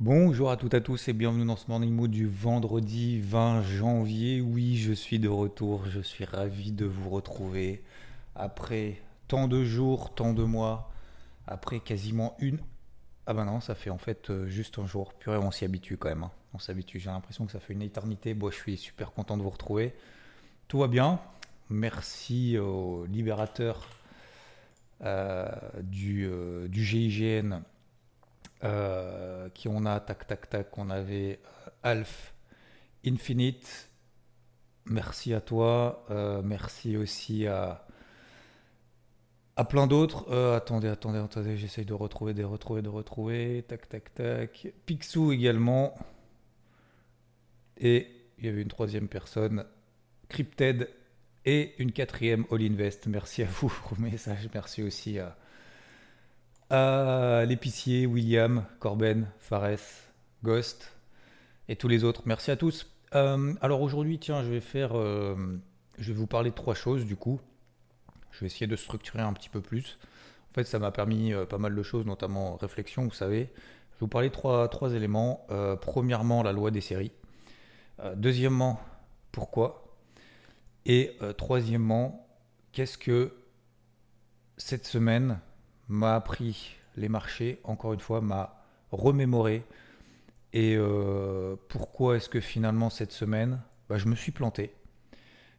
Bonjour 0.00 0.50
à 0.50 0.56
toutes 0.56 0.72
et 0.72 0.78
à 0.78 0.80
tous 0.80 1.08
et 1.08 1.12
bienvenue 1.12 1.44
dans 1.44 1.56
ce 1.56 1.66
Morning 1.68 1.92
Mood 1.92 2.10
du 2.10 2.26
vendredi 2.26 3.20
20 3.20 3.62
janvier. 3.64 4.40
Oui, 4.40 4.78
je 4.78 4.94
suis 4.94 5.18
de 5.18 5.28
retour, 5.28 5.84
je 5.90 6.00
suis 6.00 6.24
ravi 6.24 6.72
de 6.72 6.86
vous 6.86 7.10
retrouver 7.10 7.82
après 8.34 9.02
tant 9.28 9.46
de 9.46 9.62
jours, 9.62 10.14
tant 10.14 10.32
de 10.32 10.42
mois, 10.42 10.90
après 11.46 11.80
quasiment 11.80 12.34
une... 12.38 12.60
Ah 13.26 13.34
bah 13.34 13.44
non, 13.44 13.60
ça 13.60 13.74
fait 13.74 13.90
en 13.90 13.98
fait 13.98 14.30
euh, 14.30 14.46
juste 14.46 14.78
un 14.78 14.86
jour. 14.86 15.12
Purée, 15.12 15.36
on 15.36 15.50
s'y 15.50 15.66
habitue 15.66 15.98
quand 15.98 16.08
même. 16.08 16.22
hein. 16.24 16.30
On 16.54 16.58
s'habitue, 16.58 16.98
j'ai 16.98 17.10
l'impression 17.10 17.44
que 17.44 17.52
ça 17.52 17.60
fait 17.60 17.74
une 17.74 17.82
éternité. 17.82 18.32
Bon, 18.32 18.50
je 18.50 18.56
suis 18.56 18.78
super 18.78 19.12
content 19.12 19.36
de 19.36 19.42
vous 19.42 19.50
retrouver. 19.50 19.92
Tout 20.66 20.78
va 20.78 20.88
bien. 20.88 21.20
Merci 21.68 22.56
au 22.56 23.04
libérateur 23.04 23.86
euh, 25.02 25.46
du, 25.82 26.26
euh, 26.26 26.68
du 26.68 26.82
GIGN 26.82 27.60
euh, 28.62 29.48
qui 29.50 29.68
on 29.68 29.86
a, 29.86 30.00
tac, 30.00 30.26
tac, 30.26 30.50
tac, 30.50 30.76
on 30.78 30.90
avait 30.90 31.40
euh, 31.44 31.70
Alf 31.82 32.34
Infinite. 33.06 33.90
Merci 34.84 35.32
à 35.34 35.40
toi. 35.40 36.04
Euh, 36.10 36.42
merci 36.42 36.96
aussi 36.96 37.46
à, 37.46 37.86
à 39.56 39.64
plein 39.64 39.86
d'autres. 39.86 40.32
Attendez, 40.54 40.88
attendez, 40.88 41.18
attendez, 41.18 41.56
j'essaye 41.56 41.84
de 41.84 41.94
retrouver, 41.94 42.34
de 42.34 42.44
retrouver, 42.44 42.82
de 42.82 42.88
retrouver. 42.88 43.64
Tac, 43.66 43.88
tac, 43.88 44.14
tac. 44.14 44.68
Picsou 44.86 45.32
également. 45.32 45.94
Et 47.78 48.08
il 48.38 48.46
y 48.46 48.48
avait 48.48 48.62
une 48.62 48.68
troisième 48.68 49.08
personne, 49.08 49.64
Crypted. 50.28 50.88
Et 51.46 51.72
une 51.78 51.92
quatrième, 51.92 52.44
All 52.50 52.60
Invest. 52.60 53.06
Merci 53.06 53.42
à 53.42 53.46
vous 53.46 53.68
pour 53.68 53.94
vos 53.94 54.02
messages. 54.02 54.46
Merci 54.52 54.82
aussi 54.82 55.18
à, 55.18 55.36
à 56.70 57.44
l'épicier, 57.46 58.06
William, 58.06 58.64
Corben, 58.78 59.28
Fares, 59.38 59.78
Ghost 60.44 60.96
et 61.68 61.76
tous 61.76 61.88
les 61.88 62.04
autres. 62.04 62.22
Merci 62.26 62.50
à 62.50 62.56
tous. 62.56 62.90
Euh, 63.14 63.54
alors 63.60 63.82
aujourd'hui, 63.82 64.18
tiens, 64.18 64.42
je 64.42 64.50
vais 64.50 64.60
faire, 64.60 64.96
euh, 64.96 65.36
je 65.98 66.12
vais 66.12 66.18
vous 66.18 66.26
parler 66.26 66.50
de 66.50 66.54
trois 66.54 66.74
choses 66.74 67.04
du 67.04 67.16
coup. 67.16 67.40
Je 68.30 68.40
vais 68.40 68.46
essayer 68.46 68.66
de 68.66 68.76
structurer 68.76 69.22
un 69.22 69.32
petit 69.32 69.48
peu 69.48 69.60
plus. 69.60 69.98
En 70.50 70.54
fait, 70.54 70.64
ça 70.64 70.78
m'a 70.78 70.90
permis 70.90 71.32
euh, 71.32 71.44
pas 71.44 71.58
mal 71.58 71.74
de 71.74 71.82
choses, 71.82 72.06
notamment 72.06 72.56
réflexion, 72.56 73.04
vous 73.04 73.12
savez. 73.12 73.50
Je 73.92 73.96
vais 73.96 74.00
vous 74.00 74.08
parler 74.08 74.30
de 74.30 74.66
trois, 74.66 74.92
éléments. 74.94 75.46
Euh, 75.50 75.76
premièrement, 75.76 76.42
la 76.42 76.52
loi 76.52 76.70
des 76.70 76.80
séries. 76.80 77.12
Euh, 78.00 78.14
deuxièmement, 78.14 78.80
pourquoi 79.30 79.96
Et 80.86 81.16
euh, 81.22 81.32
troisièmement, 81.32 82.26
qu'est-ce 82.72 82.98
que 82.98 83.32
cette 84.56 84.86
semaine 84.86 85.38
m'a 85.90 86.14
appris 86.14 86.76
les 86.96 87.08
marchés, 87.08 87.60
encore 87.64 87.92
une 87.92 88.00
fois, 88.00 88.20
m'a 88.20 88.64
remémoré. 88.92 89.64
Et 90.52 90.76
euh, 90.76 91.56
pourquoi 91.68 92.16
est-ce 92.16 92.28
que 92.28 92.40
finalement 92.40 92.90
cette 92.90 93.12
semaine, 93.12 93.60
bah, 93.88 93.98
je 93.98 94.06
me 94.06 94.14
suis 94.14 94.32
planté. 94.32 94.72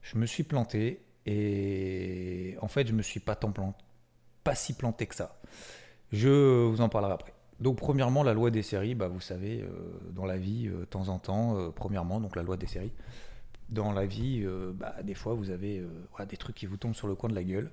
Je 0.01 0.17
me 0.17 0.25
suis 0.25 0.43
planté 0.43 1.01
et 1.25 2.55
en 2.61 2.67
fait, 2.67 2.87
je 2.87 2.93
me 2.93 3.01
suis 3.01 3.19
pas 3.19 3.35
tant 3.35 3.51
planté, 3.51 3.77
pas 4.43 4.55
si 4.55 4.73
planté 4.73 5.05
que 5.05 5.15
ça. 5.15 5.39
Je 6.11 6.65
vous 6.65 6.81
en 6.81 6.89
parlerai 6.89 7.13
après. 7.13 7.33
Donc, 7.59 7.77
premièrement, 7.77 8.23
la 8.23 8.33
loi 8.33 8.49
des 8.49 8.63
séries, 8.63 8.95
bah, 8.95 9.07
vous 9.07 9.21
savez, 9.21 9.61
euh, 9.61 9.69
dans 10.11 10.25
la 10.25 10.37
vie, 10.37 10.67
euh, 10.67 10.79
de 10.79 10.85
temps 10.85 11.09
en 11.09 11.19
temps, 11.19 11.71
premièrement, 11.75 12.19
donc 12.19 12.35
la 12.35 12.41
loi 12.41 12.57
des 12.57 12.65
séries. 12.65 12.91
Dans 13.69 13.93
la 13.93 14.05
vie, 14.05 14.45
bah, 14.73 14.95
des 15.03 15.13
fois, 15.13 15.33
vous 15.33 15.49
avez 15.49 15.81
des 16.27 16.35
trucs 16.35 16.55
qui 16.55 16.65
vous 16.65 16.75
tombent 16.75 16.95
sur 16.95 17.07
le 17.07 17.15
coin 17.15 17.29
de 17.29 17.35
la 17.35 17.43
gueule. 17.43 17.71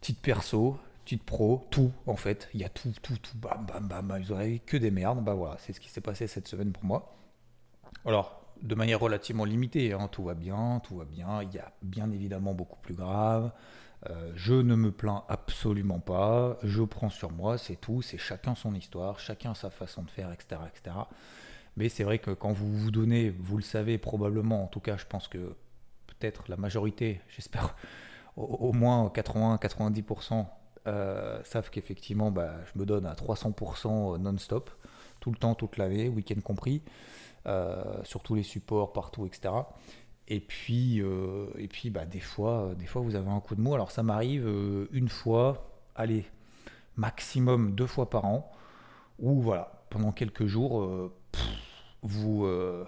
Petite 0.00 0.20
perso, 0.20 0.78
petite 1.04 1.22
pro, 1.22 1.66
tout 1.70 1.92
en 2.06 2.16
fait. 2.16 2.48
Il 2.54 2.60
y 2.60 2.64
a 2.64 2.68
tout, 2.68 2.92
tout, 3.02 3.16
tout. 3.16 3.36
Bam, 3.36 3.66
bam, 3.66 3.86
bam. 3.86 4.22
Vous 4.22 4.32
aurez 4.32 4.60
que 4.64 4.76
des 4.76 4.90
merdes. 4.90 5.22
Bah 5.22 5.34
voilà, 5.34 5.56
c'est 5.58 5.72
ce 5.72 5.80
qui 5.80 5.90
s'est 5.90 6.00
passé 6.00 6.26
cette 6.26 6.48
semaine 6.48 6.72
pour 6.72 6.84
moi. 6.84 7.14
Alors, 8.06 8.42
de 8.62 8.74
manière 8.74 9.00
relativement 9.00 9.44
limitée, 9.44 9.92
hein, 9.92 10.08
tout 10.10 10.24
va 10.24 10.34
bien, 10.34 10.80
tout 10.84 10.96
va 10.96 11.04
bien. 11.04 11.42
Il 11.42 11.52
y 11.54 11.58
a 11.58 11.72
bien 11.82 12.10
évidemment 12.10 12.54
beaucoup 12.54 12.78
plus 12.80 12.94
grave. 12.94 13.52
Euh, 14.10 14.32
je 14.34 14.54
ne 14.54 14.74
me 14.74 14.90
plains 14.90 15.24
absolument 15.28 16.00
pas. 16.00 16.58
Je 16.62 16.82
prends 16.82 17.10
sur 17.10 17.30
moi, 17.30 17.58
c'est 17.58 17.76
tout. 17.76 18.02
C'est 18.02 18.18
chacun 18.18 18.54
son 18.54 18.74
histoire, 18.74 19.20
chacun 19.20 19.54
sa 19.54 19.70
façon 19.70 20.02
de 20.02 20.10
faire, 20.10 20.32
etc. 20.32 20.60
etc. 20.68 20.96
Mais 21.76 21.88
c'est 21.88 22.04
vrai 22.04 22.18
que 22.18 22.30
quand 22.30 22.52
vous 22.52 22.72
vous 22.72 22.90
donnez, 22.90 23.30
vous 23.30 23.56
le 23.56 23.62
savez 23.62 23.98
probablement, 23.98 24.64
en 24.64 24.68
tout 24.68 24.80
cas, 24.80 24.96
je 24.96 25.06
pense 25.06 25.28
que 25.28 25.56
peut-être 26.06 26.44
la 26.48 26.56
majorité, 26.56 27.20
j'espère 27.28 27.76
au 28.36 28.72
moins 28.72 29.06
80-90% 29.14 30.46
euh, 30.86 31.40
savent 31.44 31.70
qu'effectivement, 31.70 32.30
bah, 32.30 32.52
je 32.72 32.78
me 32.78 32.84
donne 32.84 33.06
à 33.06 33.14
300% 33.14 34.18
non-stop, 34.18 34.70
tout 35.20 35.30
le 35.30 35.36
temps, 35.36 35.54
toute 35.54 35.76
l'année, 35.76 36.08
week-end 36.08 36.40
compris, 36.42 36.82
euh, 37.46 37.82
sur 38.04 38.22
tous 38.22 38.34
les 38.34 38.42
supports, 38.42 38.92
partout, 38.92 39.26
etc. 39.26 39.54
Et 40.28 40.40
puis, 40.40 41.00
euh, 41.00 41.46
et 41.58 41.68
puis 41.68 41.90
bah, 41.90 42.06
des, 42.06 42.20
fois, 42.20 42.74
des 42.78 42.86
fois, 42.86 43.02
vous 43.02 43.14
avez 43.14 43.30
un 43.30 43.40
coup 43.40 43.54
de 43.54 43.60
mou. 43.60 43.74
Alors, 43.74 43.90
ça 43.90 44.02
m'arrive 44.02 44.46
euh, 44.46 44.88
une 44.92 45.08
fois, 45.08 45.70
allez, 45.94 46.24
maximum 46.96 47.74
deux 47.74 47.86
fois 47.86 48.08
par 48.10 48.24
an, 48.24 48.50
où 49.18 49.40
voilà, 49.40 49.84
pendant 49.90 50.12
quelques 50.12 50.46
jours, 50.46 50.82
euh, 50.82 51.12
vous, 52.02 52.44
euh, 52.44 52.84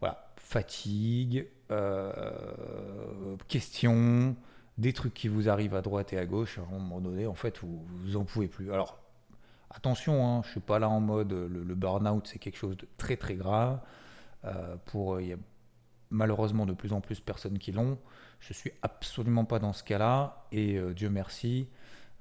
voilà, 0.00 0.32
fatigue, 0.36 1.46
euh, 1.70 3.36
questions, 3.48 4.36
des 4.80 4.92
trucs 4.92 5.14
qui 5.14 5.28
vous 5.28 5.48
arrivent 5.48 5.74
à 5.74 5.82
droite 5.82 6.12
et 6.12 6.18
à 6.18 6.26
gauche, 6.26 6.58
à 6.58 6.62
un 6.62 6.78
moment 6.78 7.00
donné, 7.00 7.26
en 7.26 7.34
fait, 7.34 7.60
vous, 7.60 8.16
en 8.16 8.24
pouvez 8.24 8.48
plus. 8.48 8.72
Alors, 8.72 8.98
attention, 9.70 10.26
hein, 10.26 10.42
je 10.44 10.50
suis 10.50 10.60
pas 10.60 10.78
là 10.78 10.88
en 10.88 11.00
mode 11.00 11.32
le, 11.32 11.48
le 11.48 11.74
burn-out, 11.74 12.26
c'est 12.26 12.38
quelque 12.38 12.56
chose 12.58 12.76
de 12.76 12.86
très 12.96 13.16
très 13.16 13.34
grave. 13.34 13.80
Euh, 14.44 14.76
pour, 14.86 15.20
il 15.20 15.28
y 15.28 15.32
a 15.32 15.36
malheureusement 16.10 16.66
de 16.66 16.72
plus 16.72 16.92
en 16.92 17.00
plus 17.00 17.20
de 17.20 17.24
personnes 17.24 17.58
qui 17.58 17.72
l'ont. 17.72 17.98
Je 18.40 18.52
suis 18.52 18.72
absolument 18.82 19.44
pas 19.44 19.58
dans 19.58 19.72
ce 19.72 19.84
cas-là, 19.84 20.46
et 20.50 20.76
euh, 20.76 20.92
Dieu 20.92 21.10
merci, 21.10 21.68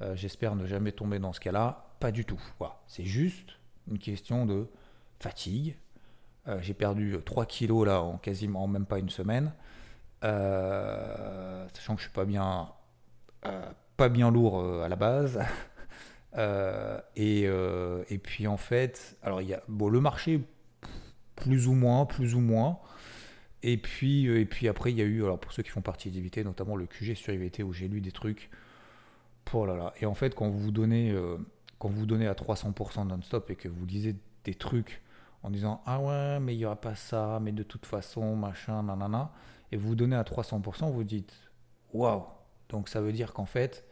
euh, 0.01 0.15
j'espère 0.15 0.55
ne 0.55 0.65
jamais 0.65 0.91
tomber 0.91 1.19
dans 1.19 1.33
ce 1.33 1.39
cas-là. 1.39 1.85
Pas 1.99 2.11
du 2.11 2.25
tout. 2.25 2.41
C'est 2.87 3.05
juste 3.05 3.57
une 3.89 3.99
question 3.99 4.45
de 4.45 4.67
fatigue. 5.19 5.75
Euh, 6.47 6.59
J'ai 6.61 6.73
perdu 6.73 7.17
3 7.25 7.45
kilos 7.45 7.85
là 7.85 8.01
en 8.01 8.17
quasiment 8.17 8.63
en 8.63 8.67
même 8.67 8.85
pas 8.85 8.99
une 8.99 9.09
semaine. 9.09 9.51
Euh, 10.23 11.67
sachant 11.73 11.95
que 11.95 12.01
je 12.01 12.07
suis 12.07 12.13
pas 12.13 12.25
bien, 12.25 12.69
euh, 13.45 13.65
pas 13.97 14.09
bien 14.09 14.31
lourd 14.31 14.59
euh, 14.59 14.83
à 14.83 14.89
la 14.89 14.95
base. 14.95 15.39
Et, 17.15 18.17
puis 18.23 18.47
en 18.47 18.57
fait, 18.57 19.17
alors 19.23 19.41
il 19.41 19.47
y 19.49 19.53
a 19.53 19.63
bon, 19.67 19.89
le 19.89 20.01
marché 20.01 20.41
plus 21.35 21.67
ou 21.67 21.73
moins, 21.73 22.05
plus 22.05 22.35
ou 22.35 22.39
moins. 22.39 22.79
Et 23.61 23.77
puis, 23.77 24.69
après, 24.69 24.91
il 24.91 24.97
y 24.97 25.01
a 25.01 25.05
eu, 25.05 25.23
alors 25.23 25.39
pour 25.39 25.51
ceux 25.51 25.63
qui 25.63 25.69
font 25.69 25.81
partie 25.81 26.09
d'IVT, 26.09 26.43
notamment 26.45 26.75
le 26.75 26.85
QG 26.85 27.15
sur 27.15 27.33
IVT 27.33 27.63
où 27.63 27.73
j'ai 27.73 27.87
lu 27.87 28.01
des 28.01 28.11
trucs. 28.11 28.49
Et 29.99 30.05
en 30.05 30.13
fait, 30.13 30.35
quand 30.35 30.47
vous 30.47 30.59
vous 30.59 30.71
donnez, 30.71 31.15
quand 31.79 31.89
donnez 31.89 32.27
à 32.27 32.33
300% 32.33 33.07
non-stop 33.07 33.49
et 33.49 33.55
que 33.55 33.67
vous 33.67 33.85
lisez 33.85 34.15
des 34.43 34.53
trucs 34.53 35.01
en 35.43 35.49
disant 35.49 35.81
Ah 35.85 35.99
ouais, 35.99 36.39
mais 36.39 36.53
il 36.53 36.57
n'y 36.57 36.65
aura 36.65 36.79
pas 36.79 36.95
ça, 36.95 37.39
mais 37.41 37.51
de 37.51 37.63
toute 37.63 37.85
façon, 37.85 38.35
machin, 38.35 38.83
nanana, 38.83 39.31
et 39.71 39.77
vous 39.77 39.95
donnez 39.95 40.15
à 40.15 40.23
300%, 40.23 40.91
vous 40.91 41.03
dites 41.03 41.33
Waouh 41.93 42.23
Donc 42.69 42.89
ça 42.89 43.01
veut 43.01 43.11
dire 43.11 43.33
qu'en 43.33 43.45
fait, 43.45 43.85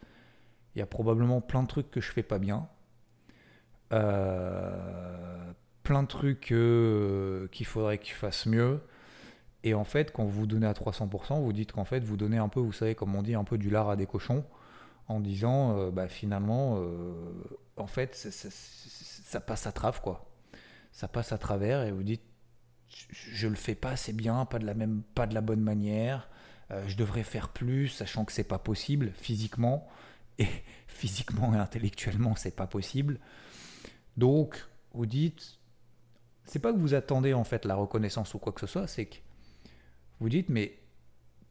il 0.76 0.80
y 0.80 0.82
a 0.82 0.86
probablement 0.86 1.42
plein 1.42 1.64
de 1.64 1.68
trucs 1.68 1.90
que 1.92 2.02
je 2.02 2.12
fais 2.12 2.24
pas 2.24 2.40
bien. 2.40 2.68
Euh, 3.94 5.52
plein 5.84 6.04
de 6.04 6.08
trucs 6.08 6.54
qu'il 7.52 7.66
faudrait 7.66 7.98
que 7.98 8.08
je 8.08 8.14
fasse 8.14 8.46
mieux. 8.46 8.82
Et 9.64 9.74
en 9.74 9.84
fait, 9.84 10.12
quand 10.12 10.26
vous 10.26 10.46
donnez 10.46 10.68
à 10.68 10.74
300%, 10.74 11.42
vous 11.42 11.54
dites 11.54 11.72
qu'en 11.72 11.86
fait, 11.86 12.04
vous 12.04 12.18
donnez 12.18 12.38
un 12.38 12.50
peu, 12.50 12.60
vous 12.60 12.72
savez, 12.72 12.96
comme 12.96 13.16
on 13.16 13.24
dit, 13.24 13.36
un 13.36 13.44
peu 13.44 13.58
du 13.58 13.70
lard 13.70 13.90
à 13.90 13.96
des 13.96 14.06
cochons, 14.06 14.46
en 15.08 15.20
disant, 15.20 15.78
euh, 15.78 15.92
bah, 15.92 16.08
finalement, 16.08 16.78
euh, 16.78 17.14
en 17.76 17.88
fait, 17.88 18.16
ça 18.16 19.40
passe 19.40 19.68
à 19.68 19.72
travers, 19.72 20.02
quoi. 20.02 20.30
Ça 20.92 21.08
passe 21.08 21.32
à 21.32 21.38
travers 21.38 21.84
et 21.84 21.92
vous 21.92 22.04
dites, 22.04 22.24
je, 22.90 23.06
je 23.36 23.48
le 23.48 23.56
fais 23.56 23.76
pas 23.76 23.92
assez 23.92 24.14
bien, 24.14 24.46
pas 24.46 24.60
de 24.60 24.66
la 24.66 24.74
même, 24.74 25.04
pas 25.16 25.28
de 25.28 25.34
la 25.34 25.42
bonne 25.42 25.62
manière. 25.62 26.30
euh, 26.72 26.88
je 26.88 26.98
devrais 26.98 27.24
faire 27.24 27.50
plus, 27.50 27.88
sachant 27.90 28.26
que 28.26 28.32
c'est 28.32 28.44
pas 28.44 28.60
possible 28.60 29.12
physiquement. 29.16 29.88
et 30.40 30.48
physiquement 30.88 31.54
et 31.54 31.58
intellectuellement, 31.58 32.36
c'est 32.36 32.56
pas 32.56 32.68
possible. 32.68 33.20
Donc, 34.18 34.66
vous 34.94 35.06
dites, 35.06 35.60
c'est 36.46 36.60
pas 36.60 36.74
que 36.74 36.78
vous 36.80 36.94
attendez 36.94 37.34
en 37.34 37.44
fait 37.44 37.66
la 37.66 37.76
reconnaissance 37.76 38.34
ou 38.34 38.40
quoi 38.40 38.54
que 38.54 38.62
ce 38.62 38.68
soit, 38.68 38.88
c'est 38.88 39.06
que 39.06 39.18
vous 40.20 40.30
dites, 40.30 40.50
mais 40.50 40.80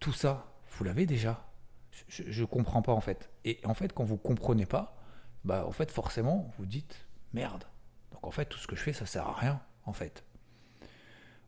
tout 0.00 0.12
ça, 0.12 0.52
vous 0.72 0.84
l'avez 0.84 1.06
déjà. 1.06 1.46
Je, 2.08 2.40
ne 2.40 2.46
comprends 2.46 2.82
pas 2.82 2.92
en 2.92 3.00
fait. 3.00 3.30
Et 3.44 3.60
en 3.64 3.74
fait, 3.74 3.92
quand 3.92 4.04
vous 4.04 4.16
comprenez 4.16 4.66
pas, 4.66 4.98
bah 5.44 5.64
en 5.66 5.72
fait, 5.72 5.90
forcément, 5.90 6.52
vous 6.58 6.66
dites, 6.66 7.06
merde. 7.32 7.64
Donc 8.12 8.26
en 8.26 8.30
fait, 8.30 8.46
tout 8.46 8.58
ce 8.58 8.66
que 8.66 8.76
je 8.76 8.82
fais, 8.82 8.92
ça 8.92 9.06
sert 9.06 9.26
à 9.26 9.34
rien 9.34 9.60
en 9.84 9.92
fait. 9.92 10.24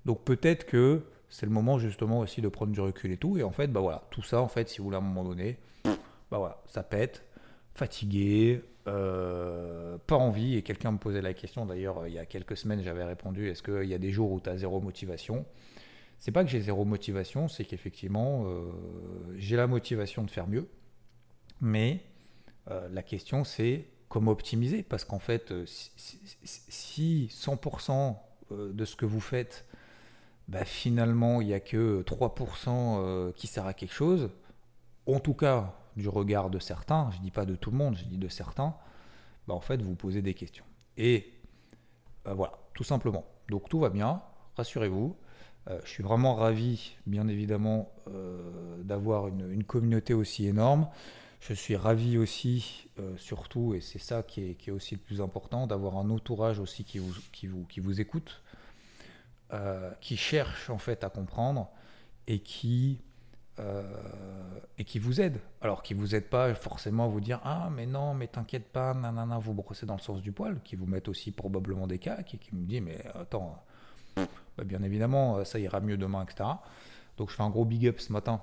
Donc 0.05 0.25
peut-être 0.25 0.65
que 0.65 1.03
c'est 1.29 1.47
le 1.47 1.53
moment 1.53 1.79
justement 1.79 2.21
aussi 2.21 2.41
de 2.41 2.49
prendre 2.49 2.73
du 2.73 2.81
recul 2.81 3.12
et 3.12 3.17
tout. 3.17 3.37
Et 3.39 3.43
en 3.43 3.50
fait, 3.50 3.69
bah 3.69 3.81
voilà, 3.81 4.05
tout 4.11 4.23
ça, 4.23 4.41
en 4.41 4.49
fait, 4.49 4.69
si 4.69 4.79
vous 4.79 4.85
voulez 4.85 4.97
à 4.97 5.00
un 5.00 5.03
moment 5.03 5.25
donné, 5.25 5.59
bah 5.85 6.39
voilà, 6.39 6.62
ça 6.67 6.83
pète, 6.83 7.25
fatigué, 7.75 8.62
euh, 8.87 9.99
pas 10.06 10.17
envie. 10.17 10.56
Et 10.56 10.62
quelqu'un 10.62 10.93
me 10.93 10.99
posait 10.99 11.21
la 11.21 11.35
question, 11.35 11.67
d'ailleurs, 11.67 12.06
il 12.06 12.15
y 12.15 12.19
a 12.19 12.27
quelques 12.27 12.56
semaines, 12.56 12.83
j'avais 12.83 13.05
répondu 13.05 13.49
est-ce 13.49 13.62
qu'il 13.62 13.89
y 13.89 13.95
a 13.95 13.99
des 13.99 14.11
jours 14.11 14.33
où 14.33 14.41
tu 14.41 14.49
as 14.49 14.56
zéro 14.56 14.81
motivation? 14.81 15.45
C'est 16.19 16.33
pas 16.33 16.43
que 16.43 16.51
j'ai 16.51 16.61
zéro 16.61 16.85
motivation, 16.85 17.47
c'est 17.47 17.65
qu'effectivement, 17.65 18.44
euh, 18.47 18.73
j'ai 19.37 19.56
la 19.56 19.67
motivation 19.67 20.25
de 20.25 20.31
faire 20.31 20.49
mieux. 20.49 20.67
Mais 21.61 22.01
euh, 22.71 22.89
la 22.91 23.03
question, 23.03 23.44
c'est 23.44 23.87
comment 24.09 24.33
optimiser? 24.33 24.83
Parce 24.83 25.05
qu'en 25.05 25.19
fait, 25.19 25.53
si 25.67 27.29
100% 27.31 28.17
de 28.51 28.85
ce 28.87 28.97
que 28.97 29.05
vous 29.05 29.21
faites 29.21 29.68
bah, 30.49 30.65
finalement, 30.65 31.43
il 31.43 31.49
n'y 31.49 31.55
a 31.55 31.61
que 31.61 32.03
3% 32.03 32.69
euh, 32.69 33.33
qui 33.33 33.47
sert 33.47 33.67
à 33.67 33.75
quelque 33.75 33.93
chose, 33.93 34.31
en 35.06 35.21
tout 35.21 35.35
cas 35.35 35.75
du 35.97 36.09
regard 36.09 36.49
de 36.49 36.59
certains, 36.59 37.11
je 37.12 37.19
ne 37.19 37.23
dis 37.23 37.31
pas 37.31 37.45
de 37.45 37.55
tout 37.55 37.71
le 37.71 37.77
monde, 37.77 37.97
je 37.97 38.05
dis 38.05 38.17
de 38.17 38.29
certains, 38.29 38.75
bah, 39.47 39.55
en 39.55 39.61
fait, 39.61 39.83
vous 39.83 39.95
posez 39.95 40.23
des 40.23 40.35
questions. 40.35 40.65
Et 40.97 41.33
euh, 42.27 42.33
voilà, 42.33 42.55
tout 42.75 42.85
simplement. 42.85 43.27
Donc 43.50 43.69
tout 43.69 43.79
va 43.79 43.91
bien, 43.91 44.23
rassurez-vous. 44.56 45.17
Euh, 45.69 45.81
je 45.85 45.91
suis 45.91 46.03
vraiment 46.03 46.35
ravi, 46.35 46.97
bien 47.06 47.29
évidemment, 47.29 47.93
d'avoir 48.79 49.29
une, 49.29 49.65
communauté 49.65 50.15
aussi 50.15 50.47
énorme. 50.47 50.89
Je 51.41 51.53
suis 51.53 51.77
ravi 51.77 52.17
aussi, 52.17 52.89
surtout, 53.17 53.75
et 53.75 53.81
c'est 53.81 54.01
ça 54.01 54.23
qui 54.23 54.56
est, 54.67 54.71
aussi 54.71 54.94
le 54.94 55.01
plus 55.01 55.21
important, 55.21 55.67
d'avoir 55.67 55.97
un 55.99 56.09
entourage 56.11 56.59
aussi 56.59 56.85
qui 56.85 56.99
vous 56.99 58.01
écoute. 58.01 58.43
Euh, 59.50 59.91
qui 60.03 60.19
cherche 60.19 60.69
en 60.69 60.77
fait 60.77 61.05
à 61.05 61.09
comprendre 61.09 61.71
et 62.27 62.41
qui, 62.41 63.00
euh, 63.59 63.83
et 64.77 64.85
qui 64.85 64.99
vous 64.99 65.23
aide. 65.23 65.41
Alors 65.62 65.83
qui 65.83 65.95
vous 65.95 66.15
aide 66.15 66.29
pas 66.29 66.55
forcément 66.55 67.05
à 67.05 67.06
vous 67.06 67.23
dire 67.23 67.41
ah 67.45 67.71
mais 67.75 67.87
non 67.87 68.12
mais 68.12 68.27
t'inquiète 68.27 68.71
pas 68.71 68.93
nanana 68.93 69.39
vous 69.39 69.55
brossez 69.55 69.87
dans 69.87 69.95
le 69.95 70.00
sens 70.00 70.21
du 70.21 70.33
poil, 70.33 70.61
qui 70.65 70.77
vous 70.77 70.85
mettent 70.85 71.09
aussi 71.09 71.31
probablement 71.31 71.87
des 71.87 71.99
cas, 71.99 72.23
qui, 72.25 72.37
qui 72.37 72.55
me 72.55 72.67
dit 72.67 72.83
mais 72.83 72.99
attends 73.15 73.65
bah, 74.17 74.65
bien 74.65 74.83
évidemment 74.83 75.43
ça 75.47 75.59
ira 75.59 75.81
mieux 75.81 75.97
demain 75.97 76.25
etc. 76.25 76.51
Donc 77.17 77.31
je 77.31 77.35
fais 77.35 77.43
un 77.43 77.49
gros 77.49 77.65
big 77.65 77.87
up 77.87 78.01
ce 78.01 78.12
matin. 78.12 78.43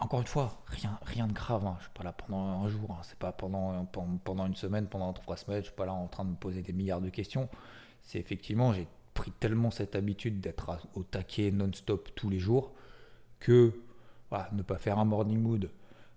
Encore 0.00 0.20
une 0.20 0.26
fois, 0.26 0.62
rien, 0.66 0.98
rien 1.02 1.26
de 1.26 1.34
grave. 1.34 1.66
Hein. 1.66 1.76
Je 1.78 1.84
suis 1.84 1.92
pas 1.92 2.04
là 2.04 2.12
pendant 2.12 2.62
un 2.64 2.68
jour. 2.68 2.90
Hein. 2.90 3.02
C'est 3.02 3.18
pas 3.18 3.32
pendant, 3.32 3.84
pendant 4.24 4.46
une 4.46 4.56
semaine, 4.56 4.86
pendant 4.86 5.12
trois 5.12 5.36
semaines. 5.36 5.60
Je 5.60 5.66
suis 5.66 5.74
pas 5.74 5.86
là 5.86 5.92
en 5.92 6.08
train 6.08 6.24
de 6.24 6.30
me 6.30 6.36
poser 6.36 6.62
des 6.62 6.72
milliards 6.72 7.00
de 7.00 7.10
questions. 7.10 7.48
C'est 8.02 8.18
effectivement, 8.18 8.72
j'ai 8.72 8.88
pris 9.14 9.30
tellement 9.30 9.70
cette 9.70 9.96
habitude 9.96 10.40
d'être 10.40 10.78
au 10.94 11.04
taquet 11.04 11.50
non-stop 11.50 12.10
tous 12.14 12.28
les 12.28 12.38
jours 12.38 12.74
que 13.40 13.72
ne 14.52 14.62
pas 14.62 14.78
faire 14.78 14.98
un 14.98 15.04
morning 15.04 15.40
mood, 15.40 15.70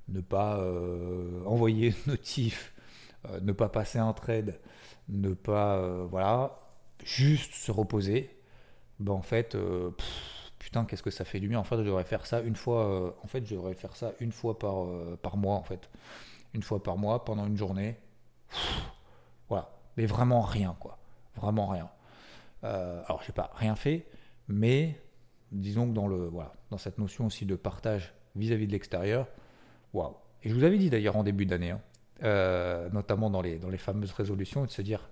ne 0.07 0.21
pas 0.21 0.57
euh, 0.57 1.43
envoyer 1.45 1.89
une 1.89 2.11
notif, 2.13 2.73
euh, 3.29 3.39
ne 3.41 3.51
pas 3.51 3.69
passer 3.69 3.99
un 3.99 4.13
trade, 4.13 4.59
ne 5.09 5.33
pas 5.33 5.77
euh, 5.77 6.05
voilà, 6.09 6.59
juste 7.03 7.53
se 7.53 7.71
reposer. 7.71 8.33
Ben 8.99 9.13
en 9.13 9.21
fait, 9.21 9.55
putain, 10.57 10.85
qu'est-ce 10.85 11.03
que 11.03 11.11
ça 11.11 11.23
fait 11.23 11.39
du 11.39 11.47
bien. 11.47 11.59
En 11.59 11.63
fait, 11.63 11.77
je 11.77 11.83
devrais 11.83 12.03
faire 12.03 12.25
ça 12.25 12.41
une 12.41 12.55
fois. 12.55 13.15
en 13.23 13.27
fait, 13.27 13.45
je 13.45 13.53
devrais 13.53 13.75
faire 13.75 13.95
ça 13.95 14.13
une 14.19 14.31
fois 14.31 14.57
par, 14.57 15.37
mois 15.37 15.55
en 15.55 15.63
fait, 15.63 15.87
une 16.55 16.63
fois 16.63 16.81
par 16.81 16.97
mois 16.97 17.23
pendant 17.23 17.45
une 17.45 17.57
journée. 17.57 17.97
voilà, 19.49 19.69
mais 19.97 20.07
vraiment 20.07 20.41
rien 20.41 20.75
quoi, 20.79 20.97
vraiment 21.35 21.67
rien. 21.67 21.89
Euh, 22.63 23.01
alors, 23.05 23.21
je 23.21 23.29
n'ai 23.29 23.33
pas 23.33 23.51
rien 23.55 23.75
fait, 23.75 24.05
mais 24.47 24.99
disons 25.51 25.87
que 25.87 25.93
dans, 25.93 26.07
le, 26.07 26.27
voilà, 26.27 26.53
dans 26.69 26.77
cette 26.77 26.97
notion 26.97 27.25
aussi 27.25 27.45
de 27.45 27.55
partage 27.55 28.13
vis-à-vis 28.35 28.67
de 28.67 28.71
l'extérieur, 28.71 29.27
waouh. 29.93 30.15
Et 30.43 30.49
je 30.49 30.55
vous 30.55 30.63
avais 30.63 30.77
dit 30.77 30.89
d'ailleurs 30.89 31.15
en 31.15 31.23
début 31.23 31.45
d'année, 31.45 31.71
hein, 31.71 31.81
euh, 32.23 32.89
notamment 32.89 33.29
dans 33.29 33.41
les, 33.41 33.57
dans 33.57 33.69
les 33.69 33.77
fameuses 33.77 34.11
résolutions, 34.11 34.65
de 34.65 34.69
se 34.69 34.81
dire 34.81 35.09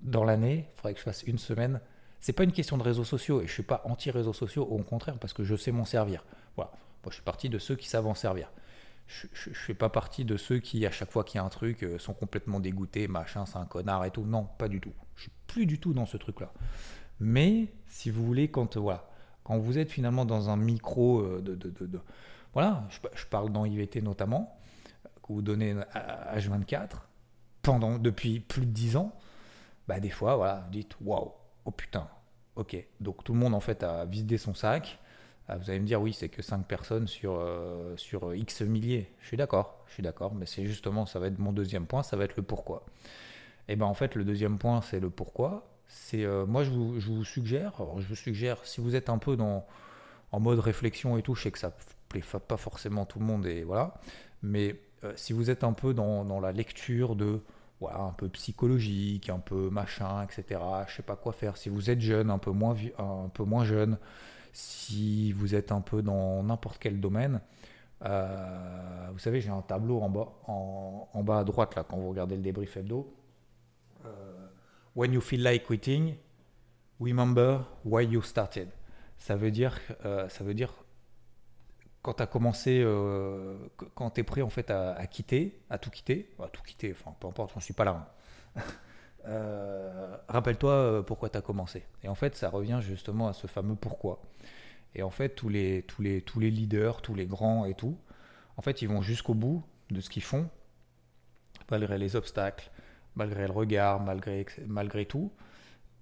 dans 0.00 0.24
l'année, 0.24 0.68
il 0.70 0.76
faudrait 0.76 0.94
que 0.94 0.98
je 0.98 1.04
fasse 1.04 1.22
une 1.24 1.38
semaine. 1.38 1.80
C'est 2.20 2.32
pas 2.32 2.44
une 2.44 2.52
question 2.52 2.78
de 2.78 2.82
réseaux 2.82 3.04
sociaux 3.04 3.42
et 3.42 3.46
je 3.46 3.52
suis 3.52 3.62
pas 3.62 3.82
anti-réseaux 3.84 4.32
sociaux, 4.32 4.62
au 4.62 4.78
contraire, 4.78 5.18
parce 5.18 5.32
que 5.32 5.44
je 5.44 5.56
sais 5.56 5.72
m'en 5.72 5.84
servir. 5.84 6.24
Voilà. 6.56 6.72
Je 7.08 7.14
suis 7.14 7.22
parti 7.22 7.48
de 7.48 7.58
ceux 7.58 7.74
qui 7.74 7.88
savent 7.88 8.06
en 8.06 8.14
servir. 8.14 8.52
Je, 9.34 9.50
ne 9.50 9.54
fais 9.54 9.74
pas 9.74 9.88
partie 9.88 10.24
de 10.24 10.36
ceux 10.36 10.58
qui, 10.58 10.86
à 10.86 10.90
chaque 10.90 11.10
fois 11.10 11.24
qu'il 11.24 11.38
y 11.38 11.40
a 11.40 11.44
un 11.44 11.50
truc, 11.50 11.82
euh, 11.82 11.98
sont 11.98 12.14
complètement 12.14 12.60
dégoûtés, 12.60 13.08
machin, 13.08 13.44
c'est 13.46 13.58
un 13.58 13.66
connard 13.66 14.04
et 14.04 14.10
tout. 14.10 14.24
Non, 14.24 14.48
pas 14.58 14.68
du 14.68 14.80
tout. 14.80 14.92
Je 15.16 15.22
suis 15.22 15.32
plus 15.46 15.66
du 15.66 15.78
tout 15.78 15.92
dans 15.92 16.06
ce 16.06 16.16
truc-là. 16.16 16.52
Mais 17.20 17.72
si 17.86 18.10
vous 18.10 18.24
voulez, 18.24 18.48
quand, 18.48 18.76
voilà, 18.76 19.08
quand 19.44 19.58
vous 19.58 19.78
êtes 19.78 19.90
finalement 19.90 20.24
dans 20.24 20.48
un 20.48 20.56
micro 20.56 21.20
euh, 21.20 21.40
de, 21.42 22.00
voilà, 22.54 22.88
je, 23.14 23.26
parle 23.26 23.52
dans 23.52 23.64
IVT 23.64 24.02
notamment, 24.02 24.58
que 25.22 25.32
vous 25.32 25.42
donnez 25.42 25.74
H24 26.34 26.90
pendant 27.62 27.98
depuis 27.98 28.40
plus 28.40 28.66
de 28.66 28.72
10 28.72 28.96
ans, 28.96 29.14
bah 29.88 30.00
des 30.00 30.10
fois, 30.10 30.36
voilà, 30.36 30.62
vous 30.66 30.70
dites 30.70 30.96
waouh, 31.00 31.32
oh 31.64 31.70
putain, 31.70 32.08
ok. 32.56 32.76
Donc 33.00 33.24
tout 33.24 33.32
le 33.32 33.38
monde 33.38 33.54
en 33.54 33.60
fait 33.60 33.82
a 33.82 34.04
vidé 34.04 34.38
son 34.38 34.54
sac. 34.54 34.98
Ah, 35.52 35.58
vous 35.58 35.68
allez 35.68 35.80
me 35.80 35.84
dire 35.84 36.00
oui, 36.00 36.14
c'est 36.14 36.30
que 36.30 36.40
5 36.40 36.66
personnes 36.66 37.06
sur, 37.06 37.34
euh, 37.34 37.94
sur 37.98 38.34
X 38.34 38.62
milliers. 38.62 39.12
Je 39.20 39.26
suis 39.26 39.36
d'accord, 39.36 39.84
je 39.86 39.92
suis 39.92 40.02
d'accord, 40.02 40.34
mais 40.34 40.46
c'est 40.46 40.64
justement, 40.64 41.04
ça 41.04 41.18
va 41.18 41.26
être 41.26 41.38
mon 41.38 41.52
deuxième 41.52 41.84
point, 41.84 42.02
ça 42.02 42.16
va 42.16 42.24
être 42.24 42.36
le 42.38 42.42
pourquoi. 42.42 42.86
Et 43.68 43.74
eh 43.74 43.76
ben 43.76 43.84
en 43.84 43.92
fait, 43.92 44.14
le 44.14 44.24
deuxième 44.24 44.56
point, 44.56 44.80
c'est 44.80 44.98
le 44.98 45.10
pourquoi. 45.10 45.68
C'est 45.88 46.24
euh, 46.24 46.46
moi, 46.46 46.64
je 46.64 46.70
vous, 46.70 47.22
suggère, 47.22 47.74
je 47.98 48.06
vous 48.06 48.16
suggère, 48.16 48.64
si 48.64 48.80
vous 48.80 48.96
êtes 48.96 49.10
un 49.10 49.18
peu 49.18 49.36
dans, 49.36 49.66
en 50.30 50.40
mode 50.40 50.58
réflexion 50.58 51.18
et 51.18 51.22
tout, 51.22 51.34
je 51.34 51.42
sais 51.42 51.50
que 51.50 51.58
ça 51.58 51.76
plaît 52.08 52.22
pas 52.48 52.56
forcément 52.56 53.04
tout 53.04 53.18
le 53.18 53.26
monde 53.26 53.44
et 53.44 53.62
voilà, 53.62 53.92
mais 54.42 54.80
euh, 55.04 55.12
si 55.16 55.34
vous 55.34 55.50
êtes 55.50 55.64
un 55.64 55.74
peu 55.74 55.92
dans, 55.92 56.24
dans, 56.24 56.40
la 56.40 56.52
lecture 56.52 57.14
de 57.14 57.42
voilà, 57.78 58.00
un 58.00 58.12
peu 58.12 58.30
psychologique, 58.30 59.28
un 59.28 59.38
peu 59.38 59.68
machin, 59.68 60.24
etc. 60.24 60.60
Je 60.88 60.94
sais 60.96 61.02
pas 61.02 61.16
quoi 61.16 61.34
faire. 61.34 61.58
Si 61.58 61.68
vous 61.68 61.90
êtes 61.90 62.00
jeune, 62.00 62.30
un 62.30 62.38
peu 62.38 62.52
moins, 62.52 62.74
un 62.98 63.28
peu 63.28 63.44
moins 63.44 63.66
jeune, 63.66 63.98
si 64.52 65.32
vous 65.32 65.54
êtes 65.54 65.72
un 65.72 65.80
peu 65.80 66.02
dans 66.02 66.42
n'importe 66.42 66.78
quel 66.78 67.00
domaine, 67.00 67.40
euh, 68.04 69.08
vous 69.12 69.18
savez, 69.18 69.40
j'ai 69.40 69.50
un 69.50 69.62
tableau 69.62 70.00
en 70.00 71.22
bas, 71.22 71.38
à 71.38 71.44
droite 71.44 71.74
là, 71.74 71.84
quand 71.84 71.96
vous 71.96 72.10
regardez 72.10 72.36
le 72.36 72.42
débrief 72.42 72.76
hebdo. 72.76 73.14
Euh, 74.04 74.46
when 74.94 75.12
you 75.12 75.20
feel 75.20 75.42
like 75.42 75.66
quitting, 75.66 76.16
remember 77.00 77.60
why 77.84 78.04
you 78.04 78.22
started. 78.22 78.68
Ça 79.18 79.36
veut 79.36 79.50
dire, 79.50 79.78
euh, 80.04 80.28
ça 80.28 80.42
veut 80.44 80.54
dire 80.54 80.74
quand 82.02 82.14
tu 82.14 82.22
as 82.24 82.26
commencé, 82.26 82.84
quand 83.94 84.10
tu 84.10 84.20
es 84.20 84.24
prêt 84.24 84.42
en 84.42 84.50
fait 84.50 84.72
à, 84.72 85.06
quitter, 85.06 85.62
à 85.70 85.78
tout 85.78 85.90
quitter, 85.90 86.34
à 86.42 86.48
tout 86.48 86.62
quitter, 86.62 86.90
enfin 86.90 87.14
peu 87.20 87.28
importe, 87.28 87.52
je 87.52 87.58
ne 87.58 87.60
suis 87.60 87.74
pas 87.74 87.84
là. 87.84 88.12
Hein. 88.56 88.60
Rappelle-toi 89.24 91.04
pourquoi 91.06 91.28
tu 91.30 91.38
as 91.38 91.42
commencé. 91.42 91.84
Et 92.02 92.08
en 92.08 92.14
fait, 92.14 92.36
ça 92.36 92.48
revient 92.48 92.80
justement 92.82 93.28
à 93.28 93.32
ce 93.32 93.46
fameux 93.46 93.76
pourquoi. 93.76 94.20
Et 94.94 95.02
en 95.02 95.10
fait, 95.10 95.30
tous 95.30 95.48
les, 95.48 95.82
tous 95.82 96.02
les, 96.02 96.22
tous 96.22 96.40
les 96.40 96.50
leaders, 96.50 97.00
tous 97.00 97.14
les 97.14 97.26
grands 97.26 97.64
et 97.64 97.74
tout, 97.74 97.96
en 98.56 98.62
fait, 98.62 98.82
ils 98.82 98.88
vont 98.88 99.02
jusqu'au 99.02 99.34
bout 99.34 99.64
de 99.90 100.00
ce 100.00 100.10
qu'ils 100.10 100.22
font, 100.22 100.48
malgré 101.70 101.98
les 101.98 102.16
obstacles, 102.16 102.70
malgré 103.14 103.46
le 103.46 103.52
regard, 103.52 104.00
malgré, 104.00 104.46
malgré 104.66 105.06
tout, 105.06 105.32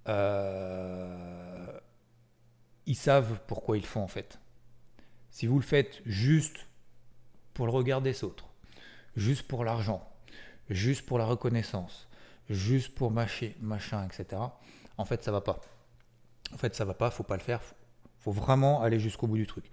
euh, 0.09 1.81
ils 2.87 2.97
savent 2.97 3.41
pourquoi 3.47 3.77
ils 3.77 3.87
font 3.87 4.03
en 4.03 4.09
fait. 4.09 4.41
Si 5.31 5.47
vous 5.47 5.59
le 5.59 5.65
faites 5.65 6.01
juste 6.07 6.67
pour 7.55 7.67
le 7.67 7.73
regard 7.73 8.01
des 8.01 8.25
autres, 8.25 8.49
juste 9.15 9.47
pour 9.47 9.65
l'argent, 9.65 10.09
juste 10.69 11.07
pour 11.07 11.19
la 11.19 11.25
reconnaissance, 11.25 12.09
juste 12.51 12.95
pour 12.95 13.11
mâcher, 13.11 13.57
machin, 13.61 14.07
etc., 14.07 14.43
en 14.99 15.05
fait, 15.07 15.25
ça 15.25 15.33
va 15.33 15.41
pas. 15.41 15.61
En 16.53 16.59
fait, 16.59 16.75
ça 16.75 16.85
va 16.85 16.95
pas, 16.95 17.11
faut 17.11 17.23
pas 17.23 17.37
le 17.37 17.43
faire, 17.43 17.63
faut, 17.63 17.75
faut 18.19 18.33
vraiment 18.33 18.83
aller 18.83 19.01
jusqu'au 19.01 19.27
bout 19.27 19.37
du 19.37 19.47
truc. 19.47 19.71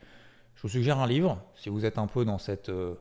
Je 0.56 0.62
vous 0.62 0.70
suggère 0.70 1.00
un 1.00 1.08
livre, 1.08 1.44
si 1.56 1.70
vous 1.70 1.86
êtes 1.86 1.98
un 1.98 2.08
peu 2.08 2.24
dans 2.24 2.38
cette, 2.38 2.70
euh, 2.70 2.96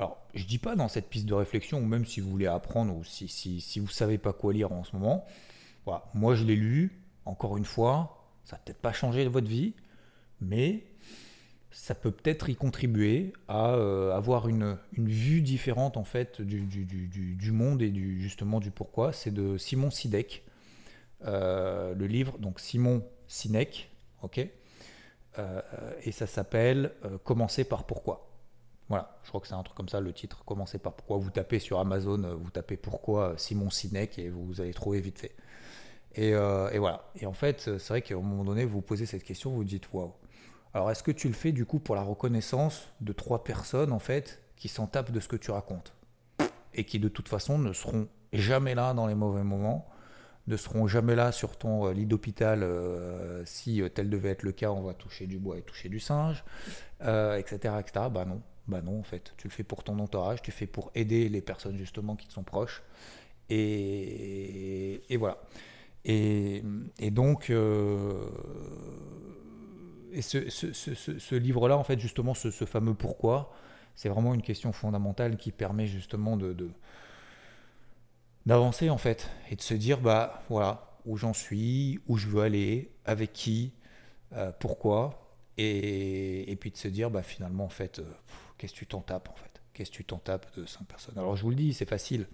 alors, 0.00 0.18
je 0.32 0.44
dis 0.46 0.56
pas 0.56 0.76
dans 0.76 0.88
cette 0.88 1.10
piste 1.10 1.26
de 1.26 1.34
réflexion, 1.34 1.78
ou 1.78 1.84
même 1.84 2.06
si 2.06 2.20
vous 2.20 2.30
voulez 2.30 2.46
apprendre, 2.46 2.96
ou 2.96 3.04
si, 3.04 3.28
si, 3.28 3.80
vous 3.80 3.86
ne 3.86 3.90
savez 3.90 4.16
pas 4.16 4.32
quoi 4.32 4.52
lire 4.52 4.72
en 4.72 4.82
ce 4.82 4.96
moment. 4.96 5.26
Voilà. 5.84 6.04
Moi, 6.14 6.34
je 6.34 6.44
l'ai 6.44 6.56
lu, 6.56 7.02
encore 7.26 7.58
une 7.58 7.66
fois, 7.66 8.26
ça 8.44 8.56
n'a 8.56 8.62
peut-être 8.64 8.80
pas 8.80 8.94
changé 8.94 9.26
votre 9.28 9.48
vie, 9.48 9.74
mais 10.40 10.84
ça 11.70 11.94
peut 11.94 12.10
peut-être 12.10 12.48
y 12.48 12.56
contribuer 12.56 13.32
à 13.48 13.74
euh, 13.74 14.12
avoir 14.14 14.48
une, 14.48 14.76
vue 14.92 15.40
différente 15.40 15.96
en 15.96 16.04
fait 16.04 16.40
du, 16.40 16.66
du, 16.66 17.52
monde 17.52 17.80
et 17.80 17.90
du, 17.90 18.20
justement 18.20 18.60
du 18.60 18.70
pourquoi. 18.70 19.12
C'est 19.12 19.30
de 19.30 19.56
Simon 19.56 19.90
Sinek, 19.90 20.44
euh, 21.24 21.94
le 21.94 22.06
livre, 22.06 22.38
donc 22.38 22.58
Simon 22.58 23.04
Sinek, 23.28 23.90
ok, 24.22 24.46
euh, 25.38 25.62
et 26.02 26.12
ça 26.12 26.26
s'appelle 26.26 26.92
Commencer 27.24 27.64
par 27.64 27.84
pourquoi. 27.84 28.26
Voilà, 28.88 29.16
je 29.22 29.28
crois 29.28 29.40
que 29.40 29.46
c'est 29.46 29.54
un 29.54 29.62
truc 29.62 29.76
comme 29.76 29.88
ça 29.88 30.00
le 30.00 30.12
titre, 30.12 30.44
Commencer 30.44 30.78
par 30.78 30.94
pourquoi. 30.94 31.18
Vous 31.18 31.30
tapez 31.30 31.60
sur 31.60 31.78
Amazon, 31.78 32.36
vous 32.36 32.50
tapez 32.50 32.76
pourquoi 32.76 33.34
Simon 33.36 33.70
Sinek 33.70 34.18
et 34.18 34.28
vous 34.28 34.60
allez 34.60 34.74
trouver 34.74 35.00
vite 35.00 35.20
fait. 35.20 35.36
Et, 36.16 36.30
et 36.30 36.78
voilà. 36.78 37.04
Et 37.20 37.26
en 37.26 37.32
fait, 37.32 37.60
c'est 37.78 37.88
vrai 37.88 38.02
qu'à 38.02 38.16
un 38.16 38.20
moment 38.20 38.42
donné, 38.42 38.64
vous 38.64 38.72
vous 38.72 38.82
posez 38.82 39.06
cette 39.06 39.22
question, 39.22 39.50
vous 39.50 39.58
vous 39.58 39.64
dites 39.64 39.92
waouh 39.92 40.12
alors 40.74 40.90
est-ce 40.90 41.02
que 41.02 41.10
tu 41.10 41.28
le 41.28 41.34
fais 41.34 41.52
du 41.52 41.66
coup 41.66 41.78
pour 41.78 41.94
la 41.94 42.02
reconnaissance 42.02 42.88
de 43.00 43.12
trois 43.12 43.44
personnes 43.44 43.92
en 43.92 43.98
fait 43.98 44.42
qui 44.56 44.68
s'en 44.68 44.86
tapent 44.86 45.10
de 45.12 45.20
ce 45.20 45.28
que 45.28 45.36
tu 45.36 45.50
racontes 45.50 45.94
et 46.74 46.84
qui 46.84 46.98
de 46.98 47.08
toute 47.08 47.28
façon 47.28 47.58
ne 47.58 47.72
seront 47.72 48.08
jamais 48.32 48.74
là 48.74 48.94
dans 48.94 49.06
les 49.06 49.14
mauvais 49.14 49.42
moments, 49.42 49.88
ne 50.46 50.56
seront 50.56 50.86
jamais 50.86 51.14
là 51.14 51.32
sur 51.32 51.56
ton 51.56 51.86
euh, 51.86 51.92
lit 51.92 52.06
d'hôpital 52.06 52.62
euh, 52.62 53.44
si 53.44 53.82
euh, 53.82 53.88
tel 53.88 54.08
devait 54.08 54.30
être 54.30 54.42
le 54.42 54.52
cas, 54.52 54.70
on 54.70 54.82
va 54.82 54.94
toucher 54.94 55.26
du 55.26 55.38
bois 55.38 55.58
et 55.58 55.62
toucher 55.62 55.88
du 55.88 56.00
singe, 56.00 56.44
etc., 57.00 57.74
etc. 57.80 58.06
Bah 58.10 58.24
non, 58.24 58.42
bah 58.68 58.82
non 58.82 59.00
en 59.00 59.02
fait, 59.02 59.34
tu 59.36 59.48
le 59.48 59.52
fais 59.52 59.64
pour 59.64 59.82
ton 59.82 59.98
entourage, 59.98 60.42
tu 60.42 60.50
le 60.50 60.56
fais 60.56 60.66
pour 60.66 60.90
aider 60.94 61.28
les 61.28 61.40
personnes 61.40 61.76
justement 61.76 62.16
qui 62.16 62.28
te 62.28 62.32
sont 62.32 62.44
proches 62.44 62.82
et, 63.48 65.02
voilà. 65.18 65.38
Et, 66.04 66.62
donc 67.10 67.50
et 70.12 70.22
ce, 70.22 71.34
livre-là, 71.34 71.76
en 71.76 71.84
fait, 71.84 71.98
justement, 71.98 72.34
ce, 72.34 72.50
fameux 72.50 72.94
pourquoi, 72.94 73.52
c'est 73.94 74.08
vraiment 74.08 74.34
une 74.34 74.42
question 74.42 74.72
fondamentale 74.72 75.36
qui 75.36 75.52
permet 75.52 75.86
justement 75.86 76.36
de, 76.36 76.70
d'avancer 78.46 78.90
en 78.90 78.98
fait 78.98 79.28
et 79.50 79.56
de 79.56 79.60
se 79.60 79.74
dire 79.74 80.00
bah 80.00 80.42
voilà 80.48 80.98
où 81.06 81.16
j'en 81.16 81.32
suis, 81.32 82.00
où 82.08 82.16
je 82.16 82.28
veux 82.28 82.42
aller, 82.42 82.90
avec 83.04 83.32
qui, 83.32 83.72
euh, 84.32 84.52
pourquoi, 84.58 85.36
et, 85.56 86.56
puis 86.60 86.70
de 86.70 86.76
se 86.76 86.88
dire 86.88 87.10
bah 87.10 87.22
finalement 87.22 87.64
en 87.64 87.70
fait 87.70 87.98
euh, 87.98 88.04
qu'est-ce 88.58 88.72
que 88.72 88.78
tu 88.78 88.86
t'en 88.86 89.00
tapes 89.00 89.28
en 89.28 89.34
fait, 89.34 89.62
qu'est-ce 89.74 89.90
que 89.90 89.96
tu 89.96 90.04
t'en 90.04 90.18
tapes 90.18 90.54
de 90.56 90.66
cinq 90.66 90.86
personnes? 90.86 91.18
Alors 91.18 91.36
je 91.36 91.42
vous 91.42 91.50
le 91.50 91.56
dis, 91.56 91.72
c'est 91.74 91.88
facile, 91.88 92.26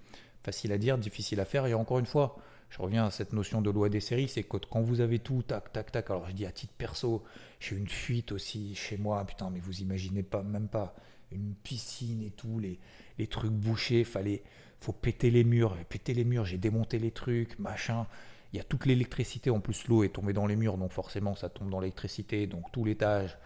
facile 0.43 0.73
à 0.73 0.79
dire, 0.79 0.99
difficile 0.99 1.41
à 1.41 1.45
faire, 1.45 1.67
et 1.67 1.75
encore 1.75 1.99
une 1.99 2.07
fois, 2.07 2.37
je 2.71 2.83
reviens 2.83 3.07
à 3.07 3.11
cette 3.11 3.33
notion 3.33 3.63
de 3.63 3.71
loi 3.71 3.89
des 3.89 4.01
séries, 4.01 4.29
c'est 4.29 4.43
que 4.43 4.57
quand 4.57 4.83
vous 4.83 5.01
avez 5.01 5.19
tout, 5.19 5.43
tac, 5.43 5.73
tac, 5.73 5.93
tac, 5.93 6.11
alors 6.11 6.29
je 6.29 6.33
dis 6.33 6.47
à 6.47 6.53
titre 6.53 6.75
perso, 6.77 7.23
j'ai 7.61 7.77
une 7.77 7.89
fuite 7.89 8.33
aussi 8.33 8.75
chez 8.75 8.97
moi, 8.97 9.25
putain, 9.25 9.51
mais 9.51 9.61
vous 9.61 9.81
imaginez 9.81 10.23
pas, 10.23 10.43
même 10.43 10.69
pas, 10.69 10.95
une 11.33 11.55
piscine 11.55 12.23
et 12.23 12.31
tout, 12.31 12.59
les, 12.59 13.27
trucs 13.27 13.53
bouchés, 13.53 14.05
fallait, 14.05 14.43
faut 14.81 14.93
péter 14.93 15.31
les 15.31 15.45
murs, 15.45 15.77
péter 15.89 16.15
les 16.15 16.25
murs, 16.25 16.45
j'ai 16.45 16.59
démonté 16.59 16.99
les 16.99 17.11
trucs, 17.11 17.59
machin. 17.59 18.07
Il 18.53 18.57
y 18.57 18.61
a 18.61 18.65
toute 18.65 18.87
l'électricité, 18.87 19.51
en 19.51 19.61
plus 19.61 19.89
l'eau 19.89 20.05
est 20.05 20.11
tombée 20.11 20.33
dans 20.33 20.47
les 20.47 20.57
murs, 20.57 20.79
donc 20.79 20.93
forcément 20.93 21.35
ça 21.35 21.49
tombe 21.49 21.71
dans 21.71 21.81
l'électricité, 21.81 22.47
donc 22.47 22.71
tout 22.73 22.85
l'étage 22.85 23.37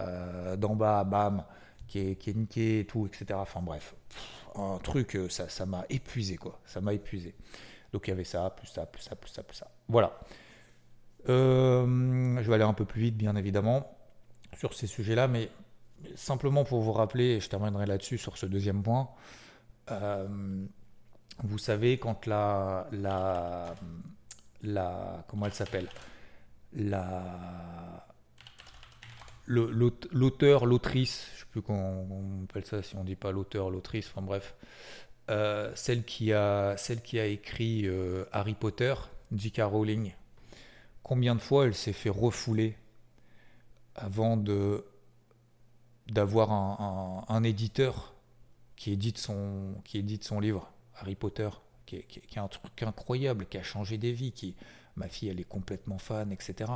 euh, 0.00 0.56
d'en 0.56 0.74
bas, 0.74 1.04
bam, 1.04 1.44
qui 1.86 2.00
est, 2.00 2.14
qui 2.16 2.34
niqué 2.34 2.80
et 2.80 2.84
tout, 2.84 3.06
etc. 3.06 3.26
Enfin 3.34 3.60
bref, 3.62 3.94
un 4.56 4.78
truc, 4.78 5.16
euh, 5.16 5.28
ça 5.28 5.66
m'a 5.66 5.84
épuisé 5.88 6.36
quoi, 6.36 6.60
ça 6.64 6.80
m'a 6.80 6.92
épuisé. 6.92 7.34
Donc 7.92 8.06
il 8.06 8.10
y 8.10 8.12
avait 8.12 8.24
ça, 8.24 8.50
plus 8.50 8.66
ça, 8.66 8.86
plus 8.86 9.02
ça, 9.02 9.16
plus 9.16 9.30
ça, 9.30 9.42
plus 9.42 9.56
ça. 9.56 9.70
Voilà. 9.88 10.18
Euh, 11.28 11.86
je 12.40 12.48
vais 12.48 12.54
aller 12.54 12.64
un 12.64 12.74
peu 12.74 12.84
plus 12.84 13.00
vite, 13.00 13.16
bien 13.16 13.34
évidemment, 13.36 13.96
sur 14.56 14.74
ces 14.74 14.86
sujets-là, 14.86 15.28
mais 15.28 15.50
simplement 16.14 16.64
pour 16.64 16.80
vous 16.80 16.92
rappeler, 16.92 17.36
et 17.36 17.40
je 17.40 17.48
terminerai 17.48 17.86
là-dessus 17.86 18.18
sur 18.18 18.36
ce 18.38 18.46
deuxième 18.46 18.82
point. 18.82 19.08
Euh, 19.90 20.28
vous 21.44 21.58
savez, 21.58 21.98
quand 21.98 22.26
la, 22.26 22.88
la, 22.92 23.74
comment 25.28 25.46
elle 25.46 25.54
s'appelle? 25.54 25.88
La 26.72 28.04
l'auteur, 29.46 30.66
l'autrice, 30.66 31.26
je 31.30 31.34
ne 31.34 31.38
sais 31.38 31.46
plus 31.50 31.62
comment 31.62 32.02
on 32.10 32.44
appelle 32.44 32.66
ça 32.66 32.82
si 32.82 32.96
on 32.96 33.04
dit 33.04 33.16
pas 33.16 33.32
l'auteur, 33.32 33.70
l'autrice, 33.70 34.08
enfin 34.08 34.20
bref, 34.20 34.54
euh, 35.30 35.70
celle, 35.74 36.04
qui 36.04 36.32
a, 36.32 36.76
celle 36.76 37.02
qui 37.02 37.18
a 37.18 37.26
écrit 37.26 37.86
euh, 37.86 38.24
Harry 38.32 38.54
Potter, 38.54 38.94
J.K. 39.34 39.60
Rowling, 39.62 40.12
combien 41.02 41.34
de 41.34 41.40
fois 41.40 41.66
elle 41.66 41.74
s'est 41.74 41.92
fait 41.92 42.10
refouler 42.10 42.76
avant 43.94 44.36
de 44.36 44.84
d'avoir 46.06 46.50
un, 46.52 47.42
éditeur 47.42 48.14
qui 48.76 48.92
édite 48.92 49.18
son 49.18 49.74
qui 49.84 49.98
édite 49.98 50.24
son 50.24 50.40
livre 50.40 50.70
Harry 50.96 51.16
Potter 51.16 51.50
qui 51.84 51.96
est, 51.96 52.38
un 52.38 52.48
truc 52.48 52.82
incroyable 52.82 53.44
qui 53.44 53.58
a 53.58 53.62
changé 53.62 53.98
des 53.98 54.12
vies 54.12 54.32
qui 54.32 54.56
ma 54.96 55.08
fille 55.08 55.28
elle 55.28 55.38
est 55.38 55.44
complètement 55.44 55.98
fan 55.98 56.32
etc 56.32 56.72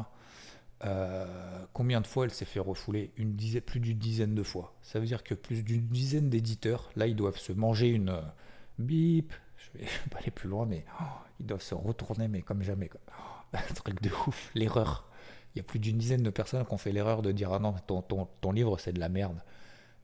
euh, 0.85 1.65
combien 1.73 2.01
de 2.01 2.07
fois 2.07 2.25
elle 2.25 2.33
s'est 2.33 2.45
fait 2.45 2.61
refouler 2.61 3.13
une 3.17 3.35
dizaine, 3.35 3.63
plus 3.63 3.81
d'une 3.81 3.99
dizaine 3.99 4.35
de 4.35 4.43
fois 4.43 4.75
ça 4.83 4.99
veut 4.99 5.07
dire 5.07 5.23
que 5.23 5.35
plus 5.35 5.63
d'une 5.63 5.87
dizaine 5.87 6.29
d'éditeurs 6.29 6.91
là 6.97 7.07
ils 7.07 7.17
doivent 7.17 7.39
se 7.39 7.53
manger 7.53 7.89
une 7.89 8.21
bip, 8.79 9.33
je 9.57 9.79
vais 9.79 9.87
pas 10.11 10.19
aller 10.19 10.31
plus 10.31 10.49
loin, 10.49 10.67
mais 10.67 10.85
oh, 11.01 11.05
ils 11.41 11.47
doivent 11.47 11.63
se 11.63 11.75
retourner, 11.75 12.29
mais 12.29 12.43
comme 12.43 12.63
jamais. 12.63 12.91
Oh, 12.95 13.57
un 13.57 13.75
truc 13.75 14.01
de 14.03 14.11
ouf, 14.27 14.51
l'erreur. 14.55 15.09
Il 15.55 15.59
y 15.59 15.61
a 15.61 15.65
plus 15.65 15.79
d'une 15.79 15.99
dizaine 15.99 16.23
de 16.23 16.31
personnes 16.31 16.65
qui 16.65 16.73
ont 16.73 16.79
fait 16.79 16.93
l'erreur 16.93 17.23
de 17.23 17.33
dire 17.33 17.53
Ah 17.53 17.59
non, 17.59 17.75
ton, 17.87 18.03
ton, 18.03 18.27
ton 18.41 18.53
livre 18.53 18.79
c'est 18.79 18.93
de 18.93 19.01
la 19.01 19.09
merde. 19.09 19.43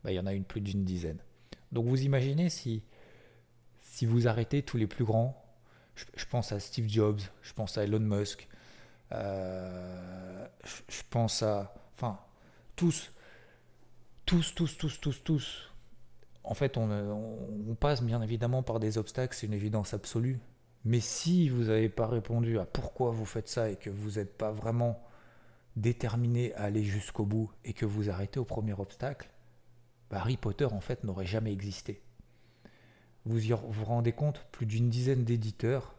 Bah, 0.05 0.13
il 0.13 0.17
y 0.17 0.21
en 0.21 0.27
a 0.27 0.35
une 0.35 0.45
plus 0.45 0.61
d'une 0.61 0.85
dizaine. 0.85 1.19
Donc 1.73 1.87
vous 1.87 2.03
imaginez 2.03 2.51
si, 2.51 2.83
si 3.81 4.07
vous 4.07 4.29
arrêtez 4.29 4.63
tous 4.63 4.77
les 4.77 4.87
plus 4.87 5.05
grands, 5.05 5.43
je, 5.95 6.25
pense 6.27 6.53
à 6.53 6.61
Steve 6.61 6.89
Jobs, 6.89 7.21
je 7.43 7.53
pense 7.53 7.77
à 7.77 7.85
Elon 7.85 7.99
Musk, 7.99 8.49
euh, 9.13 10.47
je, 10.65 11.03
pense 11.11 11.43
à. 11.43 11.75
Enfin, 11.95 12.19
tous, 12.77 13.11
tous, 14.27 14.55
tous, 14.55 14.77
tous, 14.77 15.01
tous, 15.01 15.25
tous, 15.25 15.73
en 16.45 16.55
fait, 16.55 16.77
on, 16.77 17.77
passe 17.79 18.03
bien 18.03 18.23
évidemment 18.23 18.63
par 18.63 18.81
des 18.81 18.99
obstacles, 18.99 19.37
c'est 19.37 19.47
une 19.47 19.55
évidence 19.55 19.95
absolue. 19.95 20.39
Mais 20.85 21.01
si 21.01 21.49
vous 21.49 21.65
n'avez 21.65 21.89
pas 21.89 22.07
répondu 22.07 22.59
à 22.59 22.65
pourquoi 22.65 23.11
vous 23.11 23.27
faites 23.27 23.49
ça 23.49 23.71
et 23.71 23.77
que 23.77 23.91
vous 23.91 24.13
n'êtes 24.13 24.37
pas 24.37 24.51
vraiment 24.53 25.03
déterminé 25.77 26.55
à 26.55 26.63
aller 26.63 26.85
jusqu'au 26.85 27.25
bout 27.25 27.51
et 27.65 27.73
que 27.73 27.85
vous 27.85 28.11
arrêtez 28.11 28.41
au 28.41 28.45
premier 28.45 28.73
obstacle, 28.73 29.31
Harry 30.11 30.37
Potter 30.37 30.65
en 30.65 30.81
fait 30.81 31.05
n'aurait 31.05 31.27
jamais 31.27 31.53
existé. 31.53 32.03
Vous 33.27 33.39
vous 33.39 33.85
rendez 33.85 34.13
compte, 34.13 34.47
plus 34.51 34.65
d'une 34.65 34.89
dizaine 34.89 35.25
d'éditeurs, 35.25 35.95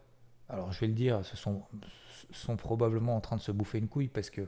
alors 0.49 0.71
je 0.71 0.79
vais 0.79 0.87
le 0.87 0.93
dire, 0.93 1.23
ce 1.23 1.37
sont, 1.37 1.61
sont 2.31 2.55
probablement 2.55 3.15
en 3.15 3.21
train 3.21 3.35
de 3.35 3.41
se 3.41 3.51
bouffer 3.51 3.79
une 3.79 3.87
couille 3.87 4.07
parce 4.07 4.29
que 4.29 4.47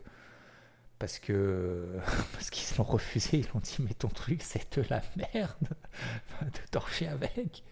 parce 0.99 1.19
que 1.19 1.97
parce 2.33 2.49
qu'ils 2.49 2.77
l'ont 2.77 2.83
refusé, 2.83 3.39
ils 3.39 3.47
l'ont 3.53 3.59
dit 3.59 3.77
mais 3.79 3.93
ton 3.93 4.09
truc 4.09 4.41
c'est 4.43 4.77
de 4.77 4.85
la 4.89 5.01
merde 5.17 5.69
de 6.41 6.69
torcher 6.71 7.07
avec. 7.07 7.63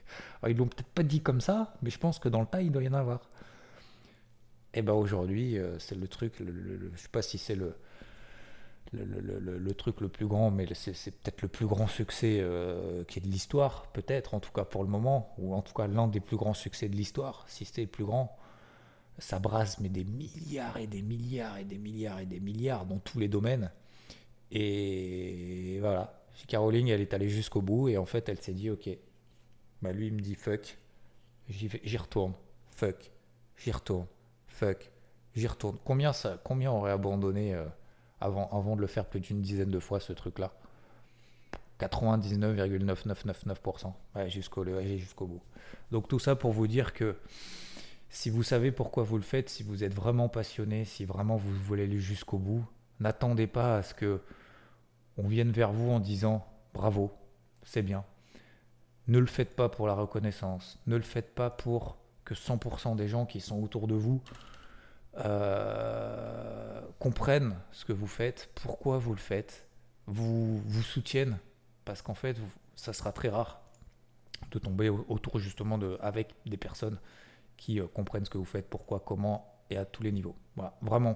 Ils 0.48 0.58
l'ont 0.58 0.68
peut-être 0.68 0.90
pas 0.90 1.04
dit 1.04 1.22
comme 1.22 1.42
ça, 1.42 1.76
mais 1.82 1.90
je 1.90 2.00
pense 2.00 2.20
que 2.20 2.30
dans 2.30 2.42
le 2.42 2.48
tas 2.48 2.62
il 2.62 2.72
doit 2.72 2.84
y 2.84 2.90
en 2.90 2.94
avoir. 2.94 3.30
Et 4.74 4.80
eh 4.80 4.82
ben 4.84 4.94
aujourd'hui 4.94 5.58
euh, 5.58 5.80
c'est 5.80 5.96
le 5.96 6.08
truc, 6.08 6.36
je 6.40 6.98
sais 6.98 7.10
pas 7.10 7.22
si 7.22 7.38
c'est 7.38 7.56
le 7.56 7.76
le, 8.94 9.74
truc 9.74 10.02
le 10.02 10.10
plus 10.10 10.28
grand, 10.28 10.52
mais 10.52 10.68
c'est 10.74 11.12
peut-être 11.12 11.42
le 11.42 11.48
plus 11.48 11.68
grand 11.68 11.88
succès 11.88 12.40
euh, 12.42 13.04
qui 13.06 13.20
est 13.20 13.22
de 13.22 13.28
l'histoire, 13.28 13.88
peut-être 13.88 14.34
en 14.34 14.40
tout 14.40 14.52
cas 14.52 14.64
pour 14.64 14.84
le 14.84 14.90
moment, 14.90 15.34
ou 15.38 15.54
en 15.54 15.62
tout 15.62 15.74
cas 15.74 15.88
l'un 15.88 16.08
des 16.08 16.20
plus 16.20 16.38
grands 16.38 16.54
succès 16.54 16.90
de 16.90 16.96
l'histoire, 16.96 17.46
si 17.48 17.66
c'était 17.66 17.84
le 17.84 17.88
plus 17.88 18.06
grand 18.06 18.36
ça 19.20 19.40
brasse 19.40 19.80
mais 19.80 19.90
des 19.90 20.04
milliards 20.04 20.78
et 20.78 20.88
des 20.88 21.02
milliards 21.02 21.58
et 21.58 21.66
des 21.66 21.78
milliards 21.78 22.20
et 22.20 22.26
des 22.26 22.40
milliards 22.40 22.86
dans 22.86 23.00
tous 23.00 23.20
les 23.20 23.28
domaines. 23.28 23.72
Et 24.52 25.78
voilà, 25.80 26.24
Caroline, 26.48 26.88
elle 26.88 27.02
est 27.02 27.14
allée 27.14 27.30
jusqu'au 27.30 27.62
bout 27.62 27.90
et 27.90 27.98
en 27.98 28.06
fait, 28.06 28.30
elle 28.30 28.42
s'est 28.42 28.54
dit, 28.54 28.70
ok, 28.70 28.90
bah 29.82 29.92
lui, 29.92 30.08
il 30.08 30.14
me 30.14 30.22
dit 30.22 30.36
fuck, 30.36 30.78
j'y 31.50 31.98
retourne, 31.98 32.34
fuck, 32.72 33.12
j'y 33.58 33.72
retourne, 33.72 34.08
fuck, 34.48 34.90
j'y 35.36 35.48
retourne. 35.48 35.78
Combien 35.84 36.14
ça, 36.14 36.40
combien 36.44 36.72
aurait 36.72 36.92
abandonné 36.92 37.54
euh, 37.54 37.66
avant, 38.20 38.50
avant 38.50 38.76
de 38.76 38.82
le 38.82 38.88
faire 38.88 39.06
plus 39.06 39.20
d'une 39.20 39.42
dizaine 39.42 39.72
de 39.72 39.80
fois 39.80 40.00
ce 40.00 40.14
truc-là? 40.14 40.54
99,9999%. 41.80 43.94
Ouais, 44.16 44.30
jusqu'au 44.30 44.66
jusqu'au 44.84 45.28
bout. 45.28 45.42
Donc 45.92 46.08
tout 46.08 46.20
ça 46.20 46.36
pour 46.36 46.52
vous 46.52 46.68
dire 46.68 46.94
que 46.94 47.16
si 48.10 48.30
vous 48.30 48.44
savez 48.44 48.72
pourquoi 48.72 49.04
vous 49.04 49.18
le 49.18 49.24
faites, 49.24 49.50
si 49.50 49.64
vous 49.64 49.84
êtes 49.84 49.94
vraiment 49.94 50.30
passionné, 50.30 50.86
si 50.86 51.06
vraiment 51.06 51.38
vous 51.38 51.54
voulez 51.54 51.84
aller 51.84 52.00
jusqu'au 52.00 52.38
bout, 52.38 52.66
n'attendez 53.00 53.48
pas 53.48 53.78
à 53.78 53.84
ce 53.84 53.94
que 53.94 54.22
on 55.18 55.28
vienne 55.28 55.52
vers 55.52 55.72
vous 55.72 55.92
en 55.92 56.00
disant 56.00 56.46
bravo, 56.74 57.12
c'est 57.64 57.82
bien. 57.82 58.04
Ne 59.08 59.20
le 59.20 59.26
faites 59.26 59.56
pas 59.56 59.70
pour 59.70 59.88
la 59.88 59.94
reconnaissance, 59.94 60.80
ne 60.88 60.96
le 60.96 61.02
faites 61.02 61.34
pas 61.34 61.50
pour 61.50 61.98
que 62.26 62.34
100% 62.34 62.96
des 62.96 63.08
gens 63.08 63.26
qui 63.26 63.42
sont 63.42 63.62
autour 63.62 63.88
de 63.88 63.96
vous 63.96 64.22
euh, 65.18 66.82
comprennent 67.00 67.56
ce 67.72 67.86
que 67.86 67.94
vous 67.94 68.08
faites, 68.08 68.50
pourquoi 68.56 68.98
vous 68.98 69.14
le 69.14 69.20
faites. 69.20 69.68
vous, 70.06 70.60
vous 70.60 70.84
soutiennent, 70.84 71.38
parce 71.86 72.02
qu'en 72.02 72.14
fait, 72.14 72.38
ça 72.76 72.94
sera 72.94 73.12
très 73.12 73.30
rare 73.30 73.62
de 74.52 74.60
tomber 74.60 74.90
autour 74.90 75.40
justement 75.40 75.80
avec 76.02 76.34
des 76.46 76.58
personnes 76.58 76.98
qui 77.60 77.80
euh, 77.80 77.86
comprennent 77.94 78.26
ce 78.26 78.30
que 78.30 78.38
vous 78.38 78.46
faites, 78.46 78.70
pourquoi, 78.70 79.00
comment 79.00 79.46
et 79.70 79.78
à 79.78 79.86
tous 79.86 80.02
les 80.02 80.12
niveaux. 80.12 80.36
Voilà, 80.56 80.74
vraiment. 80.82 81.16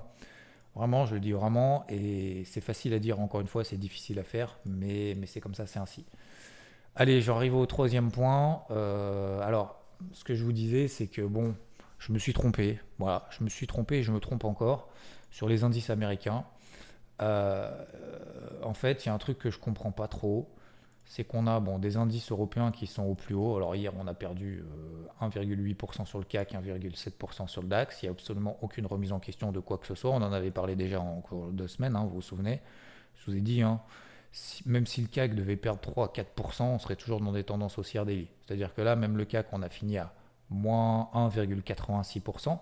Vraiment, 0.76 1.06
je 1.06 1.16
le 1.16 1.20
dis 1.20 1.32
vraiment, 1.32 1.86
et 1.88 2.44
c'est 2.46 2.62
facile 2.62 2.94
à 2.94 3.00
dire, 3.00 3.20
encore 3.20 3.42
une 3.42 3.48
fois, 3.48 3.64
c'est 3.64 3.78
difficile 3.78 4.18
à 4.20 4.24
faire, 4.24 4.58
mais, 4.66 5.16
mais 5.18 5.28
c'est 5.28 5.40
comme 5.40 5.54
ça, 5.54 5.68
c'est 5.68 5.80
ainsi. 5.80 6.04
Allez, 6.96 7.22
j'arrive 7.22 7.56
au 7.56 7.66
troisième 7.66 8.12
point. 8.12 8.64
Euh, 8.72 9.40
alors, 9.42 9.80
ce 10.12 10.24
que 10.24 10.34
je 10.34 10.44
vous 10.44 10.52
disais, 10.52 10.88
c'est 10.88 11.08
que 11.08 11.22
bon, 11.22 11.56
je 12.00 12.12
me 12.12 12.20
suis 12.20 12.34
trompé. 12.34 12.80
Voilà, 13.00 13.28
je 13.32 13.44
me 13.44 13.50
suis 13.50 13.68
trompé 13.68 13.98
et 13.98 14.04
je 14.04 14.12
me 14.12 14.20
trompe 14.20 14.46
encore 14.46 14.90
sur 15.32 15.48
les 15.48 15.64
indices 15.64 15.90
américains. 15.90 16.44
Euh, 17.22 17.72
en 18.64 18.74
fait, 18.74 19.06
il 19.06 19.10
y 19.10 19.12
a 19.12 19.14
un 19.14 19.20
truc 19.20 19.38
que 19.38 19.52
je 19.52 19.60
comprends 19.60 19.92
pas 19.92 20.08
trop 20.08 20.50
c'est 21.06 21.24
qu'on 21.24 21.48
a 21.48 21.60
des 21.80 21.98
indices 21.98 22.32
européens 22.32 22.72
qui 22.72 22.88
sont 22.88 23.04
au 23.04 23.16
plus 23.16 23.36
haut. 23.36 23.56
Alors 23.58 23.76
hier, 23.76 23.92
on 24.00 24.08
a 24.08 24.14
perdu 24.14 24.64
1,8% 25.22 26.02
euh, 26.02 26.06
sur 26.06 26.20
le 26.20 26.26
CAC, 26.26 26.54
1,7% 26.54 27.48
sur 27.48 27.62
le 27.62 27.68
DAX. 27.68 28.02
Il 28.02 28.06
n'y 28.06 28.10
a 28.10 28.12
absolument 28.12 28.58
aucune 28.62 28.86
remise 28.86 29.12
en 29.12 29.20
question 29.20 29.52
de 29.52 29.60
quoi 29.60 29.78
que 29.78 29.88
ce 29.88 29.96
soit. 29.96 30.12
On 30.12 30.22
en 30.22 30.34
avait 30.34 30.52
parlé 30.52 30.76
déjà 30.76 31.02
en 31.02 31.22
cours 31.22 31.52
de 31.52 31.68
semaine, 31.68 31.96
hein, 31.96 32.04
vous 32.06 32.16
vous 32.16 32.22
souvenez. 32.22 32.62
Je 33.16 33.30
vous 33.30 33.38
ai 33.38 33.42
dit, 33.42 33.62
hein, 33.62 33.82
même 34.66 34.86
si 34.86 35.02
le 35.02 35.08
CAC 35.08 35.36
devait 35.36 35.58
perdre 35.58 35.82
3-4%, 35.82 36.64
on 36.64 36.80
serait 36.80 36.96
toujours 36.96 37.20
dans 37.20 37.32
des 37.32 37.44
tendances 37.44 37.78
haussières 37.78 38.06
daily. 38.06 38.28
C'est-à-dire 38.42 38.74
que 38.74 38.82
là, 38.82 38.96
même 38.96 39.18
le 39.18 39.26
CAC, 39.26 39.48
on 39.52 39.62
a 39.62 39.70
fini 39.70 39.98
à 39.98 40.14
moins 40.50 41.10
1,86%. 41.14 42.60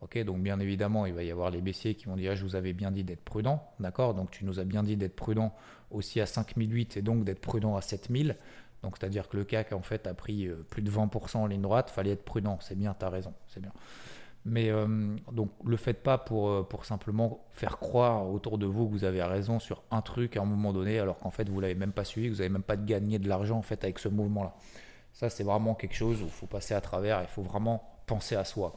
Ok, 0.00 0.18
donc 0.24 0.38
bien 0.42 0.58
évidemment, 0.60 1.04
il 1.04 1.12
va 1.12 1.22
y 1.22 1.30
avoir 1.30 1.50
les 1.50 1.60
baissiers 1.60 1.94
qui 1.94 2.06
vont 2.06 2.16
dire 2.16 2.34
Je 2.34 2.44
vous 2.44 2.56
avais 2.56 2.72
bien 2.72 2.90
dit 2.90 3.04
d'être 3.04 3.22
prudent. 3.22 3.62
D'accord? 3.80 4.14
Donc 4.14 4.30
tu 4.30 4.44
nous 4.44 4.58
as 4.58 4.64
bien 4.64 4.82
dit 4.82 4.96
d'être 4.96 5.16
prudent 5.16 5.54
aussi 5.90 6.20
à 6.20 6.26
5008 6.26 6.96
et 6.96 7.02
donc 7.02 7.24
d'être 7.24 7.40
prudent 7.40 7.76
à 7.76 7.82
7000. 7.82 8.36
Donc 8.82 8.96
c'est-à-dire 8.98 9.28
que 9.28 9.36
le 9.36 9.44
CAC 9.44 9.72
en 9.72 9.82
fait 9.82 10.06
a 10.06 10.14
pris 10.14 10.46
euh, 10.46 10.64
plus 10.70 10.80
de 10.80 10.90
20% 10.90 11.36
en 11.36 11.46
ligne 11.46 11.60
droite. 11.60 11.90
Fallait 11.90 12.12
être 12.12 12.24
prudent. 12.24 12.58
C'est 12.62 12.78
bien, 12.78 12.96
tu 12.98 13.04
raison. 13.04 13.34
C'est 13.46 13.60
bien. 13.60 13.72
Mais 14.46 14.70
euh, 14.70 15.16
donc 15.32 15.50
le 15.66 15.76
faites 15.76 16.02
pas 16.02 16.16
pour, 16.16 16.48
euh, 16.48 16.62
pour 16.62 16.86
simplement 16.86 17.44
faire 17.50 17.78
croire 17.78 18.26
autour 18.26 18.56
de 18.56 18.64
vous 18.64 18.86
que 18.86 18.92
vous 18.92 19.04
avez 19.04 19.22
raison 19.22 19.58
sur 19.58 19.82
un 19.90 20.00
truc 20.00 20.38
à 20.38 20.40
un 20.40 20.46
moment 20.46 20.72
donné, 20.72 20.98
alors 20.98 21.18
qu'en 21.18 21.30
fait 21.30 21.46
vous 21.50 21.60
l'avez 21.60 21.74
même 21.74 21.92
pas 21.92 22.04
suivi, 22.04 22.30
vous 22.30 22.36
n'avez 22.36 22.48
même 22.48 22.62
pas 22.62 22.78
gagné 22.78 23.18
de 23.18 23.28
l'argent 23.28 23.58
en 23.58 23.62
fait 23.62 23.84
avec 23.84 23.98
ce 23.98 24.08
mouvement-là. 24.08 24.54
Ça 25.12 25.28
c'est 25.28 25.44
vraiment 25.44 25.74
quelque 25.74 25.94
chose 25.94 26.22
où 26.22 26.24
il 26.24 26.30
faut 26.30 26.46
passer 26.46 26.72
à 26.72 26.80
travers, 26.80 27.20
il 27.20 27.28
faut 27.28 27.42
vraiment 27.42 28.00
penser 28.06 28.34
à 28.34 28.44
soi. 28.44 28.72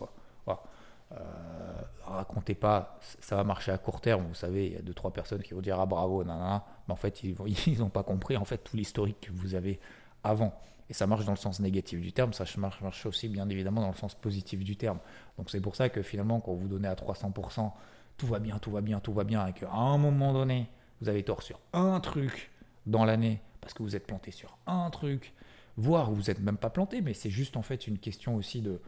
Euh, 1.15 1.81
racontez 2.05 2.55
pas, 2.55 2.97
ça 3.19 3.35
va 3.35 3.43
marcher 3.43 3.71
à 3.71 3.77
court 3.77 4.01
terme. 4.01 4.25
Vous 4.27 4.33
savez, 4.33 4.67
il 4.67 4.73
y 4.73 4.77
a 4.77 4.81
deux 4.81 4.93
trois 4.93 5.11
personnes 5.11 5.41
qui 5.41 5.53
vont 5.53 5.61
dire 5.61 5.79
ah 5.79 5.85
bravo, 5.85 6.23
nanana. 6.23 6.63
mais 6.87 6.93
en 6.93 6.97
fait 6.97 7.23
ils 7.23 7.79
n'ont 7.79 7.89
pas 7.89 8.03
compris 8.03 8.37
en 8.37 8.45
fait 8.45 8.57
tout 8.57 8.75
l'historique 8.75 9.21
que 9.21 9.31
vous 9.31 9.55
avez 9.55 9.79
avant. 10.23 10.53
Et 10.89 10.93
ça 10.93 11.07
marche 11.07 11.25
dans 11.25 11.31
le 11.31 11.37
sens 11.37 11.59
négatif 11.59 12.01
du 12.01 12.11
terme, 12.11 12.33
ça 12.33 12.43
marche, 12.57 12.81
marche 12.81 13.05
aussi 13.05 13.29
bien 13.29 13.47
évidemment 13.49 13.81
dans 13.81 13.89
le 13.89 13.95
sens 13.95 14.15
positif 14.15 14.63
du 14.63 14.75
terme. 14.75 14.99
Donc 15.37 15.49
c'est 15.49 15.61
pour 15.61 15.75
ça 15.75 15.89
que 15.89 16.01
finalement 16.01 16.39
quand 16.41 16.53
vous 16.53 16.67
donnez 16.67 16.87
à 16.87 16.95
300%, 16.95 17.71
tout 18.17 18.27
va 18.27 18.39
bien, 18.39 18.59
tout 18.59 18.71
va 18.71 18.81
bien, 18.81 18.99
tout 18.99 19.13
va 19.13 19.23
bien, 19.23 19.47
et 19.47 19.53
qu'à 19.53 19.71
un 19.71 19.97
moment 19.97 20.33
donné, 20.33 20.67
vous 21.01 21.09
avez 21.09 21.23
tort 21.23 21.41
sur 21.41 21.59
un 21.71 21.99
truc 21.99 22.51
dans 22.85 23.05
l'année, 23.05 23.41
parce 23.61 23.73
que 23.73 23.81
vous 23.81 23.95
êtes 23.95 24.05
planté 24.05 24.31
sur 24.31 24.57
un 24.67 24.89
truc, 24.89 25.33
voire 25.77 26.11
vous 26.11 26.23
n'êtes 26.23 26.41
même 26.41 26.57
pas 26.57 26.69
planté, 26.69 27.01
mais 27.01 27.13
c'est 27.13 27.29
juste 27.29 27.55
en 27.55 27.61
fait 27.61 27.87
une 27.87 27.97
question 27.97 28.35
aussi 28.35 28.61
de, 28.61 28.81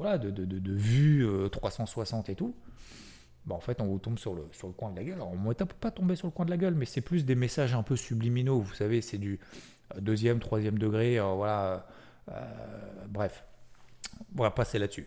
voilà, 0.00 0.16
de, 0.16 0.30
de, 0.30 0.72
vue 0.72 1.28
360 1.52 2.28
euh, 2.28 2.32
et 2.32 2.34
tout, 2.34 2.54
bah 3.44 3.54
en 3.54 3.60
fait, 3.60 3.82
on 3.82 3.84
vous 3.84 3.98
tombe 3.98 4.18
sur 4.18 4.34
le, 4.34 4.48
sur 4.50 4.66
le 4.66 4.72
coin 4.72 4.90
de 4.90 4.96
la 4.96 5.04
gueule. 5.04 5.16
Alors, 5.16 5.30
on 5.30 5.36
ne 5.36 5.52
pas 5.52 5.90
tomber 5.90 6.16
sur 6.16 6.26
le 6.26 6.30
coin 6.30 6.46
de 6.46 6.50
la 6.50 6.56
gueule, 6.56 6.74
mais 6.74 6.86
c'est 6.86 7.02
plus 7.02 7.26
des 7.26 7.34
messages 7.34 7.74
un 7.74 7.82
peu 7.82 7.96
subliminaux. 7.96 8.60
Vous 8.60 8.72
savez, 8.72 9.02
c'est 9.02 9.18
du 9.18 9.40
euh, 9.94 10.00
deuxième, 10.00 10.38
troisième 10.38 10.78
degré. 10.78 11.18
Euh, 11.18 11.34
voilà. 11.34 11.86
bref, 13.08 13.44
on 14.38 14.42
va 14.42 14.50
passer 14.50 14.78
là-dessus. 14.78 15.06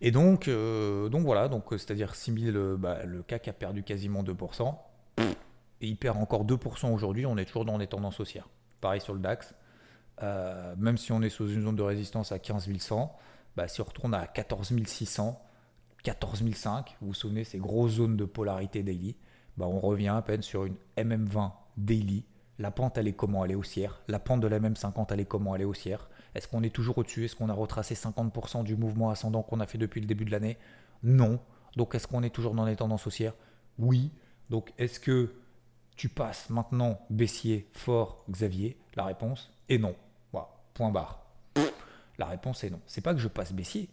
Et 0.00 0.12
donc, 0.12 0.48
donc 0.48 1.24
voilà, 1.24 1.50
c'est-à-dire 1.72 2.14
6000, 2.14 2.76
bah, 2.78 3.04
le 3.04 3.24
CAC 3.24 3.48
a 3.48 3.52
perdu 3.52 3.82
quasiment 3.82 4.22
2%. 4.22 4.72
Et 5.80 5.88
il 5.88 5.96
perd 5.96 6.16
encore 6.16 6.44
2% 6.44 6.92
aujourd'hui. 6.92 7.26
On 7.26 7.36
est 7.36 7.44
toujours 7.44 7.64
dans 7.64 7.78
des 7.78 7.88
tendances 7.88 8.20
haussières. 8.20 8.48
Pareil 8.80 9.00
sur 9.00 9.14
le 9.14 9.18
DAX. 9.18 9.52
même 10.76 10.96
si 10.96 11.10
on 11.10 11.22
est 11.22 11.28
sous 11.28 11.48
une 11.48 11.62
zone 11.62 11.74
de 11.74 11.82
résistance 11.82 12.30
à 12.30 12.38
15 12.38 12.68
100, 12.78 13.18
bah, 13.58 13.66
si 13.66 13.80
on 13.80 13.84
retourne 13.84 14.14
à 14.14 14.28
14 14.28 14.72
600, 14.86 15.36
14 16.04 16.44
500, 16.48 16.84
vous 17.00 17.08
vous 17.08 17.14
souvenez, 17.14 17.42
ces 17.42 17.58
grosses 17.58 17.94
zones 17.94 18.16
de 18.16 18.24
polarité 18.24 18.84
daily, 18.84 19.16
bah, 19.56 19.66
on 19.66 19.80
revient 19.80 20.14
à 20.16 20.22
peine 20.22 20.42
sur 20.42 20.64
une 20.64 20.76
MM20 20.96 21.50
daily. 21.76 22.24
La 22.60 22.70
pente, 22.70 22.98
elle 22.98 23.08
est 23.08 23.14
comment? 23.14 23.44
Elle 23.44 23.50
est 23.50 23.56
haussière. 23.56 24.00
La 24.06 24.20
pente 24.20 24.42
de 24.42 24.46
la 24.46 24.60
MM50, 24.60 25.08
elle 25.10 25.18
est 25.18 25.24
comment? 25.24 25.56
Elle 25.56 25.62
est 25.62 25.64
haussière. 25.64 26.08
Est-ce 26.36 26.46
qu'on 26.46 26.62
est 26.62 26.70
toujours 26.72 26.98
au-dessus? 26.98 27.24
Est-ce 27.24 27.34
qu'on 27.34 27.48
a 27.48 27.52
retracé 27.52 27.96
50% 27.96 28.62
du 28.62 28.76
mouvement 28.76 29.10
ascendant 29.10 29.42
qu'on 29.42 29.58
a 29.58 29.66
fait 29.66 29.76
depuis 29.76 30.00
le 30.00 30.06
début 30.06 30.24
de 30.24 30.30
l'année? 30.30 30.56
Non. 31.02 31.40
Donc 31.74 31.96
est-ce 31.96 32.06
qu'on 32.06 32.22
est 32.22 32.30
toujours 32.30 32.54
dans 32.54 32.64
les 32.64 32.76
tendances 32.76 33.08
haussières? 33.08 33.34
Oui. 33.80 34.12
Donc 34.50 34.72
est-ce 34.78 35.00
que 35.00 35.34
tu 35.96 36.08
passes 36.08 36.48
maintenant 36.48 37.00
baissier, 37.10 37.68
fort, 37.72 38.24
Xavier? 38.30 38.78
La 38.94 39.04
réponse 39.04 39.50
est 39.68 39.78
non. 39.78 39.96
Point 40.74 40.92
barre. 40.92 41.27
La 42.18 42.26
réponse 42.26 42.64
est 42.64 42.70
non. 42.70 42.80
C'est 42.86 43.00
pas 43.00 43.14
que 43.14 43.20
je 43.20 43.28
passe 43.28 43.52
baissier, 43.52 43.88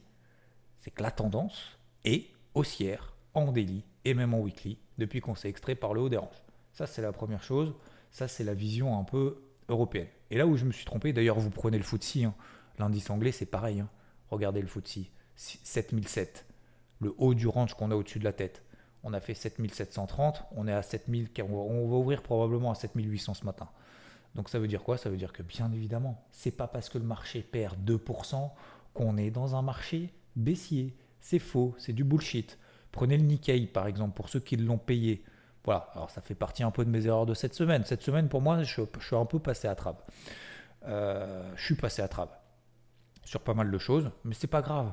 c'est 0.81 0.91
que 0.91 1.03
la 1.03 1.11
tendance 1.11 1.77
est 2.03 2.27
haussière 2.53 3.15
en 3.33 3.51
daily 3.51 3.83
et 4.03 4.13
même 4.13 4.33
en 4.33 4.39
weekly 4.39 4.79
depuis 4.97 5.21
qu'on 5.21 5.35
s'est 5.35 5.49
extrait 5.49 5.75
par 5.75 5.93
le 5.93 6.01
haut 6.01 6.09
des 6.09 6.17
ranges. 6.17 6.41
Ça, 6.73 6.87
c'est 6.87 7.01
la 7.01 7.11
première 7.11 7.43
chose. 7.43 7.73
Ça, 8.11 8.27
c'est 8.27 8.43
la 8.43 8.53
vision 8.53 8.97
un 8.99 9.03
peu 9.03 9.41
européenne. 9.69 10.07
Et 10.31 10.37
là 10.37 10.47
où 10.47 10.55
je 10.57 10.65
me 10.65 10.71
suis 10.71 10.85
trompé, 10.85 11.13
d'ailleurs, 11.13 11.39
vous 11.39 11.49
prenez 11.49 11.77
le 11.77 11.83
FTSE, 11.83 12.17
hein. 12.25 12.33
l'indice 12.79 13.09
anglais, 13.09 13.31
c'est 13.31 13.45
pareil. 13.45 13.79
Hein. 13.79 13.89
Regardez 14.29 14.61
le 14.61 14.67
FTSE, 14.67 15.09
7007, 15.35 16.45
le 17.01 17.13
haut 17.17 17.33
du 17.33 17.47
range 17.47 17.73
qu'on 17.73 17.91
a 17.91 17.95
au-dessus 17.95 18.19
de 18.19 18.23
la 18.23 18.33
tête. 18.33 18.63
On 19.03 19.13
a 19.13 19.19
fait 19.19 19.33
7730, 19.35 20.43
on 20.55 20.67
est 20.67 20.73
à 20.73 20.81
7000, 20.81 21.29
on 21.43 21.87
va 21.87 21.95
ouvrir 21.95 22.23
probablement 22.23 22.71
à 22.71 22.75
7800 22.75 23.35
ce 23.35 23.45
matin. 23.45 23.69
Donc 24.35 24.49
ça 24.49 24.59
veut 24.59 24.67
dire 24.67 24.83
quoi? 24.83 24.97
Ça 24.97 25.09
veut 25.09 25.17
dire 25.17 25.33
que 25.33 25.43
bien 25.43 25.71
évidemment, 25.71 26.25
c'est 26.31 26.51
pas 26.51 26.67
parce 26.67 26.89
que 26.89 26.97
le 26.97 27.05
marché 27.05 27.41
perd 27.41 27.77
2% 27.89 28.51
qu'on 28.93 29.17
est 29.17 29.31
dans 29.31 29.55
un 29.55 29.61
marché 29.61 30.13
baissier. 30.35 30.95
C'est 31.19 31.39
faux, 31.39 31.73
c'est 31.77 31.93
du 31.93 32.03
bullshit. 32.03 32.59
Prenez 32.91 33.17
le 33.17 33.23
Nikkei 33.23 33.67
par 33.67 33.87
exemple, 33.87 34.15
pour 34.15 34.29
ceux 34.29 34.39
qui 34.39 34.57
l'ont 34.57 34.77
payé. 34.77 35.23
Voilà, 35.63 35.89
alors 35.93 36.11
ça 36.11 36.21
fait 36.21 36.35
partie 36.35 36.61
un 36.61 36.69
peu 36.69 36.85
de 36.85 36.89
mes 36.91 37.07
erreurs 37.07 37.25
de 37.25 37.33
cette 37.33 37.55
semaine. 37.55 37.83
Cette 37.85 38.03
semaine, 38.03 38.29
pour 38.29 38.41
moi, 38.41 38.61
je, 38.61 38.81
suis 38.99 39.15
un 39.15 39.25
peu 39.25 39.39
passé 39.39 39.67
à 39.67 39.73
trappe. 39.73 40.11
Euh, 40.83 41.51
je 41.55 41.65
suis 41.65 41.75
passé 41.75 42.03
à 42.03 42.07
trappe 42.07 42.43
sur 43.23 43.41
pas 43.41 43.55
mal 43.55 43.71
de 43.71 43.77
choses, 43.79 44.11
mais 44.23 44.35
c'est 44.35 44.47
pas 44.47 44.61
grave. 44.61 44.91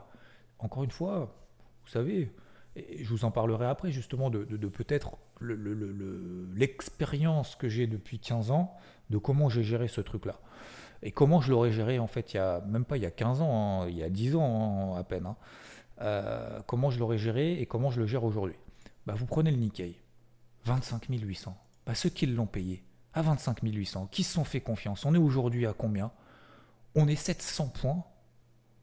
Encore 0.58 0.84
une 0.84 0.90
fois, 0.90 1.36
vous 1.84 1.90
savez, 1.90 2.34
je 2.76 3.08
vous 3.08 3.24
en 3.24 3.30
parlerai 3.30 3.66
après 3.66 3.92
justement 3.92 4.30
de, 4.30 4.44
peut-être 4.68 5.18
l'expérience 6.54 7.56
que 7.56 7.68
j'ai 7.68 7.86
depuis 7.86 8.18
15 8.18 8.50
ans 8.50 8.74
de 9.10 9.18
comment 9.18 9.48
j'ai 9.48 9.62
géré 9.62 9.88
ce 9.88 10.00
truc-là. 10.00 10.40
Et 11.02 11.10
comment 11.10 11.40
je 11.40 11.50
l'aurais 11.50 11.72
géré 11.72 11.98
en 11.98 12.06
fait 12.06 12.32
il 12.32 12.36
y 12.36 12.40
a 12.40 12.60
même 12.62 12.84
pas 12.84 12.96
il 12.96 13.02
y 13.02 13.06
a 13.06 13.10
15 13.10 13.42
ans, 13.42 13.82
hein, 13.82 13.88
il 13.88 13.96
y 13.96 14.02
a 14.02 14.08
10 14.08 14.36
ans 14.36 14.94
hein, 14.94 14.98
à 14.98 15.04
peine. 15.04 15.26
Hein. 15.26 15.36
Euh, 16.00 16.60
comment 16.66 16.90
je 16.90 16.98
l'aurais 16.98 17.18
géré 17.18 17.60
et 17.60 17.66
comment 17.66 17.90
je 17.90 18.00
le 18.00 18.06
gère 18.06 18.24
aujourd'hui. 18.24 18.56
Bah, 19.06 19.14
vous 19.16 19.26
prenez 19.26 19.50
le 19.50 19.56
Nikkei, 19.56 20.00
25 20.64 21.06
800. 21.08 21.56
Bah, 21.86 21.94
ceux 21.94 22.08
qui 22.08 22.26
l'ont 22.26 22.46
payé 22.46 22.84
à 23.14 23.22
25 23.22 23.58
800, 23.62 24.08
qui 24.10 24.22
se 24.22 24.32
sont 24.32 24.44
fait 24.44 24.60
confiance, 24.60 25.04
on 25.04 25.14
est 25.14 25.18
aujourd'hui 25.18 25.66
à 25.66 25.72
combien? 25.72 26.12
On 26.94 27.08
est 27.08 27.16
700 27.16 27.68
points 27.68 28.04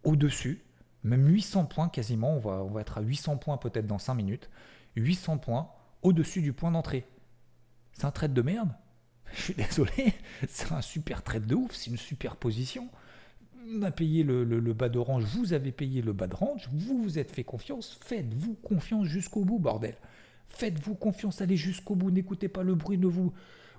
au-dessus 0.04 0.64
même 1.04 1.28
800 1.28 1.66
points 1.66 1.90
quasiment, 1.90 2.34
on 2.36 2.68
va, 2.68 2.82
être 2.82 2.98
à 2.98 3.02
800 3.02 3.38
points 3.38 3.58
peut-être 3.58 3.88
dans 3.88 4.00
5 4.00 4.14
minutes, 4.16 4.50
800 4.96 5.38
points 5.38 5.70
au-dessus 6.02 6.42
du 6.42 6.54
point 6.54 6.72
d'entrée. 6.72 7.06
C'est 7.94 8.06
un 8.06 8.12
trade 8.12 8.34
de 8.34 8.42
merde 8.42 8.72
Je 9.34 9.42
suis 9.42 9.54
désolé, 9.54 10.14
c'est 10.48 10.72
un 10.72 10.82
super 10.82 11.24
trade 11.24 11.46
de 11.46 11.56
ouf, 11.56 11.74
c'est 11.74 11.92
une 11.92 11.98
super 11.98 12.36
position. 12.36 12.90
On 13.72 13.84
a 13.84 13.92
payé 13.92 14.24
le, 14.24 14.44
le, 14.44 14.74
bas 14.74 14.90
de 14.90 14.98
range, 14.98 15.26
vous 15.26 15.54
avez 15.54 15.72
payé 15.72 16.02
le 16.02 16.14
bas 16.14 16.28
de 16.28 16.36
range, 16.36 16.68
vous 16.72 17.04
vous 17.04 17.20
êtes 17.20 17.32
fait 17.32 17.44
confiance, 17.44 18.00
faites-vous 18.02 18.56
confiance 18.56 19.06
jusqu'au 19.06 19.44
bout, 19.44 19.60
bordel. 19.60 19.96
Faites-vous 20.50 20.96
confiance, 20.96 21.42
allez 21.42 21.58
jusqu'au 21.58 21.96
bout, 21.96 22.10
n'écoutez 22.10 22.48
pas 22.48 22.64
le 22.64 22.74
bruit 22.74 22.98
de 22.98 23.08
vous 23.08 23.34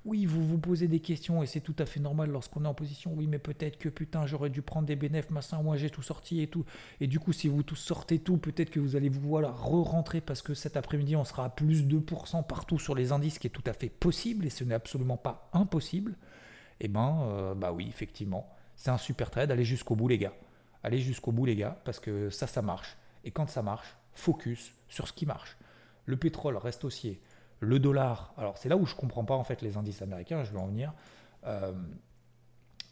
oui, 0.06 0.24
vous 0.24 0.42
vous 0.42 0.58
posez 0.58 0.88
des 0.88 1.00
questions 1.00 1.42
et 1.42 1.46
c'est 1.46 1.60
tout 1.60 1.74
à 1.78 1.84
fait 1.84 2.00
normal 2.00 2.30
lorsqu'on 2.30 2.64
est 2.64 2.68
en 2.68 2.74
position. 2.74 3.12
Oui, 3.14 3.26
mais 3.26 3.38
peut-être 3.38 3.78
que 3.78 3.90
putain, 3.90 4.24
j'aurais 4.26 4.48
dû 4.48 4.62
prendre 4.62 4.86
des 4.86 4.96
bénéfices, 4.96 5.30
machin, 5.30 5.62
moi 5.62 5.76
j'ai 5.76 5.90
tout 5.90 6.02
sorti 6.02 6.40
et 6.40 6.46
tout. 6.46 6.64
Et 7.00 7.06
du 7.06 7.20
coup, 7.20 7.32
si 7.32 7.48
vous 7.48 7.62
tous 7.62 7.76
sortez 7.76 8.18
tout, 8.18 8.38
peut-être 8.38 8.70
que 8.70 8.80
vous 8.80 8.96
allez 8.96 9.10
vous 9.10 9.20
voilà 9.20 9.50
re-rentrer 9.50 10.22
parce 10.22 10.40
que 10.40 10.54
cet 10.54 10.78
après-midi, 10.78 11.16
on 11.16 11.24
sera 11.24 11.44
à 11.44 11.48
plus 11.50 11.86
de 11.86 12.00
2% 12.00 12.46
partout 12.46 12.78
sur 12.78 12.94
les 12.94 13.12
indices, 13.12 13.38
qui 13.38 13.46
est 13.46 13.50
tout 13.50 13.64
à 13.66 13.74
fait 13.74 13.90
possible 13.90 14.46
et 14.46 14.50
ce 14.50 14.64
n'est 14.64 14.74
absolument 14.74 15.18
pas 15.18 15.50
impossible. 15.52 16.16
Eh 16.80 16.88
ben, 16.88 17.20
euh, 17.24 17.54
bah 17.54 17.72
oui, 17.72 17.86
effectivement, 17.86 18.48
c'est 18.76 18.90
un 18.90 18.98
super 18.98 19.30
trade. 19.30 19.50
Allez 19.50 19.64
jusqu'au 19.64 19.96
bout, 19.96 20.08
les 20.08 20.18
gars. 20.18 20.32
Allez 20.82 20.98
jusqu'au 20.98 21.30
bout, 21.30 21.44
les 21.44 21.56
gars, 21.56 21.78
parce 21.84 22.00
que 22.00 22.30
ça, 22.30 22.46
ça 22.46 22.62
marche. 22.62 22.96
Et 23.24 23.32
quand 23.32 23.50
ça 23.50 23.60
marche, 23.60 23.96
focus 24.14 24.72
sur 24.88 25.06
ce 25.06 25.12
qui 25.12 25.26
marche. 25.26 25.58
Le 26.06 26.16
pétrole 26.16 26.56
reste 26.56 26.84
haussier 26.84 27.20
Le 27.60 27.78
dollar, 27.78 28.32
alors 28.38 28.56
c'est 28.56 28.68
là 28.68 28.76
où 28.76 28.86
je 28.86 28.94
comprends 28.94 29.24
pas 29.24 29.34
en 29.34 29.44
fait 29.44 29.60
les 29.60 29.76
indices 29.76 30.00
américains, 30.02 30.44
je 30.44 30.52
vais 30.52 30.58
en 30.58 30.66
venir. 30.66 30.92
Euh, 31.46 31.72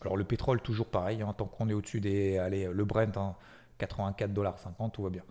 alors 0.03 0.17
le 0.17 0.25
pétrole, 0.25 0.61
toujours 0.61 0.89
pareil, 0.89 1.23
hein, 1.23 1.35
tant 1.37 1.47
qu'on 1.47 1.69
est 1.69 1.73
au-dessus 1.73 2.01
des. 2.01 2.39
Allez, 2.39 2.67
le 2.67 2.85
Brent, 2.85 3.17
hein, 3.17 3.35
84,50$, 3.81 4.91
tout 4.91 5.03
va 5.03 5.11
bien. 5.11 5.25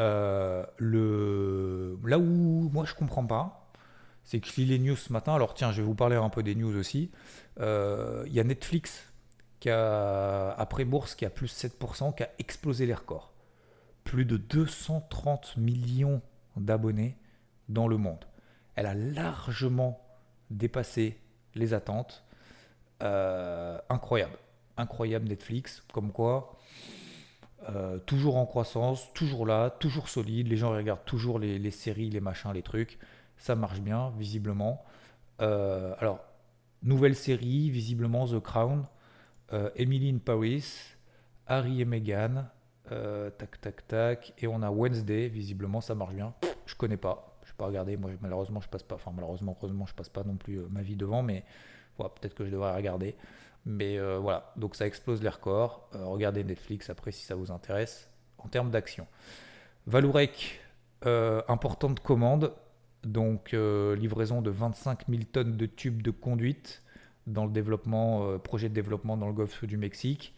Euh, 0.00 0.66
là 2.04 2.18
où 2.18 2.68
moi 2.72 2.84
je 2.84 2.94
comprends 2.94 3.24
pas, 3.24 3.70
c'est 4.24 4.40
que 4.40 4.48
je 4.48 4.56
lis 4.56 4.66
les 4.66 4.78
news 4.78 4.96
ce 4.96 5.12
matin. 5.12 5.34
Alors 5.34 5.54
tiens, 5.54 5.70
je 5.70 5.80
vais 5.80 5.86
vous 5.86 5.94
parler 5.94 6.16
un 6.16 6.28
peu 6.28 6.42
des 6.42 6.54
news 6.54 6.76
aussi. 6.76 7.10
Euh, 7.60 8.24
il 8.26 8.32
y 8.32 8.40
a 8.40 8.44
Netflix 8.44 9.04
qui 9.60 9.70
a, 9.70 10.50
après 10.58 10.84
bourse, 10.84 11.14
qui 11.14 11.24
a 11.24 11.30
plus 11.30 11.52
7%, 11.52 12.14
qui 12.14 12.22
a 12.22 12.30
explosé 12.38 12.86
les 12.86 12.94
records. 12.94 13.32
Plus 14.02 14.24
de 14.24 14.36
230 14.36 15.56
millions 15.56 16.20
d'abonnés 16.56 17.16
dans 17.68 17.88
le 17.88 17.96
monde. 17.96 18.24
Elle 18.76 18.86
a 18.86 18.94
largement 18.94 20.00
dépassé 20.50 21.18
les 21.54 21.74
attentes. 21.74 22.24
Euh, 23.02 23.78
incroyable. 23.88 24.38
Incroyable 24.76 25.28
Netflix, 25.28 25.84
comme 25.92 26.10
quoi, 26.12 26.56
euh, 27.68 27.98
toujours 27.98 28.36
en 28.36 28.46
croissance, 28.46 29.12
toujours 29.12 29.46
là, 29.46 29.70
toujours 29.70 30.08
solide. 30.08 30.48
Les 30.48 30.56
gens 30.56 30.70
regardent 30.70 31.04
toujours 31.04 31.38
les, 31.38 31.70
séries, 31.70 32.10
les 32.10 32.20
machins, 32.20 32.52
les 32.52 32.62
trucs. 32.62 32.98
Ça 33.36 33.54
marche 33.54 33.80
bien, 33.80 34.12
visiblement. 34.18 34.84
Euh, 35.40 35.94
alors, 35.98 36.20
nouvelle 36.82 37.14
série, 37.14 37.70
visiblement 37.70 38.26
The 38.26 38.40
Crown. 38.40 38.84
Emily 39.76 40.10
in 40.10 40.18
Paris, 40.18 40.64
Harry 41.46 41.80
et 41.80 41.84
Meghan. 41.84 42.46
tac, 42.88 43.60
tac, 43.60 43.86
tac. 43.86 44.34
Et 44.38 44.48
on 44.48 44.62
a 44.62 44.70
Wednesday, 44.70 45.28
visiblement, 45.28 45.80
ça 45.80 45.94
marche 45.94 46.14
bien. 46.14 46.34
Je 46.66 46.74
connais 46.74 46.96
pas. 46.96 47.33
Pas 47.56 47.66
regarder. 47.66 47.96
Moi, 47.96 48.10
malheureusement, 48.20 48.60
je 48.60 48.68
passe 48.68 48.82
pas. 48.82 48.96
Enfin, 48.96 49.12
malheureusement, 49.14 49.56
heureusement, 49.60 49.86
je 49.86 49.94
passe 49.94 50.08
pas 50.08 50.24
non 50.24 50.36
plus 50.36 50.60
ma 50.70 50.82
vie 50.82 50.96
devant, 50.96 51.22
mais 51.22 51.44
peut-être 51.96 52.34
que 52.34 52.44
je 52.44 52.50
devrais 52.50 52.74
regarder. 52.74 53.16
Mais 53.66 53.98
euh, 53.98 54.18
voilà, 54.18 54.52
donc 54.56 54.74
ça 54.74 54.86
explose 54.86 55.22
les 55.22 55.28
records. 55.28 55.88
Euh, 55.94 56.04
regardez 56.04 56.44
Netflix 56.44 56.90
après 56.90 57.12
si 57.12 57.24
ça 57.24 57.34
vous 57.34 57.50
intéresse 57.50 58.10
en 58.38 58.48
termes 58.48 58.70
d'action. 58.70 59.06
Valourec, 59.86 60.60
euh, 61.06 61.42
importante 61.48 62.00
commande, 62.00 62.52
donc 63.04 63.52
livraison 63.52 64.40
de 64.40 64.50
25 64.50 65.08
000 65.08 65.22
tonnes 65.30 65.56
de 65.56 65.66
tubes 65.66 66.00
de 66.00 66.10
conduite 66.10 66.82
dans 67.26 67.44
le 67.44 67.52
développement, 67.52 68.38
projet 68.38 68.68
de 68.70 68.74
développement 68.74 69.16
dans 69.16 69.26
le 69.26 69.34
golfe 69.34 69.64
du 69.64 69.76
Mexique. 69.76 70.34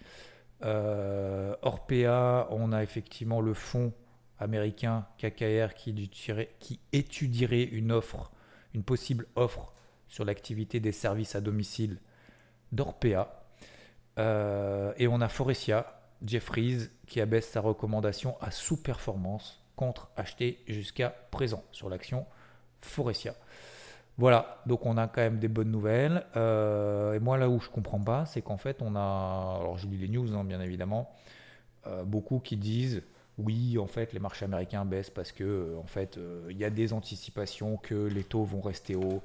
Orpea, 0.62 2.48
on 2.50 2.72
a 2.72 2.82
effectivement 2.82 3.40
le 3.40 3.54
fonds 3.54 3.92
américain 4.38 5.06
KKR 5.18 5.74
qui, 5.74 6.80
étudierait 6.92 7.62
une 7.62 7.92
offre, 7.92 8.30
une 8.74 8.82
possible 8.82 9.26
offre 9.36 9.72
sur 10.08 10.24
l'activité 10.24 10.80
des 10.80 10.92
services 10.92 11.34
à 11.34 11.40
domicile 11.40 11.98
d'Orpea. 12.72 13.26
Euh, 14.18 14.92
et 14.96 15.08
on 15.08 15.20
a 15.20 15.28
Forestia, 15.28 16.00
Jeffries, 16.24 16.88
qui 17.06 17.20
abaisse 17.20 17.48
sa 17.48 17.60
recommandation 17.60 18.36
à 18.40 18.50
sous-performance 18.50 19.62
contre 19.76 20.10
acheter 20.16 20.62
jusqu'à 20.66 21.10
présent 21.30 21.62
sur 21.72 21.88
l'action 21.88 22.26
Forestia. 22.80 23.34
Voilà, 24.18 24.62
donc 24.64 24.86
on 24.86 24.96
a 24.96 25.08
quand 25.08 25.20
même 25.20 25.38
des 25.38 25.48
bonnes 25.48 25.70
nouvelles. 25.70 26.24
Euh, 26.36 27.12
et 27.12 27.18
moi, 27.18 27.36
là 27.36 27.50
où 27.50 27.60
je 27.60 27.68
comprends 27.68 28.00
pas, 28.00 28.24
c'est 28.24 28.40
qu'en 28.40 28.56
fait, 28.56 28.80
on 28.80 28.96
a, 28.96 29.58
alors 29.60 29.76
je 29.76 29.86
lis 29.86 29.98
les 29.98 30.08
news, 30.08 30.34
hein, 30.34 30.44
bien 30.44 30.60
évidemment, 30.60 31.12
euh, 31.86 32.02
beaucoup 32.02 32.38
qui 32.38 32.56
disent 32.56 33.02
oui, 33.38 33.78
en 33.78 33.86
fait, 33.86 34.12
les 34.12 34.18
marchés 34.18 34.44
américains 34.44 34.84
baissent 34.84 35.10
parce 35.10 35.32
que, 35.32 35.76
en 35.76 35.86
fait, 35.86 36.18
il 36.48 36.56
y 36.56 36.64
a 36.64 36.70
des 36.70 36.92
anticipations 36.92 37.76
que 37.76 37.94
les 37.94 38.24
taux 38.24 38.44
vont 38.44 38.62
rester 38.62 38.96
hauts, 38.96 39.22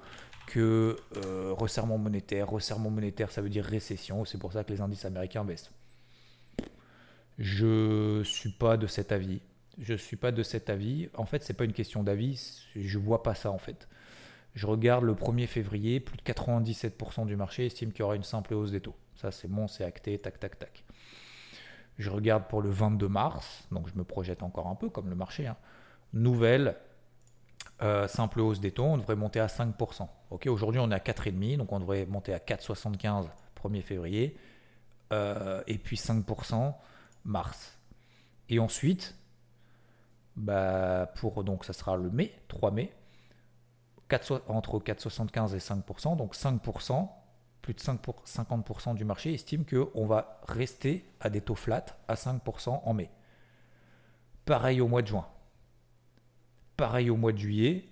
que 0.47 0.97
euh, 1.26 1.54
resserrement 1.54 1.97
monétaire, 1.97 2.50
resserrement 2.50 2.89
monétaire, 2.89 3.32
ça 3.32 3.41
veut 3.41 3.50
dire 3.50 3.63
récession. 3.63 4.26
C'est 4.26 4.38
pour 4.38 4.52
ça 4.52 4.63
que 4.63 4.74
les 4.74 4.82
indices 4.82 5.06
américains 5.06 5.45
baissent. 5.45 5.71
Je 7.39 8.21
suis 8.24 8.52
pas 8.52 8.78
de 8.78 8.88
cet 8.88 9.12
avis. 9.12 9.41
Je 9.80 9.93
suis 9.93 10.17
pas 10.17 10.32
de 10.32 10.43
cet 10.43 10.69
avis. 10.69 11.10
En 11.15 11.26
fait, 11.26 11.41
c'est 11.43 11.54
pas 11.54 11.63
une 11.63 11.74
question 11.74 12.04
d'avis. 12.04 12.65
Je 12.76 13.00
vois 13.00 13.24
pas 13.24 13.34
ça 13.34 13.50
en 13.52 13.58
fait. 13.58 13.88
Je 14.54 14.67
regarde 14.67 15.06
le 15.06 15.13
1er 15.13 15.47
février, 15.47 16.02
plus 16.02 16.17
de 16.17 16.24
97% 16.24 17.26
du 17.26 17.38
marché 17.38 17.65
estime 17.65 17.91
qu'il 17.91 18.02
y 18.02 18.04
aura 18.04 18.17
une 18.17 18.24
simple 18.24 18.54
hausse 18.54 18.71
des 18.71 18.82
taux. 18.82 18.95
Ça, 19.15 19.32
c'est 19.32 19.47
bon, 19.47 19.69
c'est 19.69 19.86
acté, 19.86 20.17
tac, 20.19 20.39
tac, 20.39 20.60
tac. 20.60 20.84
Je 22.02 22.10
regarde 22.10 22.48
pour 22.48 22.64
le 22.64 22.70
22 22.72 23.08
mars, 23.08 23.68
donc 23.72 23.88
je 23.88 23.96
me 23.96 24.04
projette 24.04 24.42
encore 24.42 24.66
un 24.66 24.74
peu 24.74 24.90
comme 24.90 25.08
le 25.08 25.16
marché. 25.16 25.46
Hein. 25.46 25.56
Nouvelle, 26.14 26.76
euh, 27.84 28.08
simple 28.08 28.40
hausse 28.40 28.60
des 28.60 28.72
taux, 28.72 28.86
on 28.86 28.98
devrait 28.98 29.16
monter 29.16 29.40
à 29.40 29.46
5%. 29.46 30.08
Ok, 30.32 30.48
aujourd'hui 30.48 30.82
on 30.82 30.90
est 30.90 30.96
à 30.96 31.00
4,5, 31.00 31.58
donc 31.58 31.72
on 31.72 31.80
devrait 31.80 32.08
monter 32.08 32.34
à 32.34 32.40
4,75 32.40 33.28
1er 33.56 33.84
février, 33.84 34.36
euh, 35.14 35.62
et 35.68 35.78
puis 35.78 35.96
5% 35.96 36.74
mars. 37.24 37.78
Et 38.50 38.58
ensuite, 38.58 39.16
bah, 40.36 41.14
pour 41.18 41.44
donc 41.44 41.66
ça 41.66 41.74
sera 41.74 41.98
le 41.98 42.10
mai, 42.10 42.34
3 42.48 42.72
mai, 42.72 42.92
entre 44.48 44.80
4,75 44.80 45.54
et 45.54 45.60
5%, 45.60 46.18
donc 46.18 46.34
5%, 46.36 47.10
plus 47.62 47.74
de 47.74 47.80
5 47.80 48.02
50% 48.26 48.95
du 48.95 49.06
marché 49.06 49.34
estime 49.34 49.65
qu'on 49.65 50.06
va 50.06 50.41
rester 50.47 51.06
à 51.19 51.30
des 51.30 51.41
taux 51.41 51.56
flats 51.56 51.86
à 52.08 52.15
5% 52.15 52.82
en 52.84 52.93
mai. 52.93 53.10
Pareil 54.45 54.82
au 54.82 54.88
mois 54.88 55.02
de 55.02 55.08
juin. 55.08 55.28
Pareil 56.76 57.10
au 57.10 57.17
mois 57.17 57.32
de 57.32 57.38
juillet. 57.38 57.86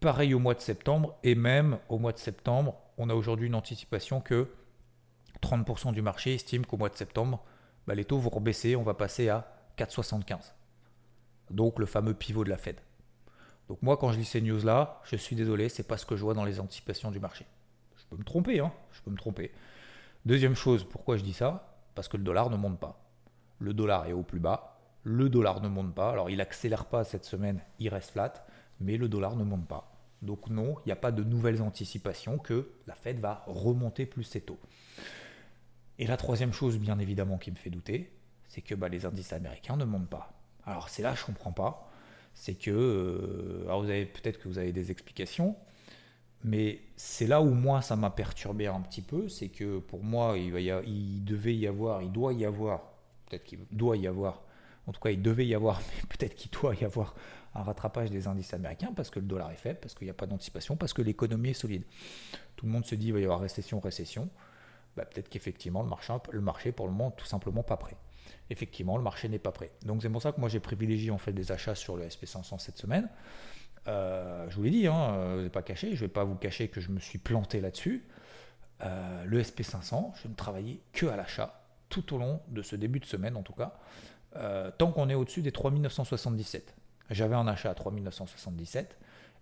Pareil 0.00 0.34
au 0.34 0.38
mois 0.38 0.54
de 0.54 0.60
septembre. 0.60 1.18
Et 1.22 1.34
même 1.34 1.78
au 1.88 1.98
mois 1.98 2.12
de 2.12 2.18
septembre, 2.18 2.76
on 2.98 3.08
a 3.08 3.14
aujourd'hui 3.14 3.46
une 3.46 3.54
anticipation 3.54 4.20
que 4.20 4.48
30% 5.42 5.92
du 5.92 6.02
marché 6.02 6.34
estime 6.34 6.66
qu'au 6.66 6.76
mois 6.76 6.90
de 6.90 6.96
septembre, 6.96 7.42
bah, 7.86 7.94
les 7.94 8.04
taux 8.04 8.18
vont 8.18 8.30
rebaisser. 8.30 8.76
On 8.76 8.82
va 8.82 8.94
passer 8.94 9.28
à 9.30 9.50
4,75. 9.78 10.52
Donc 11.50 11.78
le 11.78 11.86
fameux 11.86 12.14
pivot 12.14 12.44
de 12.44 12.50
la 12.50 12.58
Fed. 12.58 12.76
Donc 13.68 13.82
moi, 13.82 13.96
quand 13.96 14.12
je 14.12 14.18
lis 14.18 14.24
ces 14.24 14.40
news-là, 14.40 15.00
je 15.04 15.16
suis 15.16 15.36
désolé, 15.36 15.68
c'est 15.68 15.86
pas 15.86 15.98
ce 15.98 16.06
que 16.06 16.16
je 16.16 16.22
vois 16.22 16.34
dans 16.34 16.44
les 16.44 16.58
anticipations 16.60 17.10
du 17.10 17.20
marché. 17.20 17.46
Je 17.96 18.04
peux 18.06 18.16
me 18.16 18.24
tromper, 18.24 18.60
hein 18.60 18.72
je 18.92 19.02
peux 19.02 19.10
me 19.10 19.16
tromper. 19.16 19.52
Deuxième 20.24 20.54
chose, 20.54 20.84
pourquoi 20.84 21.16
je 21.16 21.22
dis 21.22 21.34
ça? 21.34 21.76
Parce 21.94 22.08
que 22.08 22.16
le 22.16 22.22
dollar 22.22 22.50
ne 22.50 22.56
monte 22.56 22.78
pas. 22.78 23.04
Le 23.58 23.74
dollar 23.74 24.06
est 24.06 24.12
au 24.12 24.22
plus 24.22 24.40
bas, 24.40 24.78
le 25.02 25.28
dollar 25.28 25.60
ne 25.60 25.68
monte 25.68 25.94
pas. 25.94 26.10
Alors 26.10 26.30
il 26.30 26.40
accélère 26.40 26.86
pas 26.86 27.04
cette 27.04 27.24
semaine, 27.24 27.60
il 27.78 27.88
reste 27.88 28.10
flat, 28.10 28.32
mais 28.80 28.96
le 28.96 29.08
dollar 29.08 29.36
ne 29.36 29.44
monte 29.44 29.66
pas. 29.66 29.92
Donc 30.22 30.48
non, 30.48 30.76
il 30.84 30.88
n'y 30.88 30.92
a 30.92 30.96
pas 30.96 31.12
de 31.12 31.22
nouvelles 31.22 31.62
anticipations 31.62 32.38
que 32.38 32.70
la 32.86 32.94
Fed 32.94 33.20
va 33.20 33.44
remonter 33.46 34.06
plus 34.06 34.24
ses 34.24 34.40
taux. 34.40 34.58
Et 35.98 36.06
la 36.06 36.16
troisième 36.16 36.52
chose, 36.52 36.78
bien 36.78 36.98
évidemment, 36.98 37.38
qui 37.38 37.50
me 37.50 37.56
fait 37.56 37.70
douter, 37.70 38.12
c'est 38.48 38.62
que 38.62 38.74
bah, 38.74 38.88
les 38.88 39.04
indices 39.04 39.32
américains 39.32 39.76
ne 39.76 39.84
montent 39.84 40.08
pas. 40.08 40.32
Alors 40.64 40.88
c'est 40.88 41.02
là 41.02 41.14
je 41.14 41.24
comprends 41.24 41.52
pas. 41.52 41.87
C'est 42.40 42.54
que, 42.54 42.70
euh, 42.70 43.64
alors 43.64 43.82
vous 43.82 43.90
avez 43.90 44.06
peut-être 44.06 44.38
que 44.38 44.48
vous 44.48 44.58
avez 44.58 44.72
des 44.72 44.92
explications, 44.92 45.56
mais 46.44 46.80
c'est 46.96 47.26
là 47.26 47.42
où 47.42 47.50
moi 47.50 47.82
ça 47.82 47.96
m'a 47.96 48.10
perturbé 48.10 48.68
un 48.68 48.80
petit 48.80 49.02
peu, 49.02 49.28
c'est 49.28 49.48
que 49.48 49.78
pour 49.80 50.04
moi 50.04 50.38
il, 50.38 50.52
va 50.52 50.60
y 50.60 50.72
il 50.86 51.24
devait 51.24 51.56
y 51.56 51.66
avoir, 51.66 52.00
il 52.02 52.12
doit 52.12 52.32
y 52.32 52.44
avoir, 52.44 52.92
peut-être 53.26 53.44
qu'il 53.44 53.58
doit 53.72 53.96
y 53.96 54.06
avoir 54.06 54.42
en 54.88 54.92
tout 54.92 55.00
cas, 55.00 55.10
il 55.10 55.20
devait 55.20 55.46
y 55.46 55.54
avoir, 55.54 55.80
mais 55.88 56.02
peut-être 56.08 56.34
qu'il 56.34 56.50
doit 56.50 56.74
y 56.74 56.84
avoir 56.84 57.14
un 57.54 57.62
rattrapage 57.62 58.10
des 58.10 58.26
indices 58.26 58.54
américains 58.54 58.92
parce 58.96 59.10
que 59.10 59.20
le 59.20 59.26
dollar 59.26 59.50
est 59.52 59.56
faible, 59.56 59.78
parce 59.80 59.94
qu'il 59.94 60.06
n'y 60.06 60.10
a 60.10 60.14
pas 60.14 60.26
d'anticipation, 60.26 60.76
parce 60.76 60.94
que 60.94 61.02
l'économie 61.02 61.50
est 61.50 61.54
solide. 61.54 61.84
Tout 62.56 62.66
le 62.66 62.72
monde 62.72 62.86
se 62.86 62.94
dit 62.94 63.06
qu'il 63.06 63.14
va 63.14 63.20
y 63.20 63.24
avoir 63.24 63.40
récession, 63.40 63.80
récession. 63.80 64.30
Bah, 64.96 65.04
peut-être 65.04 65.28
qu'effectivement, 65.28 65.82
le 65.82 65.88
marché, 65.88 66.12
le 66.30 66.40
marché, 66.40 66.72
pour 66.72 66.86
le 66.86 66.92
moment, 66.92 67.10
tout 67.10 67.26
simplement 67.26 67.62
pas 67.62 67.76
prêt. 67.76 67.96
Effectivement, 68.50 68.96
le 68.96 69.02
marché 69.02 69.28
n'est 69.28 69.38
pas 69.38 69.52
prêt. 69.52 69.70
Donc 69.84 70.02
c'est 70.02 70.08
pour 70.08 70.22
ça 70.22 70.32
que 70.32 70.40
moi 70.40 70.48
j'ai 70.48 70.60
privilégié 70.60 71.10
en 71.10 71.18
fait 71.18 71.32
des 71.32 71.52
achats 71.52 71.74
sur 71.74 71.96
le 71.96 72.04
SP500 72.04 72.58
cette 72.58 72.78
semaine. 72.78 73.08
Euh, 73.86 74.46
je 74.48 74.56
vous 74.56 74.62
l'ai 74.62 74.70
dit, 74.70 74.86
hein, 74.86 75.14
euh, 75.14 75.34
vous 75.36 75.42
n'êtes 75.42 75.52
pas 75.52 75.62
caché, 75.62 75.90
je 75.90 75.94
ne 75.94 76.00
vais 76.00 76.12
pas 76.12 76.24
vous 76.24 76.34
cacher 76.34 76.68
que 76.68 76.80
je 76.80 76.90
me 76.90 77.00
suis 77.00 77.18
planté 77.18 77.60
là-dessus. 77.60 78.04
Euh, 78.82 79.24
le 79.24 79.42
SP500, 79.42 80.12
je 80.22 80.28
ne 80.28 80.34
travaillais 80.34 80.78
que 80.92 81.06
à 81.06 81.16
l'achat 81.16 81.62
tout 81.88 82.14
au 82.14 82.18
long 82.18 82.40
de 82.48 82.62
ce 82.62 82.76
début 82.76 83.00
de 83.00 83.06
semaine 83.06 83.36
en 83.36 83.42
tout 83.42 83.54
cas. 83.54 83.74
Tant 84.78 84.92
qu'on 84.92 85.08
est 85.08 85.14
au-dessus 85.14 85.42
des 85.42 85.50
3977. 85.50 86.76
J'avais 87.10 87.34
un 87.34 87.48
achat 87.48 87.70
à 87.70 87.74
3977. 87.74 88.96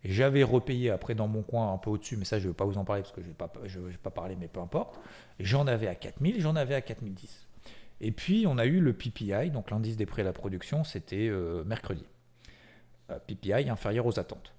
J'avais 0.04 0.42
repayé 0.42 0.90
après 0.90 1.14
dans 1.14 1.28
mon 1.28 1.42
coin 1.42 1.72
un 1.72 1.76
peu 1.76 1.90
au-dessus, 1.90 2.16
mais 2.16 2.24
ça 2.24 2.38
je 2.38 2.44
ne 2.44 2.50
vais 2.50 2.54
pas 2.54 2.64
vous 2.64 2.78
en 2.78 2.84
parler 2.84 3.02
parce 3.02 3.12
que 3.12 3.20
je 3.20 3.26
ne 3.26 3.32
vais, 3.32 3.36
pas, 3.36 3.52
vais 3.62 3.96
pas 4.02 4.10
parler, 4.10 4.36
mais 4.36 4.48
peu 4.48 4.60
importe. 4.60 4.98
J'en 5.38 5.66
avais 5.66 5.88
à 5.88 5.94
4000, 5.94 6.40
j'en 6.40 6.56
avais 6.56 6.76
à 6.76 6.80
4010. 6.80 7.45
Et 8.00 8.12
puis 8.12 8.46
on 8.46 8.58
a 8.58 8.66
eu 8.66 8.80
le 8.80 8.92
PPI, 8.92 9.50
donc 9.50 9.70
l'indice 9.70 9.96
des 9.96 10.06
prix 10.06 10.22
à 10.22 10.24
la 10.24 10.32
production, 10.32 10.84
c'était 10.84 11.28
euh, 11.28 11.64
mercredi. 11.64 12.04
Euh, 13.10 13.18
PPI 13.26 13.68
inférieur 13.68 14.06
aux 14.06 14.18
attentes. 14.18 14.52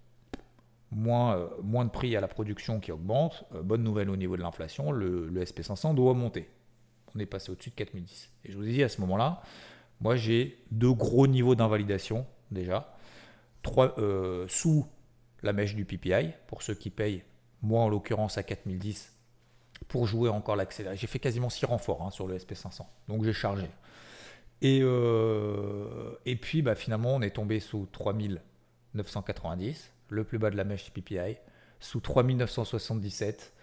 Moins, 0.91 1.49
moins 1.61 1.83
de 1.83 1.89
prix 1.89 2.15
à 2.15 2.21
la 2.21 2.29
production 2.29 2.79
qui 2.79 2.93
augmente. 2.93 3.43
bonne 3.63 3.83
nouvelle 3.83 4.09
au 4.09 4.15
niveau 4.15 4.37
de 4.37 4.41
l'inflation, 4.41 4.91
le, 4.91 5.27
le 5.27 5.43
SP500 5.43 5.95
doit 5.95 6.13
monter. 6.13 6.49
On 7.13 7.19
est 7.19 7.25
passé 7.25 7.51
au-dessus 7.51 7.71
de 7.71 7.75
4010. 7.75 8.29
Et 8.45 8.51
je 8.53 8.57
vous 8.57 8.65
ai 8.65 8.71
dit 8.71 8.83
à 8.83 8.89
ce 8.89 9.01
moment-là, 9.01 9.41
moi, 9.99 10.15
j'ai 10.15 10.63
deux 10.71 10.93
gros 10.93 11.27
niveaux 11.27 11.55
d'invalidation 11.55 12.25
déjà. 12.51 12.95
euh, 13.97 14.45
sous 14.47 14.87
la 15.43 15.53
mèche 15.53 15.75
du 15.75 15.85
PPI, 15.85 16.31
pour 16.47 16.61
ceux 16.61 16.73
qui 16.73 16.89
payent, 16.89 17.23
moi 17.61 17.81
en 17.81 17.89
l'occurrence 17.89 18.37
à 18.37 18.43
4010, 18.43 19.13
pour 19.87 20.07
jouer 20.07 20.29
encore 20.29 20.55
l'accéléré. 20.55 20.95
J'ai 20.95 21.07
fait 21.07 21.19
quasiment 21.19 21.49
6 21.49 21.65
renforts 21.65 22.03
hein, 22.03 22.11
sur 22.11 22.27
le 22.27 22.37
SP500, 22.37 22.85
donc 23.07 23.23
j'ai 23.23 23.33
chargé. 23.33 23.67
Et, 24.61 24.79
euh, 24.81 26.11
et 26.25 26.35
puis 26.35 26.61
bah, 26.61 26.75
finalement, 26.75 27.15
on 27.15 27.21
est 27.21 27.35
tombé 27.35 27.59
sous 27.59 27.87
3990, 27.91 29.91
le 30.09 30.23
plus 30.23 30.39
bas 30.39 30.49
de 30.49 30.57
la 30.57 30.63
mèche 30.63 30.91
PPI, 30.91 31.37
sous 31.79 31.99
3977, 31.99 33.53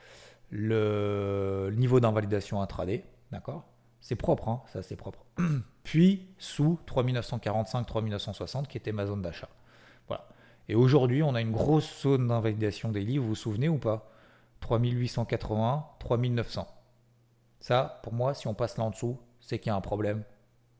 le 0.51 1.73
niveau 1.75 2.01
d'invalidation 2.01 2.63
intraday, 2.63 3.05
d'accord? 3.33 3.65
C'est 4.01 4.17
propre, 4.17 4.49
hein, 4.49 4.63
ça 4.73 4.83
c'est 4.83 4.97
propre. 4.97 5.25
Puis 5.83 6.29
sous 6.39 6.79
3945, 6.87 7.87
3960, 7.87 8.69
qui 8.69 8.77
était 8.77 8.93
ma 8.93 9.07
zone 9.07 9.23
d'achat. 9.23 9.49
Voilà. 10.07 10.29
Et 10.69 10.75
aujourd'hui, 10.75 11.23
on 11.23 11.35
a 11.35 11.41
une 11.41 11.53
grosse 11.53 12.03
zone 12.03 12.29
d'invalidation 12.29 12.91
des 12.91 13.19
vous 13.19 13.29
vous 13.29 13.35
souvenez 13.35 13.69
ou 13.69 13.79
pas? 13.79 14.11
3880, 14.65 15.87
3900. 15.99 16.67
Ça, 17.61 18.01
pour 18.03 18.15
moi, 18.15 18.33
si 18.33 18.49
on 18.49 18.55
passe 18.55 18.79
là 18.79 18.85
en 18.85 18.91
dessous, 18.91 19.19
c'est 19.39 19.59
qu'il 19.59 19.69
y 19.69 19.71
a 19.71 19.77
un 19.77 19.83
problème 19.83 20.23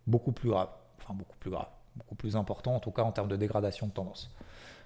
beaucoup 0.07 0.33
plus 0.33 0.49
grave. 0.49 0.71
Enfin, 0.99 1.13
beaucoup 1.13 1.37
plus 1.37 1.51
grave. 1.51 1.69
Beaucoup 1.95 2.15
plus 2.15 2.35
important, 2.35 2.75
en 2.75 2.81
tout 2.81 2.91
cas 2.91 3.03
en 3.03 3.13
termes 3.13 3.29
de 3.29 3.37
dégradation 3.37 3.87
de 3.87 3.93
tendance. 3.93 4.35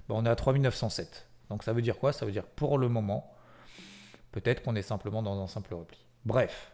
on 0.08 0.26
est 0.26 0.28
à 0.28 0.34
3907. 0.34 1.28
Donc 1.48 1.62
ça 1.62 1.72
veut 1.72 1.80
dire 1.80 1.96
quoi? 2.00 2.12
Ça 2.12 2.26
veut 2.26 2.32
dire 2.32 2.44
pour 2.44 2.76
le 2.76 2.88
moment, 2.88 3.32
peut-être 4.32 4.64
qu'on 4.64 4.74
est 4.74 4.82
simplement 4.82 5.22
dans 5.22 5.40
un 5.40 5.46
simple 5.46 5.74
repli. 5.74 6.04
Bref. 6.24 6.72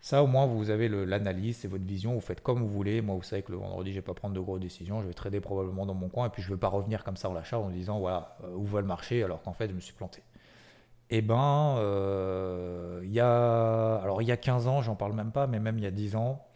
Ça, 0.00 0.22
au 0.22 0.28
moins, 0.28 0.46
vous 0.46 0.70
avez 0.70 0.88
l'analyse, 0.88 1.56
c'est 1.56 1.68
votre 1.68 1.84
vision, 1.84 2.14
vous 2.14 2.20
faites 2.20 2.40
comme 2.40 2.60
vous 2.60 2.68
voulez. 2.68 3.00
Moi, 3.00 3.16
vous 3.16 3.22
savez 3.22 3.42
que 3.42 3.50
le 3.50 3.58
vendredi, 3.58 3.90
je 3.90 3.96
ne 3.96 4.00
vais 4.00 4.06
pas 4.06 4.14
prendre 4.14 4.34
de 4.34 4.40
grosses 4.40 4.60
décisions, 4.60 5.02
je 5.02 5.08
vais 5.08 5.14
trader 5.14 5.40
probablement 5.40 5.86
dans 5.86 5.94
mon 5.94 6.08
coin, 6.08 6.26
et 6.26 6.30
puis 6.30 6.42
je 6.42 6.50
ne 6.50 6.54
vais 6.54 6.60
pas 6.60 6.68
revenir 6.68 7.02
comme 7.02 7.16
ça 7.16 7.30
en 7.30 7.32
l'achat 7.32 7.58
en 7.58 7.70
disant, 7.70 7.98
voilà, 7.98 8.36
euh, 8.44 8.54
où 8.54 8.64
va 8.64 8.80
le 8.80 8.86
marché, 8.86 9.24
alors 9.24 9.42
qu'en 9.42 9.54
fait, 9.54 9.68
je 9.68 9.74
me 9.74 9.80
suis 9.80 9.94
planté. 9.94 10.22
Eh 11.10 11.22
ben, 11.22 11.76
euh, 11.78 13.00
il 13.04 13.12
y 13.12 13.20
a, 13.20 13.96
alors 13.96 14.22
il 14.22 14.28
y 14.28 14.32
a 14.32 14.36
15 14.36 14.66
ans, 14.68 14.82
j'en 14.82 14.96
parle 14.96 15.12
même 15.12 15.32
pas, 15.32 15.46
mais 15.46 15.60
même 15.60 15.78
il 15.78 15.84
y 15.84 15.86
a 15.86 15.90
10 15.90 16.16
ans, 16.16 16.46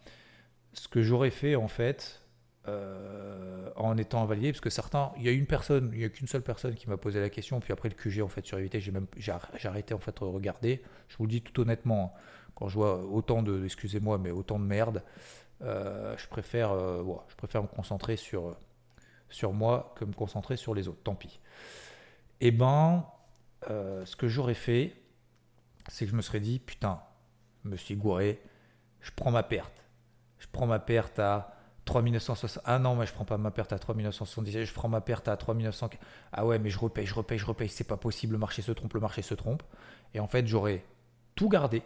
ce 0.73 0.87
que 0.87 1.01
j'aurais 1.01 1.29
fait 1.29 1.55
en 1.55 1.67
fait, 1.67 2.23
euh, 2.67 3.69
en 3.75 3.97
étant 3.97 4.23
invalidé, 4.23 4.51
parce 4.51 4.61
que 4.61 4.69
certains, 4.69 5.11
il 5.17 5.23
y 5.23 5.29
a 5.29 5.31
une 5.31 5.45
personne, 5.45 5.91
il 5.93 5.99
n'y 5.99 6.05
a 6.05 6.09
qu'une 6.09 6.27
seule 6.27 6.41
personne 6.41 6.75
qui 6.75 6.89
m'a 6.89 6.97
posé 6.97 7.19
la 7.19 7.29
question, 7.29 7.59
puis 7.59 7.73
après 7.73 7.89
le 7.89 7.95
QG 7.95 8.21
en 8.21 8.27
fait 8.27 8.45
sur 8.45 8.57
évité, 8.57 8.79
j'ai 8.79 8.91
même 8.91 9.07
j'ai 9.17 9.31
arrêté 9.67 9.93
en 9.93 9.99
fait 9.99 10.19
de 10.19 10.25
regarder. 10.25 10.81
Je 11.07 11.17
vous 11.17 11.25
le 11.25 11.31
dis 11.31 11.41
tout 11.41 11.61
honnêtement, 11.61 12.13
quand 12.55 12.67
je 12.67 12.75
vois 12.75 13.03
autant 13.05 13.43
de, 13.43 13.63
excusez-moi, 13.65 14.17
mais 14.17 14.31
autant 14.31 14.59
de 14.59 14.65
merde, 14.65 15.03
euh, 15.61 16.15
je 16.17 16.27
préfère, 16.27 16.71
je 16.73 17.35
préfère 17.35 17.61
me 17.61 17.67
concentrer 17.67 18.15
sur 18.17 18.55
sur 19.29 19.53
moi 19.53 19.93
que 19.95 20.05
me 20.05 20.13
concentrer 20.13 20.57
sur 20.57 20.73
les 20.73 20.87
autres. 20.87 21.01
Tant 21.03 21.15
pis. 21.15 21.39
Eh 22.41 22.51
ben, 22.51 23.05
euh, 23.69 24.05
ce 24.05 24.15
que 24.15 24.27
j'aurais 24.27 24.53
fait, 24.53 24.95
c'est 25.87 26.05
que 26.05 26.11
je 26.11 26.15
me 26.15 26.21
serais 26.21 26.39
dit, 26.39 26.59
putain, 26.59 27.01
je 27.63 27.69
me 27.69 27.75
suis 27.75 27.95
gouré, 27.95 28.41
je 29.01 29.11
prends 29.15 29.31
ma 29.31 29.43
perte. 29.43 29.83
Je 30.39 30.47
prends 30.51 30.67
ma 30.67 30.79
perte 30.79 31.19
à 31.19 31.55
3960. 31.85 32.63
Ah 32.65 32.79
non, 32.79 32.95
mais 32.95 33.05
je 33.05 33.13
prends 33.13 33.25
pas 33.25 33.37
ma 33.37 33.51
perte 33.51 33.73
à 33.73 33.79
3977, 33.79 34.65
je 34.65 34.73
prends 34.73 34.89
ma 34.89 35.01
perte 35.01 35.27
à 35.27 35.35
3900. 35.35 35.89
Ah 36.31 36.45
ouais, 36.45 36.59
mais 36.59 36.69
je 36.69 36.79
repaye, 36.79 37.05
je 37.05 37.13
repaye, 37.13 37.37
je 37.37 37.45
repaye, 37.45 37.69
c'est 37.69 37.83
pas 37.83 37.97
possible, 37.97 38.33
le 38.33 38.39
marché 38.39 38.61
se 38.61 38.71
trompe, 38.71 38.93
le 38.93 38.99
marché 38.99 39.21
se 39.21 39.33
trompe. 39.33 39.63
Et 40.13 40.19
en 40.19 40.27
fait, 40.27 40.47
j'aurais 40.47 40.83
tout 41.35 41.49
gardé. 41.49 41.83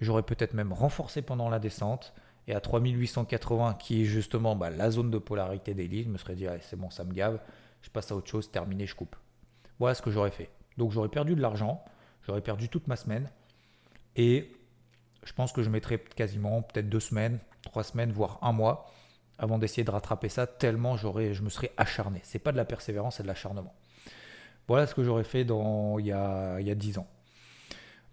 J'aurais 0.00 0.22
peut-être 0.22 0.54
même 0.54 0.72
renforcé 0.72 1.22
pendant 1.22 1.48
la 1.48 1.58
descente. 1.58 2.12
Et 2.46 2.54
à 2.54 2.60
3880, 2.60 3.74
qui 3.74 4.02
est 4.02 4.04
justement 4.04 4.56
bah, 4.56 4.70
la 4.70 4.90
zone 4.90 5.10
de 5.10 5.18
polarité 5.18 5.74
des 5.74 5.86
lignes, 5.86 6.04
je 6.04 6.10
me 6.10 6.18
serais 6.18 6.34
dit, 6.34 6.46
c'est 6.62 6.76
bon, 6.76 6.90
ça 6.90 7.04
me 7.04 7.12
gave, 7.12 7.38
je 7.82 7.90
passe 7.90 8.10
à 8.10 8.16
autre 8.16 8.28
chose, 8.28 8.50
terminé, 8.50 8.86
je 8.86 8.94
coupe. 8.94 9.14
Voilà 9.78 9.94
ce 9.94 10.02
que 10.02 10.10
j'aurais 10.10 10.30
fait. 10.30 10.50
Donc 10.80 10.92
j'aurais 10.92 11.10
perdu 11.10 11.34
de 11.34 11.42
l'argent, 11.42 11.84
j'aurais 12.26 12.40
perdu 12.40 12.70
toute 12.70 12.88
ma 12.88 12.96
semaine. 12.96 13.28
Et 14.16 14.50
je 15.24 15.32
pense 15.34 15.52
que 15.52 15.62
je 15.62 15.68
mettrais 15.68 15.98
quasiment 15.98 16.62
peut-être 16.62 16.88
deux 16.88 17.00
semaines, 17.00 17.38
trois 17.60 17.84
semaines, 17.84 18.10
voire 18.12 18.38
un 18.40 18.52
mois 18.52 18.90
avant 19.36 19.58
d'essayer 19.58 19.84
de 19.84 19.90
rattraper 19.90 20.30
ça, 20.30 20.46
tellement 20.46 20.96
j'aurais, 20.96 21.34
je 21.34 21.42
me 21.42 21.50
serais 21.50 21.70
acharné. 21.76 22.20
C'est 22.22 22.38
pas 22.38 22.50
de 22.50 22.56
la 22.56 22.64
persévérance, 22.64 23.16
c'est 23.16 23.22
de 23.22 23.28
l'acharnement. 23.28 23.74
Voilà 24.68 24.86
ce 24.86 24.94
que 24.94 25.04
j'aurais 25.04 25.24
fait 25.24 25.44
dans, 25.44 25.98
il, 25.98 26.06
y 26.06 26.12
a, 26.12 26.74
10 26.74 26.96
ans. 26.96 27.06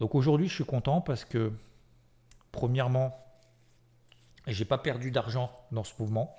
Donc 0.02 0.14
aujourd'hui, 0.14 0.50
je 0.50 0.56
suis 0.56 0.66
content 0.66 1.00
parce 1.00 1.24
que, 1.24 1.54
premièrement, 2.52 3.18
j'ai 4.46 4.66
pas 4.66 4.78
perdu 4.78 5.10
d'argent 5.10 5.58
dans 5.72 5.86
ce 5.86 5.94
mouvement. 6.00 6.36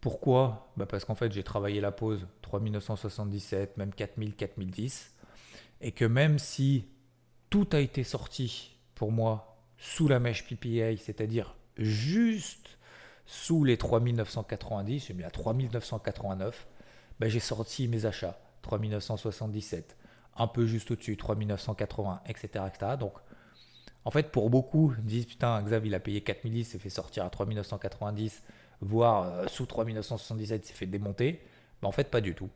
Pourquoi? 0.00 0.72
Bah 0.76 0.86
Parce 0.86 1.04
qu'en 1.04 1.14
fait, 1.14 1.30
j'ai 1.30 1.44
travaillé 1.44 1.80
la 1.80 1.92
pause 1.92 2.26
3977, 2.42 3.76
même 3.76 3.94
4000, 3.94 4.34
4010 4.34 5.14
et 5.80 5.92
que 5.92 6.04
même 6.04 6.38
si 6.38 6.86
tout 7.48 7.68
a 7.72 7.80
été 7.80 8.04
sorti 8.04 8.76
pour 8.94 9.12
moi 9.12 9.56
sous 9.78 10.08
la 10.08 10.20
mèche 10.20 10.46
PPA, 10.46 10.96
c'est-à-dire 10.96 11.56
juste 11.76 12.78
sous 13.26 13.64
les 13.64 13.76
3990, 13.76 15.06
j'ai 15.06 15.14
mis 15.14 15.24
à 15.24 15.30
3989, 15.30 16.66
ben 17.18 17.28
j'ai 17.28 17.40
sorti 17.40 17.88
mes 17.88 18.06
achats 18.06 18.38
3977, 18.62 19.96
un 20.36 20.46
peu 20.46 20.66
juste 20.66 20.90
au-dessus 20.90 21.16
3980, 21.16 22.22
etc.. 22.26 22.64
Donc 22.98 23.14
en 24.04 24.10
fait, 24.10 24.30
pour 24.30 24.50
beaucoup, 24.50 24.94
ils 24.98 25.04
disent 25.04 25.26
putain, 25.26 25.62
Xav 25.62 25.86
il 25.86 25.94
a 25.94 26.00
payé 26.00 26.22
4010, 26.22 26.64
s'est 26.64 26.78
fait 26.78 26.90
sortir 26.90 27.24
à 27.24 27.30
3990, 27.30 28.42
voire 28.80 29.24
euh, 29.24 29.46
sous 29.46 29.66
3977, 29.66 30.66
s'est 30.66 30.72
fait 30.74 30.86
démonter. 30.86 31.40
Ben, 31.82 31.88
en 31.88 31.92
fait, 31.92 32.10
pas 32.10 32.20
du 32.20 32.34
tout. 32.34 32.50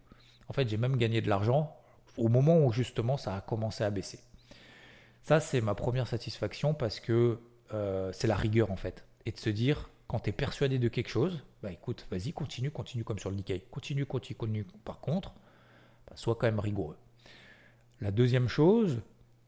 En 0.49 0.53
fait, 0.53 0.69
j'ai 0.69 0.77
même 0.77 0.97
gagné 0.97 1.21
de 1.21 1.29
l'argent 1.29 1.77
au 2.17 2.29
moment 2.29 2.59
où 2.65 2.73
justement 2.73 3.17
ça 3.17 3.37
a 3.37 3.41
commencé 3.41 3.85
à 3.85 3.91
baisser. 3.91 4.21
Ça, 5.23 5.41
c'est 5.41 5.61
ma 5.61 5.75
première 5.75 6.07
satisfaction 6.07 6.75
parce 6.75 7.01
que 7.01 7.39
euh, 7.73 8.13
c'est 8.13 8.27
la 8.27 8.37
rigueur 8.37 8.71
en 8.71 8.77
fait. 8.77 9.05
Et 9.25 9.33
de 9.33 9.39
se 9.39 9.49
dire, 9.49 9.89
quand 10.07 10.21
tu 10.21 10.31
es 10.31 10.33
persuadé 10.33 10.79
de 10.79 10.89
quelque 10.89 11.09
chose, 11.09 11.43
bah 11.63 11.73
écoute, 11.73 12.07
vas-y, 12.11 12.33
continue, 12.33 12.71
continue 12.71 13.05
comme 13.05 13.19
sur 13.19 13.31
le 13.31 13.37
Nikkei. 13.37 13.61
Continue, 13.71 14.05
continue, 14.05 14.37
continue. 14.37 14.67
Par 14.85 15.01
contre, 15.01 15.33
bah, 16.07 16.13
sois 16.15 16.35
quand 16.35 16.47
même 16.47 16.61
rigoureux. 16.61 16.97
La 18.01 18.11
deuxième 18.11 18.49
chose, 18.49 19.01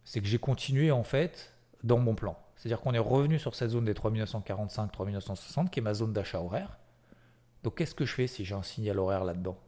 c'est 0.05 0.21
que 0.21 0.27
j'ai 0.27 0.39
continué 0.39 0.91
en 0.91 1.05
fait 1.05 1.53
dans 1.85 1.99
mon 1.99 2.15
plan. 2.15 2.39
C'est-à-dire 2.57 2.81
qu'on 2.81 2.95
est 2.95 2.99
revenu 2.99 3.39
sur 3.39 3.55
cette 3.55 3.71
zone 3.71 3.85
des 3.85 3.93
3945, 3.93 4.91
3960, 4.91 5.71
qui 5.71 5.81
est 5.81 5.83
ma 5.83 5.93
zone 5.93 6.15
d'achat 6.15 6.41
horaire. 6.41 6.79
Donc 7.65 7.77
qu'est-ce 7.77 7.95
que 7.95 8.07
je 8.07 8.15
fais 8.15 8.27
si 8.27 8.47
j'ai 8.47 8.55
un 8.55 8.63
signal 8.63 8.99
horaire 8.99 9.25
là-dedans? 9.25 9.59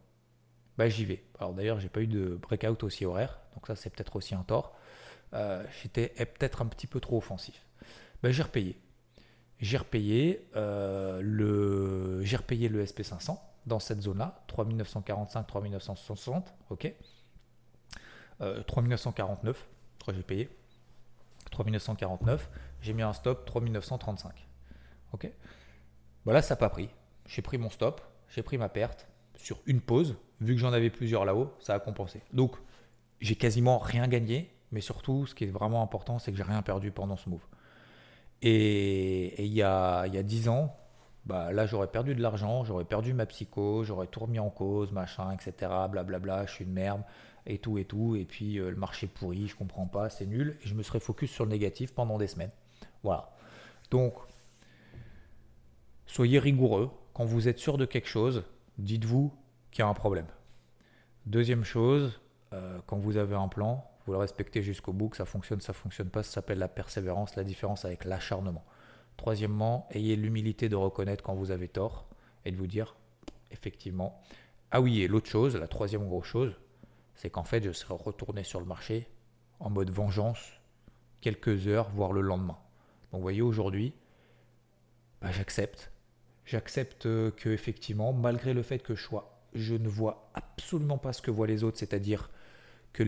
Bah, 0.78 0.88
j'y 0.88 1.04
vais. 1.04 1.24
Alors 1.40 1.52
d'ailleurs, 1.52 1.80
j'ai 1.80 1.88
pas 1.88 2.00
eu 2.00 2.06
de 2.06 2.36
breakout 2.36 2.84
aussi 2.84 3.04
horaire, 3.04 3.40
donc 3.54 3.66
ça 3.66 3.74
c'est 3.74 3.90
peut-être 3.90 4.14
aussi 4.14 4.36
un 4.36 4.44
tort. 4.44 4.76
Euh, 5.34 5.64
j'étais 5.82 6.08
peut-être 6.08 6.62
un 6.62 6.66
petit 6.66 6.86
peu 6.86 7.00
trop 7.00 7.18
offensif. 7.18 7.66
Bah, 8.22 8.30
j'ai 8.30 8.44
repayé. 8.44 8.78
J'ai 9.58 9.76
repayé, 9.76 10.48
euh, 10.54 11.20
le, 11.20 12.22
repayé 12.36 12.68
le 12.68 12.84
SP500 12.84 13.38
dans 13.66 13.80
cette 13.80 14.00
zone-là, 14.00 14.44
3945, 14.46 15.46
3960, 15.46 16.54
ok. 16.70 16.94
3949, 18.68 19.66
euh, 20.08 20.12
j'ai 20.14 20.22
payé. 20.22 20.48
3949, 21.50 22.48
j'ai 22.82 22.92
mis 22.92 23.02
un 23.02 23.12
stop 23.12 23.44
3935. 23.46 24.46
Ok. 25.12 25.28
Voilà, 26.24 26.40
ça 26.40 26.54
n'a 26.54 26.58
pas 26.58 26.70
pris. 26.70 26.88
J'ai 27.26 27.42
pris 27.42 27.58
mon 27.58 27.68
stop, 27.68 28.00
j'ai 28.28 28.42
pris 28.42 28.58
ma 28.58 28.68
perte 28.68 29.08
sur 29.38 29.58
une 29.66 29.80
pause, 29.80 30.16
vu 30.40 30.54
que 30.54 30.60
j'en 30.60 30.72
avais 30.72 30.90
plusieurs 30.90 31.24
là-haut, 31.24 31.52
ça 31.58 31.74
a 31.74 31.80
compensé. 31.80 32.20
Donc, 32.32 32.56
j'ai 33.20 33.34
quasiment 33.34 33.78
rien 33.78 34.06
gagné, 34.06 34.50
mais 34.70 34.80
surtout, 34.80 35.26
ce 35.26 35.34
qui 35.34 35.44
est 35.44 35.48
vraiment 35.48 35.82
important, 35.82 36.18
c'est 36.18 36.30
que 36.30 36.36
j'ai 36.36 36.44
rien 36.44 36.62
perdu 36.62 36.90
pendant 36.90 37.16
ce 37.16 37.28
move. 37.30 37.46
Et 38.42 39.44
il 39.44 39.52
y 39.52 39.62
a, 39.62 40.06
y 40.06 40.18
a 40.18 40.22
10 40.22 40.48
ans, 40.48 40.76
bah, 41.26 41.52
là, 41.52 41.66
j'aurais 41.66 41.88
perdu 41.88 42.14
de 42.14 42.22
l'argent, 42.22 42.64
j'aurais 42.64 42.84
perdu 42.84 43.12
ma 43.14 43.26
psycho, 43.26 43.84
j'aurais 43.84 44.06
tout 44.06 44.20
remis 44.20 44.38
en 44.38 44.50
cause, 44.50 44.92
machin, 44.92 45.32
etc. 45.32 45.72
Blablabla, 45.90 46.46
je 46.46 46.52
suis 46.52 46.64
une 46.64 46.72
merde, 46.72 47.02
et 47.46 47.58
tout, 47.58 47.78
et 47.78 47.84
tout. 47.84 48.14
Et 48.14 48.24
puis, 48.24 48.58
euh, 48.58 48.70
le 48.70 48.76
marché 48.76 49.06
pourri, 49.06 49.48
je 49.48 49.56
comprends 49.56 49.86
pas, 49.86 50.10
c'est 50.10 50.26
nul. 50.26 50.56
Et 50.62 50.68
je 50.68 50.74
me 50.74 50.82
serais 50.82 51.00
focus 51.00 51.30
sur 51.30 51.44
le 51.44 51.50
négatif 51.50 51.92
pendant 51.92 52.18
des 52.18 52.28
semaines. 52.28 52.52
Voilà. 53.02 53.30
Donc, 53.90 54.14
soyez 56.06 56.38
rigoureux. 56.38 56.90
Quand 57.14 57.24
vous 57.24 57.48
êtes 57.48 57.58
sûr 57.58 57.78
de 57.78 57.84
quelque 57.84 58.08
chose, 58.08 58.44
dites-vous 58.78 59.32
qu'il 59.70 59.82
y 59.82 59.86
a 59.86 59.88
un 59.88 59.94
problème. 59.94 60.26
Deuxième 61.26 61.64
chose, 61.64 62.20
euh, 62.52 62.78
quand 62.86 62.96
vous 62.96 63.16
avez 63.16 63.34
un 63.34 63.48
plan, 63.48 63.84
vous 64.06 64.12
le 64.12 64.18
respectez 64.18 64.62
jusqu'au 64.62 64.92
bout, 64.92 65.10
que 65.10 65.16
ça 65.16 65.26
fonctionne, 65.26 65.60
ça 65.60 65.72
fonctionne 65.72 66.08
pas, 66.08 66.22
ça 66.22 66.32
s'appelle 66.32 66.58
la 66.58 66.68
persévérance, 66.68 67.36
la 67.36 67.44
différence 67.44 67.84
avec 67.84 68.04
l'acharnement. 68.04 68.64
Troisièmement, 69.16 69.88
ayez 69.90 70.16
l'humilité 70.16 70.68
de 70.68 70.76
reconnaître 70.76 71.22
quand 71.22 71.34
vous 71.34 71.50
avez 71.50 71.68
tort 71.68 72.08
et 72.44 72.52
de 72.52 72.56
vous 72.56 72.66
dire, 72.66 72.96
effectivement. 73.50 74.22
Ah 74.70 74.80
oui, 74.80 75.02
et 75.02 75.08
l'autre 75.08 75.28
chose, 75.28 75.56
la 75.56 75.68
troisième 75.68 76.06
grosse 76.06 76.26
chose, 76.26 76.54
c'est 77.14 77.30
qu'en 77.30 77.44
fait, 77.44 77.62
je 77.62 77.72
serai 77.72 77.94
retourné 77.94 78.44
sur 78.44 78.60
le 78.60 78.66
marché 78.66 79.08
en 79.60 79.70
mode 79.70 79.90
vengeance 79.90 80.52
quelques 81.20 81.66
heures, 81.66 81.90
voire 81.90 82.12
le 82.12 82.20
lendemain. 82.20 82.58
Donc, 83.10 83.18
vous 83.18 83.22
voyez, 83.22 83.42
aujourd'hui, 83.42 83.92
bah, 85.20 85.32
j'accepte 85.32 85.90
j'accepte 86.48 87.02
que 87.02 87.50
effectivement, 87.50 88.12
malgré 88.12 88.54
le 88.54 88.62
fait 88.62 88.78
que 88.78 88.94
je 89.54 89.74
ne 89.74 89.88
vois 89.88 90.30
absolument 90.34 90.96
pas 90.96 91.12
ce 91.12 91.20
que 91.20 91.30
voient 91.30 91.46
les 91.46 91.62
autres, 91.62 91.78
c'est-à-dire 91.78 92.30
que, 92.94 93.02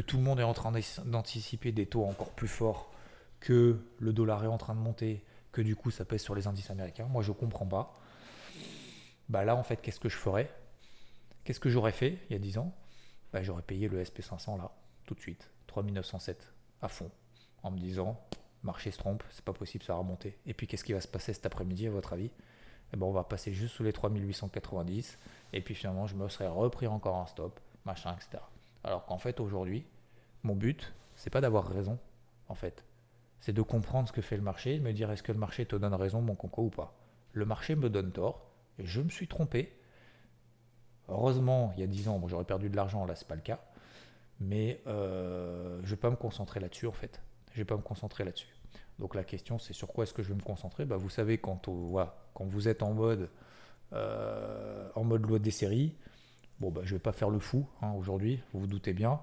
tout 0.00 0.16
le 0.16 0.22
monde 0.22 0.40
est 0.40 0.44
en 0.44 0.52
train 0.52 0.72
d'anticiper 1.04 1.70
des 1.70 1.86
taux 1.86 2.04
encore 2.04 2.32
plus 2.32 2.48
forts, 2.48 2.92
que 3.38 3.78
le 4.00 4.12
dollar 4.12 4.44
est 4.44 4.48
en 4.48 4.58
train 4.58 4.74
de 4.74 4.80
monter, 4.80 5.24
que 5.52 5.62
du 5.62 5.76
coup 5.76 5.90
ça 5.90 6.04
pèse 6.04 6.22
sur 6.22 6.34
les 6.34 6.48
indices 6.48 6.70
américains. 6.70 7.06
Moi 7.06 7.22
je 7.22 7.32
comprends 7.32 7.66
pas. 7.66 7.94
Bah 9.28 9.44
là 9.44 9.54
en 9.54 9.62
fait 9.62 9.76
qu'est-ce 9.80 10.00
que 10.00 10.08
je 10.08 10.16
ferais? 10.16 10.52
Qu'est-ce 11.44 11.60
que 11.60 11.70
j'aurais 11.70 11.92
fait 11.92 12.18
il 12.28 12.32
y 12.32 12.36
a 12.36 12.38
10 12.40 12.58
ans? 12.58 12.74
Bah, 13.32 13.42
J'aurais 13.42 13.62
payé 13.62 13.88
le 13.88 14.02
SP500 14.02 14.58
là, 14.58 14.72
tout 15.06 15.14
de 15.14 15.20
suite, 15.20 15.50
3907 15.68 16.52
à 16.82 16.88
fond, 16.88 17.10
en 17.62 17.70
me 17.70 17.78
disant 17.78 18.20
marché 18.62 18.90
se 18.90 18.98
trompe, 18.98 19.22
c'est 19.30 19.44
pas 19.44 19.52
possible, 19.52 19.84
ça 19.84 19.94
va 19.94 20.00
remonter. 20.00 20.38
Et 20.46 20.54
puis 20.54 20.66
qu'est-ce 20.66 20.84
qui 20.84 20.92
va 20.92 21.00
se 21.00 21.08
passer 21.08 21.32
cet 21.32 21.46
après-midi 21.46 21.86
à 21.86 21.90
votre 21.90 22.12
avis? 22.12 22.30
Eh 22.92 22.96
ben, 22.96 23.06
on 23.06 23.12
va 23.12 23.24
passer 23.24 23.52
juste 23.52 23.74
sous 23.74 23.84
les 23.84 23.92
3890 23.92 25.18
et 25.52 25.60
puis 25.60 25.74
finalement 25.74 26.06
je 26.06 26.16
me 26.16 26.28
serais 26.28 26.48
repris 26.48 26.86
encore 26.86 27.16
un 27.16 27.26
stop, 27.26 27.60
machin, 27.84 28.14
etc. 28.14 28.42
Alors 28.84 29.06
qu'en 29.06 29.18
fait 29.18 29.40
aujourd'hui, 29.40 29.84
mon 30.42 30.54
but, 30.54 30.92
c'est 31.14 31.30
pas 31.30 31.40
d'avoir 31.40 31.68
raison, 31.68 31.98
en 32.48 32.54
fait. 32.54 32.84
C'est 33.40 33.52
de 33.52 33.62
comprendre 33.62 34.08
ce 34.08 34.12
que 34.12 34.22
fait 34.22 34.36
le 34.36 34.42
marché, 34.42 34.78
de 34.78 34.82
me 34.82 34.92
dire 34.92 35.10
est-ce 35.10 35.22
que 35.22 35.32
le 35.32 35.38
marché 35.38 35.66
te 35.66 35.76
donne 35.76 35.94
raison, 35.94 36.20
mon 36.20 36.34
conco, 36.34 36.62
ou 36.62 36.70
pas? 36.70 36.94
Le 37.32 37.44
marché 37.44 37.76
me 37.76 37.88
donne 37.88 38.12
tort, 38.12 38.50
et 38.78 38.86
je 38.86 39.00
me 39.00 39.08
suis 39.08 39.28
trompé. 39.28 39.76
Heureusement, 41.08 41.72
il 41.76 41.80
y 41.80 41.82
a 41.82 41.86
10 41.86 42.08
ans, 42.08 42.22
j'aurais 42.26 42.44
perdu 42.44 42.70
de 42.70 42.76
l'argent, 42.76 43.04
là 43.04 43.14
c'est 43.14 43.28
pas 43.28 43.34
le 43.34 43.40
cas. 43.40 43.60
Mais 44.40 44.80
euh, 44.86 45.78
je 45.80 45.84
ne 45.84 45.90
vais 45.90 45.96
pas 45.96 46.10
me 46.10 46.16
concentrer 46.16 46.60
là-dessus 46.60 46.86
en 46.86 46.92
fait. 46.92 47.20
Je 47.52 47.58
vais 47.58 47.64
pas 47.64 47.76
me 47.76 47.82
concentrer 47.82 48.24
là-dessus. 48.24 48.54
Donc 48.98 49.14
la 49.14 49.24
question 49.24 49.58
c'est 49.58 49.72
sur 49.72 49.88
quoi 49.88 50.04
est-ce 50.04 50.14
que 50.14 50.22
je 50.22 50.28
vais 50.28 50.34
me 50.34 50.42
concentrer? 50.42 50.84
Bah, 50.84 50.96
Vous 50.96 51.10
savez, 51.10 51.38
quand, 51.38 51.68
vous 51.68 52.68
êtes 52.68 52.82
en 52.82 52.92
mode, 52.92 53.30
euh, 53.92 54.88
loi 54.94 55.38
des 55.38 55.50
séries, 55.50 55.94
bah, 56.60 56.82
je 56.84 56.92
ne 56.92 56.96
vais 56.96 57.02
pas 57.02 57.12
faire 57.12 57.30
le 57.30 57.38
fou 57.38 57.66
hein, 57.80 57.92
aujourd'hui, 57.92 58.42
vous 58.52 58.60
vous 58.60 58.66
doutez 58.66 58.92
bien. 58.92 59.20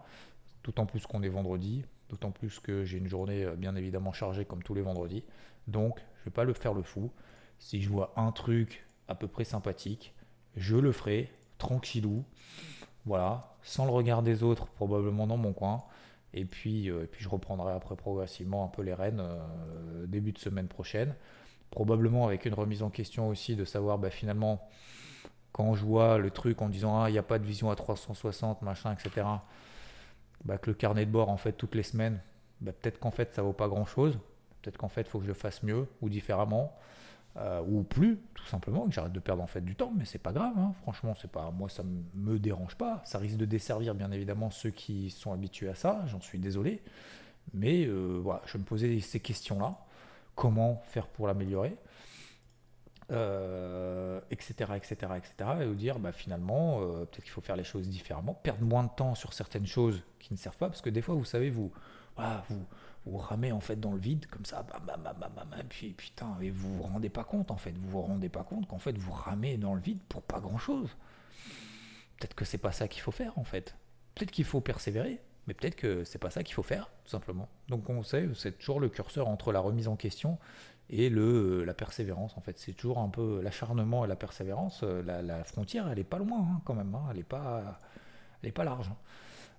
D'autant 0.64 0.86
plus 0.86 1.06
qu'on 1.06 1.22
est 1.22 1.30
vendredi, 1.30 1.86
d'autant 2.10 2.32
plus 2.32 2.60
que 2.60 2.84
j'ai 2.84 2.98
une 2.98 3.08
journée 3.08 3.44
euh, 3.44 3.56
bien 3.56 3.76
évidemment 3.76 4.12
chargée 4.12 4.44
comme 4.44 4.64
tous 4.64 4.74
les 4.74 4.82
vendredis. 4.82 5.24
Donc 5.68 6.00
je 6.00 6.22
ne 6.22 6.26
vais 6.26 6.32
pas 6.32 6.44
le 6.44 6.54
faire 6.54 6.74
le 6.74 6.82
fou. 6.82 7.12
Si 7.60 7.82
je 7.82 7.90
vois 7.90 8.14
un 8.16 8.32
truc 8.32 8.86
à 9.08 9.16
peu 9.16 9.28
près 9.28 9.44
sympathique, 9.44 10.14
je 10.56 10.76
le 10.76 10.92
ferai 10.92 11.32
tranquillou. 11.58 12.26
Voilà, 13.06 13.56
sans 13.62 13.86
le 13.86 13.92
regard 13.92 14.22
des 14.24 14.44
autres, 14.44 14.66
probablement 14.68 15.28
dans 15.28 15.38
mon 15.38 15.54
coin. 15.54 15.84
Et 16.38 16.46
puis, 16.46 16.92
euh, 16.92 17.04
et 17.04 17.08
puis 17.08 17.24
je 17.24 17.30
reprendrai 17.30 17.74
après 17.74 17.96
progressivement 17.96 18.64
un 18.64 18.68
peu 18.68 18.84
les 18.84 18.94
rênes 18.94 19.22
euh, 19.22 20.06
début 20.06 20.34
de 20.34 20.38
semaine 20.38 20.68
prochaine. 20.68 21.16
Probablement 21.72 22.28
avec 22.28 22.46
une 22.46 22.54
remise 22.54 22.84
en 22.84 22.92
question 22.92 23.28
aussi 23.28 23.56
de 23.56 23.66
savoir 23.66 23.98
bah, 23.98 24.12
finalement, 24.12 24.70
quand 25.52 25.74
je 25.74 25.84
vois 25.84 26.20
le 26.20 26.30
truc 26.30 26.62
en 26.62 26.70
disant 26.70 27.02
ah, 27.02 27.10
il 27.10 27.14
n'y 27.14 27.18
a 27.18 27.24
pas 27.24 27.40
de 27.40 27.44
vision 27.44 27.72
à 27.72 27.76
360, 27.76 28.62
machin, 28.62 28.94
etc., 28.94 29.26
bah, 30.46 30.60
que 30.60 30.70
le 30.70 30.76
carnet 30.76 31.08
de 31.08 31.12
bord 31.12 31.30
en 31.30 31.38
fait 31.38 31.54
toutes 31.54 31.74
les 31.74 31.82
semaines, 31.82 32.22
bah, 32.62 32.72
peut-être 32.72 33.00
qu'en 33.00 33.12
fait 33.12 33.34
ça 33.34 33.42
vaut 33.42 33.52
pas 33.52 33.68
grand 33.68 33.86
chose. 33.86 34.20
Peut-être 34.62 34.78
qu'en 34.78 34.90
fait 34.90 35.02
il 35.02 35.08
faut 35.08 35.18
que 35.18 35.24
je 35.24 35.30
le 35.30 35.34
fasse 35.34 35.64
mieux 35.64 35.88
ou 36.02 36.10
différemment. 36.10 36.78
Euh, 37.40 37.62
ou 37.68 37.84
plus, 37.84 38.18
tout 38.34 38.48
simplement, 38.48 38.88
que 38.88 38.94
j'arrête 38.94 39.12
de 39.12 39.20
perdre 39.20 39.44
en 39.44 39.48
fait 39.48 39.62
du 39.62 39.76
temps, 39.76 39.94
mais 39.96 40.06
c'est 40.06 40.18
pas 40.18 40.32
grave, 40.32 40.58
hein. 40.58 40.74
franchement, 40.82 41.14
c'est 41.14 41.30
pas, 41.30 41.52
moi 41.52 41.70
ça 41.70 41.84
me 42.16 42.40
dérange 42.40 42.76
pas, 42.76 43.00
ça 43.06 43.20
risque 43.20 43.38
de 43.38 43.46
desservir 43.46 43.94
bien 43.94 44.12
évidemment 44.12 44.50
ceux 44.50 44.72
qui 44.72 45.12
sont 45.12 45.32
habitués 45.32 45.70
à 45.70 45.76
ça, 45.76 46.04
j'en 46.08 46.20
suis 46.20 46.40
désolé, 46.40 46.82
mais 47.54 47.86
euh, 47.86 48.20
voilà, 48.24 48.42
je 48.48 48.58
me 48.58 48.64
posais 48.64 49.00
ces 49.02 49.20
questions-là, 49.20 49.78
comment 50.34 50.82
faire 50.88 51.06
pour 51.06 51.28
l'améliorer, 51.28 51.78
etc., 54.32 54.72
etc., 54.76 54.96
etc., 55.18 55.50
et 55.62 55.66
vous 55.68 55.76
dire, 55.76 56.00
bah, 56.00 56.12
finalement, 56.12 56.82
euh, 56.82 57.06
peut-être 57.06 57.24
qu'il 57.24 57.32
faut 57.32 57.42
faire 57.42 57.56
les 57.56 57.64
choses 57.64 57.88
différemment, 57.88 58.34
perdre 58.34 58.64
moins 58.64 58.84
de 58.84 58.90
temps 58.90 59.14
sur 59.14 59.34
certaines 59.34 59.68
choses 59.68 60.02
qui 60.18 60.34
ne 60.34 60.40
servent 60.40 60.58
pas, 60.58 60.70
parce 60.70 60.82
que 60.82 60.90
des 60.90 61.04
fois, 61.04 61.14
vous 61.14 61.24
savez, 61.24 61.52
vous, 61.52 61.72
vous 62.50 62.66
vous 63.08 63.18
ramez 63.18 63.52
en 63.52 63.60
fait 63.60 63.80
dans 63.80 63.92
le 63.92 64.00
vide 64.00 64.26
comme 64.28 64.46
ça, 64.46 64.64
bam, 64.64 64.84
bam, 64.86 65.02
bam, 65.04 65.32
bam, 65.36 65.64
puis 65.70 65.94
putain, 65.94 66.38
et 66.42 66.50
vous 66.50 66.78
vous 66.78 66.84
rendez 66.84 67.10
pas 67.10 67.24
compte 67.24 67.52
en 67.52 67.58
fait, 67.58 67.72
vous 67.78 67.90
vous 67.90 68.02
rendez 68.02 68.30
pas 68.30 68.44
compte 68.44 68.68
qu'en 68.68 68.80
fait 68.80 68.98
vous 68.98 69.12
ramez 69.12 69.58
dans 69.58 69.74
le 69.74 69.82
vide 69.82 70.00
pour 70.10 70.22
pas 70.22 70.40
grand 70.40 70.58
chose. 70.58 70.90
Peut-être 72.18 72.36
que 72.36 72.46
c'est 72.46 72.58
pas 72.58 72.72
ça 72.72 72.88
qu'il 72.88 73.02
faut 73.02 73.12
faire 73.12 73.38
en 73.38 73.44
fait. 73.44 73.76
Peut-être 74.16 74.32
qu'il 74.32 74.46
faut 74.46 74.62
persévérer, 74.62 75.22
mais 75.46 75.54
peut-être 75.54 75.76
que 75.76 76.04
c'est 76.04 76.18
pas 76.18 76.30
ça 76.30 76.44
qu'il 76.44 76.56
faut 76.56 76.64
faire 76.64 76.90
tout 77.04 77.12
simplement. 77.12 77.48
Donc 77.70 77.90
on 77.90 78.04
sait, 78.04 78.28
c'est 78.36 78.58
toujours 78.58 78.80
le 78.80 78.90
curseur 78.90 79.28
entre 79.28 79.52
la 79.52 79.60
remise 79.60 79.88
en 79.88 79.96
question 79.96 80.38
et 80.90 81.10
le 81.10 81.64
la 81.64 81.74
persévérance 81.74 82.38
en 82.38 82.42
fait. 82.42 82.58
C'est 82.58 82.74
toujours 82.74 83.00
un 83.00 83.10
peu 83.10 83.42
l'acharnement 83.42 84.06
et 84.06 84.08
la 84.08 84.16
persévérance. 84.16 84.84
La, 84.84 85.44
frontière, 85.44 85.88
elle 85.90 86.00
est 86.00 86.04
pas 86.04 86.18
loin 86.18 86.40
hein, 86.40 86.62
quand 86.66 86.74
même. 86.74 86.94
Hein. 86.96 87.08
Elle 87.12 87.20
est 87.20 87.24
pas, 87.24 87.80
elle 88.42 88.50
est 88.50 88.54
pas 88.54 88.64
large. 88.64 88.90
Hein. 88.90 88.98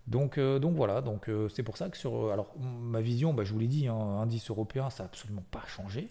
Donc, 0.09 0.39
euh, 0.39 0.59
donc 0.59 0.75
voilà, 0.75 1.03
donc 1.03 1.29
euh, 1.29 1.49
c'est 1.51 1.63
pour 1.63 1.77
ça 1.77 1.91
que 1.91 1.97
sur 1.99 2.15
euh, 2.15 2.33
alors 2.33 2.55
ma 2.59 3.03
vision, 3.03 3.35
bah, 3.35 3.45
je 3.45 3.53
vous 3.53 3.59
l'ai 3.59 3.67
dit, 3.67 3.89
hein, 3.89 3.95
indice 3.95 4.49
européen, 4.51 4.89
ça 4.89 5.03
n'a 5.03 5.09
absolument 5.09 5.45
pas 5.51 5.63
changé. 5.67 6.09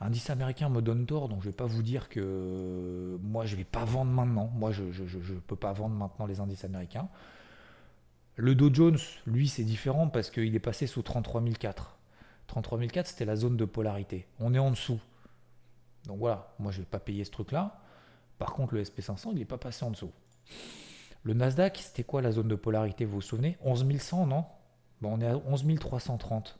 Indice 0.00 0.30
américain 0.30 0.68
me 0.68 0.82
donne 0.82 1.06
tort, 1.06 1.28
donc 1.28 1.40
je 1.42 1.46
ne 1.46 1.52
vais 1.52 1.56
pas 1.56 1.66
vous 1.66 1.84
dire 1.84 2.08
que 2.08 3.16
moi 3.22 3.46
je 3.46 3.52
ne 3.52 3.58
vais 3.58 3.64
pas 3.64 3.84
vendre 3.84 4.10
maintenant. 4.10 4.50
Moi 4.56 4.72
je 4.72 4.82
ne 4.82 5.40
peux 5.46 5.54
pas 5.54 5.72
vendre 5.72 5.94
maintenant 5.94 6.26
les 6.26 6.40
indices 6.40 6.64
américains. 6.64 7.08
Le 8.34 8.56
Dow 8.56 8.74
Jones, 8.74 8.98
lui, 9.26 9.46
c'est 9.46 9.62
différent 9.62 10.08
parce 10.08 10.30
qu'il 10.30 10.52
est 10.56 10.60
passé 10.60 10.88
sous 10.88 11.02
33004. 11.02 11.96
33004, 12.48 13.06
c'était 13.06 13.24
la 13.24 13.36
zone 13.36 13.56
de 13.56 13.64
polarité. 13.64 14.26
On 14.40 14.52
est 14.54 14.58
en 14.58 14.70
dessous. 14.70 14.98
Donc 16.06 16.18
voilà, 16.18 16.52
moi 16.58 16.72
je 16.72 16.78
ne 16.78 16.82
vais 16.82 16.90
pas 16.90 16.98
payer 16.98 17.24
ce 17.24 17.30
truc-là. 17.30 17.80
Par 18.38 18.52
contre, 18.52 18.74
le 18.74 18.82
SP500, 18.82 19.28
il 19.30 19.38
n'est 19.38 19.44
pas 19.44 19.58
passé 19.58 19.84
en 19.84 19.92
dessous. 19.92 20.10
Le 21.24 21.32
Nasdaq, 21.32 21.78
c'était 21.78 22.04
quoi 22.04 22.20
la 22.20 22.32
zone 22.32 22.48
de 22.48 22.54
polarité, 22.54 23.06
vous 23.06 23.14
vous 23.14 23.20
souvenez? 23.22 23.56
11100, 23.62 24.26
non? 24.26 24.44
Bon, 25.00 25.14
On 25.14 25.20
est 25.22 25.26
à 25.26 25.34
11330. 25.34 26.58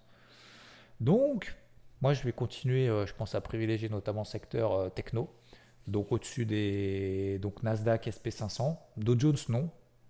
Donc, 1.00 1.54
moi, 2.00 2.14
je 2.14 2.22
vais 2.22 2.32
continuer, 2.32 2.88
euh, 2.88 3.04
je 3.04 3.12
pense, 3.12 3.34
à 3.34 3.42
privilégier 3.42 3.90
notamment 3.90 4.24
secteur 4.24 4.72
euh, 4.72 4.88
techno. 4.88 5.28
Donc, 5.86 6.12
au-dessus 6.12 6.46
des 6.46 7.38
donc 7.42 7.62
Nasdaq, 7.62 8.06
SP500. 8.06 8.78
Dow 8.96 9.18
Jones, 9.18 9.36
non, 9.50 9.68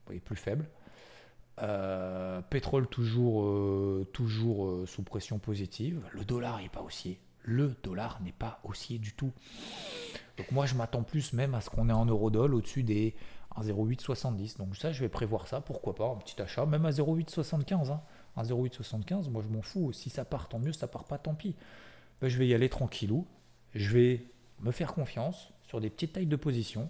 il 0.08 0.16
est 0.16 0.20
plus 0.20 0.36
faible. 0.36 0.68
Euh, 1.60 2.40
pétrole 2.42 2.86
toujours, 2.86 4.06
toujours 4.12 4.88
sous 4.88 5.02
pression 5.02 5.40
positive. 5.40 6.00
Le 6.12 6.24
dollar 6.24 6.60
n'est 6.60 6.68
pas 6.68 6.82
haussier. 6.82 7.18
Le 7.42 7.74
dollar 7.82 8.20
n'est 8.22 8.32
pas 8.32 8.60
haussier 8.62 8.98
du 8.98 9.14
tout. 9.14 9.32
Donc 10.36 10.50
moi 10.50 10.66
je 10.66 10.74
m'attends 10.74 11.02
plus 11.02 11.32
même 11.32 11.54
à 11.54 11.60
ce 11.60 11.70
qu'on 11.70 11.88
ait 11.88 11.92
en 11.92 12.06
eurodoll 12.06 12.54
au-dessus 12.54 12.82
des 12.82 13.14
un 13.56 13.62
0,870. 13.62 14.56
Donc 14.58 14.76
ça, 14.76 14.92
je 14.92 15.00
vais 15.00 15.08
prévoir 15.08 15.46
ça, 15.46 15.60
pourquoi 15.60 15.94
pas, 15.94 16.08
un 16.08 16.16
petit 16.16 16.40
achat, 16.40 16.66
même 16.66 16.86
à 16.86 16.90
0,875. 16.90 17.90
Hein. 17.90 18.00
Un 18.36 18.42
0,875, 18.42 19.28
moi 19.28 19.42
je 19.42 19.48
m'en 19.48 19.62
fous. 19.62 19.92
Si 19.92 20.10
ça 20.10 20.24
part, 20.24 20.48
tant 20.48 20.58
mieux, 20.58 20.72
ça 20.72 20.88
part 20.88 21.04
pas, 21.04 21.18
tant 21.18 21.34
pis. 21.34 21.54
Ben, 22.20 22.28
je 22.28 22.38
vais 22.38 22.46
y 22.46 22.54
aller 22.54 22.68
tranquillou. 22.68 23.26
Je 23.74 23.92
vais 23.92 24.26
me 24.60 24.70
faire 24.70 24.94
confiance 24.94 25.52
sur 25.62 25.80
des 25.80 25.90
petites 25.90 26.14
tailles 26.14 26.26
de 26.26 26.36
position. 26.36 26.88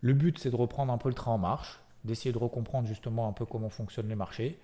Le 0.00 0.12
but, 0.12 0.38
c'est 0.38 0.50
de 0.50 0.56
reprendre 0.56 0.92
un 0.92 0.98
peu 0.98 1.08
le 1.08 1.14
train 1.14 1.32
en 1.32 1.38
marche, 1.38 1.80
d'essayer 2.04 2.32
de 2.32 2.38
recomprendre 2.38 2.86
justement 2.86 3.28
un 3.28 3.32
peu 3.32 3.46
comment 3.46 3.70
fonctionnent 3.70 4.08
les 4.08 4.14
marchés. 4.14 4.58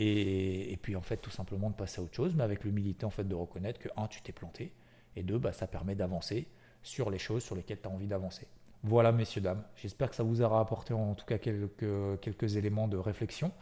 Et, 0.00 0.78
puis 0.80 0.94
en 0.94 1.02
fait, 1.02 1.16
tout 1.16 1.30
simplement 1.30 1.70
de 1.70 1.74
passer 1.74 2.00
à 2.00 2.04
autre 2.04 2.14
chose, 2.14 2.34
mais 2.36 2.44
avec 2.44 2.62
l'humilité 2.62 3.04
en 3.04 3.10
fait 3.10 3.24
de 3.24 3.34
reconnaître 3.34 3.80
que, 3.80 3.88
un, 3.96 4.06
tu 4.06 4.22
t'es 4.22 4.30
planté, 4.32 4.72
et 5.16 5.24
deux, 5.24 5.38
bah, 5.38 5.52
ça 5.52 5.66
permet 5.66 5.96
d'avancer 5.96 6.46
sur 6.84 7.10
les 7.10 7.18
choses 7.18 7.42
sur 7.42 7.56
lesquelles 7.56 7.80
tu 7.80 7.88
as 7.88 7.90
envie 7.90 8.06
d'avancer. 8.06 8.46
Voilà, 8.84 9.10
messieurs, 9.10 9.40
dames. 9.40 9.64
J'espère 9.76 10.08
que 10.08 10.14
ça 10.14 10.22
vous 10.22 10.40
aura 10.40 10.60
apporté 10.60 10.94
en 10.94 11.14
tout 11.14 11.26
cas 11.26 11.38
quelques, 11.38 12.56
éléments 12.56 12.86
de 12.86 12.96
réflexion, 12.96 13.52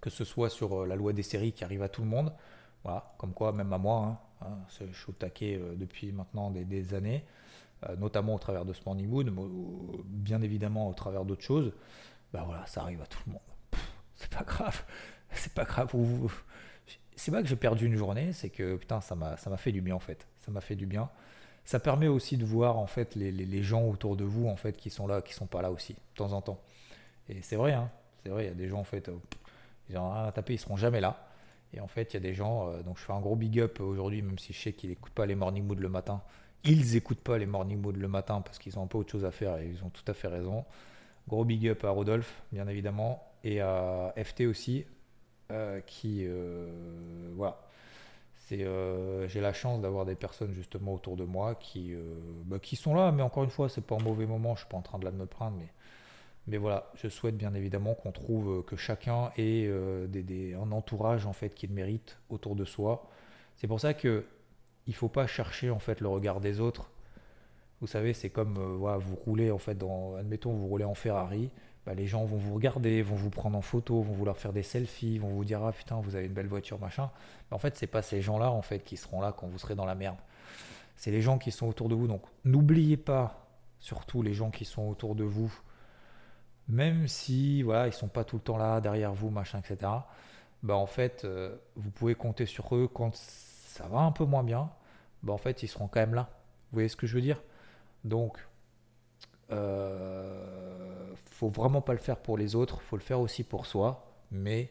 que 0.00 0.08
ce 0.08 0.24
soit 0.24 0.48
sur 0.48 0.82
euh, 0.82 0.86
la 0.86 0.96
loi 0.96 1.12
des 1.12 1.22
séries 1.22 1.52
qui 1.52 1.64
arrive 1.64 1.82
à 1.82 1.88
tout 1.88 2.00
le 2.00 2.08
monde. 2.08 2.32
Voilà, 2.82 3.14
comme 3.18 3.34
quoi, 3.34 3.52
même 3.52 3.72
à 3.72 3.78
moi, 3.78 4.18
hein, 4.40 4.46
hein, 4.46 4.58
je 4.70 4.96
suis 4.96 5.10
au 5.10 5.12
taquet 5.12 5.58
euh, 5.60 5.74
depuis 5.76 6.12
maintenant 6.12 6.50
des, 6.50 6.94
années, 6.94 7.24
euh, 7.88 7.96
notamment 7.96 8.34
au 8.34 8.38
travers 8.38 8.64
de 8.64 8.72
ce 8.72 8.80
bien 10.04 10.40
évidemment 10.40 10.88
au 10.88 10.94
travers 10.94 11.24
d'autres 11.26 11.44
choses. 11.44 11.72
Ben 12.32 12.42
voilà, 12.44 12.64
ça 12.66 12.82
arrive 12.82 13.02
à 13.02 13.06
tout 13.06 13.20
le 13.26 13.32
monde. 13.32 13.42
C'est 14.14 14.30
pas 14.30 14.44
grave, 14.44 14.82
c'est 15.32 15.52
pas 15.52 15.64
grave. 15.64 15.92
C'est 17.16 17.30
pas 17.30 17.42
que 17.42 17.48
j'ai 17.48 17.56
perdu 17.56 17.86
une 17.86 17.96
journée, 17.96 18.32
c'est 18.32 18.50
que 18.50 18.76
putain, 18.76 19.02
ça 19.02 19.14
m'a 19.14 19.56
fait 19.58 19.72
du 19.72 19.82
bien 19.82 19.94
en 19.94 20.00
fait. 20.00 20.26
Ça 20.40 20.50
m'a 20.50 20.62
fait 20.62 20.76
du 20.76 20.86
bien 20.86 21.10
ça 21.66 21.80
permet 21.80 22.06
aussi 22.06 22.36
de 22.36 22.44
voir 22.44 22.78
en 22.78 22.86
fait 22.86 23.16
les, 23.16 23.62
gens 23.62 23.82
autour 23.82 24.16
de 24.16 24.24
vous 24.24 24.46
en 24.48 24.54
fait 24.54 24.76
qui 24.76 24.88
sont 24.88 25.08
là, 25.08 25.20
qui 25.20 25.34
sont 25.34 25.46
pas 25.46 25.60
là 25.60 25.72
aussi 25.72 25.94
de 25.94 25.98
temps 26.14 26.32
en 26.32 26.40
temps. 26.40 26.60
Et 27.28 27.42
c'est 27.42 27.56
vrai, 27.56 27.72
hein, 27.72 27.90
c'est 28.22 28.28
vrai, 28.28 28.44
il 28.44 28.48
y 28.48 28.50
a 28.50 28.54
des 28.54 28.68
gens 28.68 28.78
en 28.78 28.84
fait, 28.84 29.08
euh, 29.08 29.16
ils 29.90 29.98
ont 29.98 30.12
rien 30.12 30.26
à 30.26 30.32
taper, 30.32 30.54
ils 30.54 30.58
seront 30.58 30.76
jamais 30.76 31.00
là. 31.00 31.28
Et 31.74 31.80
en 31.80 31.88
fait, 31.88 32.14
il 32.14 32.14
y 32.14 32.16
a 32.18 32.20
des 32.20 32.34
gens, 32.34 32.68
euh, 32.68 32.82
donc 32.82 32.98
je 32.98 33.02
fais 33.02 33.12
un 33.12 33.20
gros 33.20 33.34
big 33.34 33.58
up 33.58 33.80
aujourd'hui, 33.80 34.22
même 34.22 34.38
si 34.38 34.52
je 34.52 34.62
sais 34.62 34.72
qu'ils 34.72 34.90
n'écoutent 34.90 35.12
pas 35.12 35.26
les 35.26 35.34
morning 35.34 35.64
mood 35.64 35.80
le 35.80 35.88
matin. 35.88 36.22
Ils 36.62 36.92
n'écoutent 36.92 37.20
pas 37.20 37.36
les 37.36 37.46
morning 37.46 37.80
mood 37.80 37.96
le 37.96 38.08
matin 38.08 38.42
parce 38.42 38.60
qu'ils 38.60 38.78
ont 38.78 38.84
un 38.84 38.86
peu 38.86 38.98
autre 38.98 39.10
chose 39.10 39.24
à 39.24 39.32
faire 39.32 39.56
et 39.56 39.66
ils 39.66 39.82
ont 39.82 39.90
tout 39.90 40.04
à 40.06 40.14
fait 40.14 40.28
raison. 40.28 40.64
Gros 41.26 41.44
big 41.44 41.66
up 41.66 41.84
à 41.84 41.90
Rodolphe, 41.90 42.42
bien 42.52 42.68
évidemment, 42.68 43.28
et 43.42 43.60
à 43.60 44.14
FT 44.16 44.42
aussi, 44.42 44.84
euh, 45.50 45.80
qui, 45.80 46.28
voilà, 47.34 47.58
Euh, 48.52 49.26
j'ai 49.28 49.40
la 49.40 49.52
chance 49.52 49.80
d'avoir 49.80 50.04
des 50.04 50.14
personnes 50.14 50.52
justement 50.52 50.94
autour 50.94 51.16
de 51.16 51.24
moi 51.24 51.56
qui, 51.56 51.94
euh, 51.94 52.14
bah, 52.44 52.58
qui 52.60 52.76
sont 52.76 52.94
là, 52.94 53.10
mais 53.10 53.22
encore 53.22 53.44
une 53.44 53.50
fois, 53.50 53.68
c'est 53.68 53.84
pas 53.84 53.96
un 53.96 54.02
mauvais 54.02 54.26
moment, 54.26 54.54
je 54.54 54.60
suis 54.60 54.68
pas 54.68 54.76
en 54.76 54.82
train 54.82 54.98
de 54.98 55.04
la 55.04 55.10
me 55.10 55.26
prendre, 55.26 55.58
mais, 56.46 56.58
voilà, 56.58 56.90
je 56.94 57.08
souhaite 57.08 57.36
bien 57.36 57.54
évidemment 57.54 57.94
qu'on 57.94 58.12
trouve 58.12 58.62
que 58.64 58.76
chacun 58.76 59.32
ait 59.36 59.68
un 59.68 60.70
entourage 60.70 61.26
en 61.26 61.32
fait 61.32 61.50
qui 61.50 61.66
le 61.66 61.74
mérite 61.74 62.18
autour 62.30 62.54
de 62.54 62.64
soi. 62.64 63.10
C'est 63.56 63.66
pour 63.66 63.80
ça 63.80 63.94
que 63.94 64.24
il 64.86 64.94
faut 64.94 65.08
pas 65.08 65.26
chercher 65.26 65.70
en 65.70 65.80
fait 65.80 66.00
le 66.00 66.06
regard 66.06 66.40
des 66.40 66.60
autres. 66.60 66.88
Vous 67.80 67.88
savez, 67.88 68.12
c'est 68.12 68.30
comme 68.30 68.76
voilà, 68.76 68.98
vous 68.98 69.16
roulez 69.16 69.50
en 69.50 69.58
fait 69.58 69.76
dans, 69.76 70.14
admettons, 70.14 70.52
vous 70.52 70.68
roulez 70.68 70.84
en 70.84 70.94
Ferrari 70.94 71.50
bah, 71.86 71.94
les 71.94 72.06
gens 72.06 72.24
vont 72.24 72.36
vous 72.36 72.52
regarder, 72.52 73.00
vont 73.00 73.14
vous 73.14 73.30
prendre 73.30 73.56
en 73.56 73.62
photo, 73.62 74.02
vont 74.02 74.12
vouloir 74.12 74.36
faire 74.36 74.52
des 74.52 74.64
selfies, 74.64 75.18
vont 75.18 75.28
vous 75.28 75.44
dire 75.44 75.62
ah 75.64 75.70
putain 75.72 76.00
vous 76.00 76.16
avez 76.16 76.26
une 76.26 76.32
belle 76.32 76.48
voiture 76.48 76.80
machin. 76.80 77.10
Mais 77.48 77.54
en 77.54 77.58
fait 77.58 77.76
c'est 77.76 77.86
pas 77.86 78.02
ces 78.02 78.20
gens-là 78.20 78.50
en 78.50 78.60
fait 78.60 78.80
qui 78.80 78.96
seront 78.96 79.20
là 79.20 79.32
quand 79.32 79.46
vous 79.46 79.58
serez 79.58 79.76
dans 79.76 79.84
la 79.84 79.94
merde. 79.94 80.16
C'est 80.96 81.12
les 81.12 81.22
gens 81.22 81.38
qui 81.38 81.52
sont 81.52 81.68
autour 81.68 81.88
de 81.88 81.94
vous. 81.94 82.08
Donc 82.08 82.22
n'oubliez 82.44 82.96
pas 82.96 83.46
surtout 83.78 84.22
les 84.22 84.34
gens 84.34 84.50
qui 84.50 84.64
sont 84.64 84.82
autour 84.88 85.14
de 85.14 85.22
vous, 85.22 85.52
même 86.68 87.06
si 87.06 87.62
voilà 87.62 87.86
ils 87.86 87.92
sont 87.92 88.08
pas 88.08 88.24
tout 88.24 88.36
le 88.36 88.42
temps 88.42 88.56
là 88.56 88.80
derrière 88.80 89.14
vous 89.14 89.30
machin 89.30 89.60
etc. 89.60 89.92
Bah 90.64 90.74
en 90.74 90.86
fait 90.86 91.24
euh, 91.24 91.54
vous 91.76 91.90
pouvez 91.90 92.16
compter 92.16 92.46
sur 92.46 92.74
eux 92.74 92.88
quand 92.92 93.14
ça 93.14 93.86
va 93.86 94.00
un 94.00 94.12
peu 94.12 94.24
moins 94.24 94.42
bien. 94.42 94.70
Bah 95.22 95.32
en 95.32 95.38
fait 95.38 95.62
ils 95.62 95.68
seront 95.68 95.86
quand 95.86 96.00
même 96.00 96.14
là. 96.14 96.30
Vous 96.72 96.76
voyez 96.76 96.88
ce 96.88 96.96
que 96.96 97.06
je 97.06 97.14
veux 97.14 97.22
dire? 97.22 97.40
Donc 98.02 98.44
euh, 99.52 101.14
faut 101.30 101.48
vraiment 101.48 101.80
pas 101.80 101.92
le 101.92 101.98
faire 101.98 102.16
pour 102.16 102.36
les 102.38 102.54
autres, 102.54 102.80
faut 102.82 102.96
le 102.96 103.02
faire 103.02 103.20
aussi 103.20 103.44
pour 103.44 103.66
soi, 103.66 104.04
mais 104.30 104.70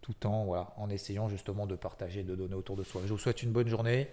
tout 0.00 0.26
en, 0.26 0.44
voilà, 0.44 0.72
en 0.76 0.90
essayant 0.90 1.28
justement 1.28 1.66
de 1.66 1.76
partager, 1.76 2.22
de 2.22 2.34
donner 2.34 2.54
autour 2.54 2.76
de 2.76 2.82
soi. 2.82 3.02
Je 3.04 3.12
vous 3.12 3.18
souhaite 3.18 3.42
une 3.42 3.52
bonne 3.52 3.68
journée. 3.68 4.08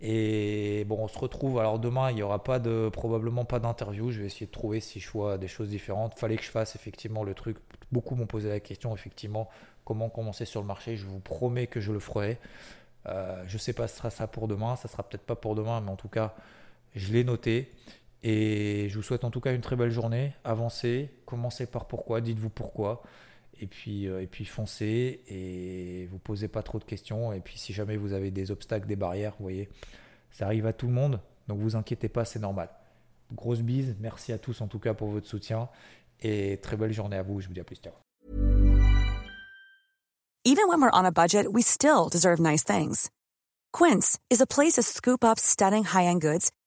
Et 0.00 0.84
bon, 0.86 0.98
on 0.98 1.08
se 1.08 1.18
retrouve. 1.18 1.58
Alors 1.58 1.78
demain, 1.78 2.10
il 2.10 2.16
n'y 2.16 2.22
aura 2.22 2.42
pas 2.42 2.58
de, 2.58 2.90
probablement 2.92 3.44
pas 3.44 3.60
d'interview. 3.60 4.10
Je 4.10 4.20
vais 4.20 4.26
essayer 4.26 4.46
de 4.46 4.50
trouver 4.50 4.80
si 4.80 5.00
je 5.00 5.10
vois 5.10 5.38
des 5.38 5.48
choses 5.48 5.68
différentes. 5.68 6.18
Fallait 6.18 6.36
que 6.36 6.42
je 6.42 6.50
fasse 6.50 6.76
effectivement 6.76 7.22
le 7.24 7.34
truc. 7.34 7.56
Beaucoup 7.92 8.14
m'ont 8.14 8.26
posé 8.26 8.48
la 8.48 8.60
question, 8.60 8.94
effectivement, 8.94 9.48
comment 9.84 10.08
commencer 10.08 10.44
sur 10.44 10.60
le 10.60 10.66
marché. 10.66 10.96
Je 10.96 11.06
vous 11.06 11.20
promets 11.20 11.66
que 11.66 11.80
je 11.80 11.92
le 11.92 12.00
ferai. 12.00 12.38
Euh, 13.06 13.42
je 13.46 13.58
sais 13.58 13.72
pas 13.72 13.86
ce 13.86 13.96
sera 13.96 14.10
ça 14.10 14.26
pour 14.26 14.48
demain. 14.48 14.76
Ça 14.76 14.88
sera 14.88 15.02
peut-être 15.02 15.24
pas 15.24 15.36
pour 15.36 15.54
demain, 15.54 15.80
mais 15.80 15.90
en 15.90 15.96
tout 15.96 16.08
cas, 16.08 16.34
je 16.94 17.12
l'ai 17.12 17.24
noté. 17.24 17.70
Et 18.26 18.88
je 18.88 18.96
vous 18.96 19.02
souhaite 19.02 19.22
en 19.24 19.30
tout 19.30 19.40
cas 19.40 19.52
une 19.52 19.60
très 19.60 19.76
belle 19.76 19.90
journée. 19.90 20.32
Avancez, 20.44 21.10
commencez 21.26 21.66
par 21.66 21.86
pourquoi, 21.86 22.22
dites-vous 22.22 22.48
pourquoi. 22.48 23.02
Et 23.60 23.66
puis, 23.66 24.08
euh, 24.08 24.22
et 24.22 24.26
puis 24.26 24.46
foncez 24.46 25.22
et 25.28 26.08
vous 26.10 26.18
posez 26.18 26.48
pas 26.48 26.62
trop 26.62 26.78
de 26.78 26.84
questions. 26.84 27.34
Et 27.34 27.40
puis 27.40 27.58
si 27.58 27.74
jamais 27.74 27.98
vous 27.98 28.14
avez 28.14 28.30
des 28.30 28.50
obstacles, 28.50 28.86
des 28.86 28.96
barrières, 28.96 29.34
vous 29.38 29.44
voyez, 29.44 29.68
ça 30.30 30.46
arrive 30.46 30.66
à 30.66 30.72
tout 30.72 30.86
le 30.86 30.94
monde. 30.94 31.20
Donc 31.48 31.58
vous 31.58 31.76
inquiétez 31.76 32.08
pas, 32.08 32.24
c'est 32.24 32.38
normal. 32.38 32.70
Grosse 33.34 33.60
bise, 33.60 33.94
merci 34.00 34.32
à 34.32 34.38
tous 34.38 34.62
en 34.62 34.68
tout 34.68 34.78
cas 34.78 34.94
pour 34.94 35.08
votre 35.08 35.28
soutien. 35.28 35.68
Et 36.20 36.58
très 36.62 36.78
belle 36.78 36.94
journée 36.94 37.18
à 37.18 37.22
vous. 37.22 37.42
Je 37.42 37.48
vous 37.48 37.54
dis 37.54 37.60
à 37.60 37.64
plus 37.64 37.78
tard. 37.78 38.00
Even 40.46 40.66
when 40.68 40.80
we're 40.80 40.90
on 40.94 41.04
a 41.04 41.10
budget, 41.10 41.46
we 41.52 41.62
still 41.62 42.08
deserve 42.10 42.40
nice 42.40 42.64
things. 42.64 43.10
Quince 43.72 44.18
is 44.30 44.40
a 44.40 44.46
place 44.46 44.74
to 44.74 44.82
scoop 44.82 45.24
up 45.24 45.38
stunning 45.38 45.84
high-end 45.84 46.20
goods 46.20 46.50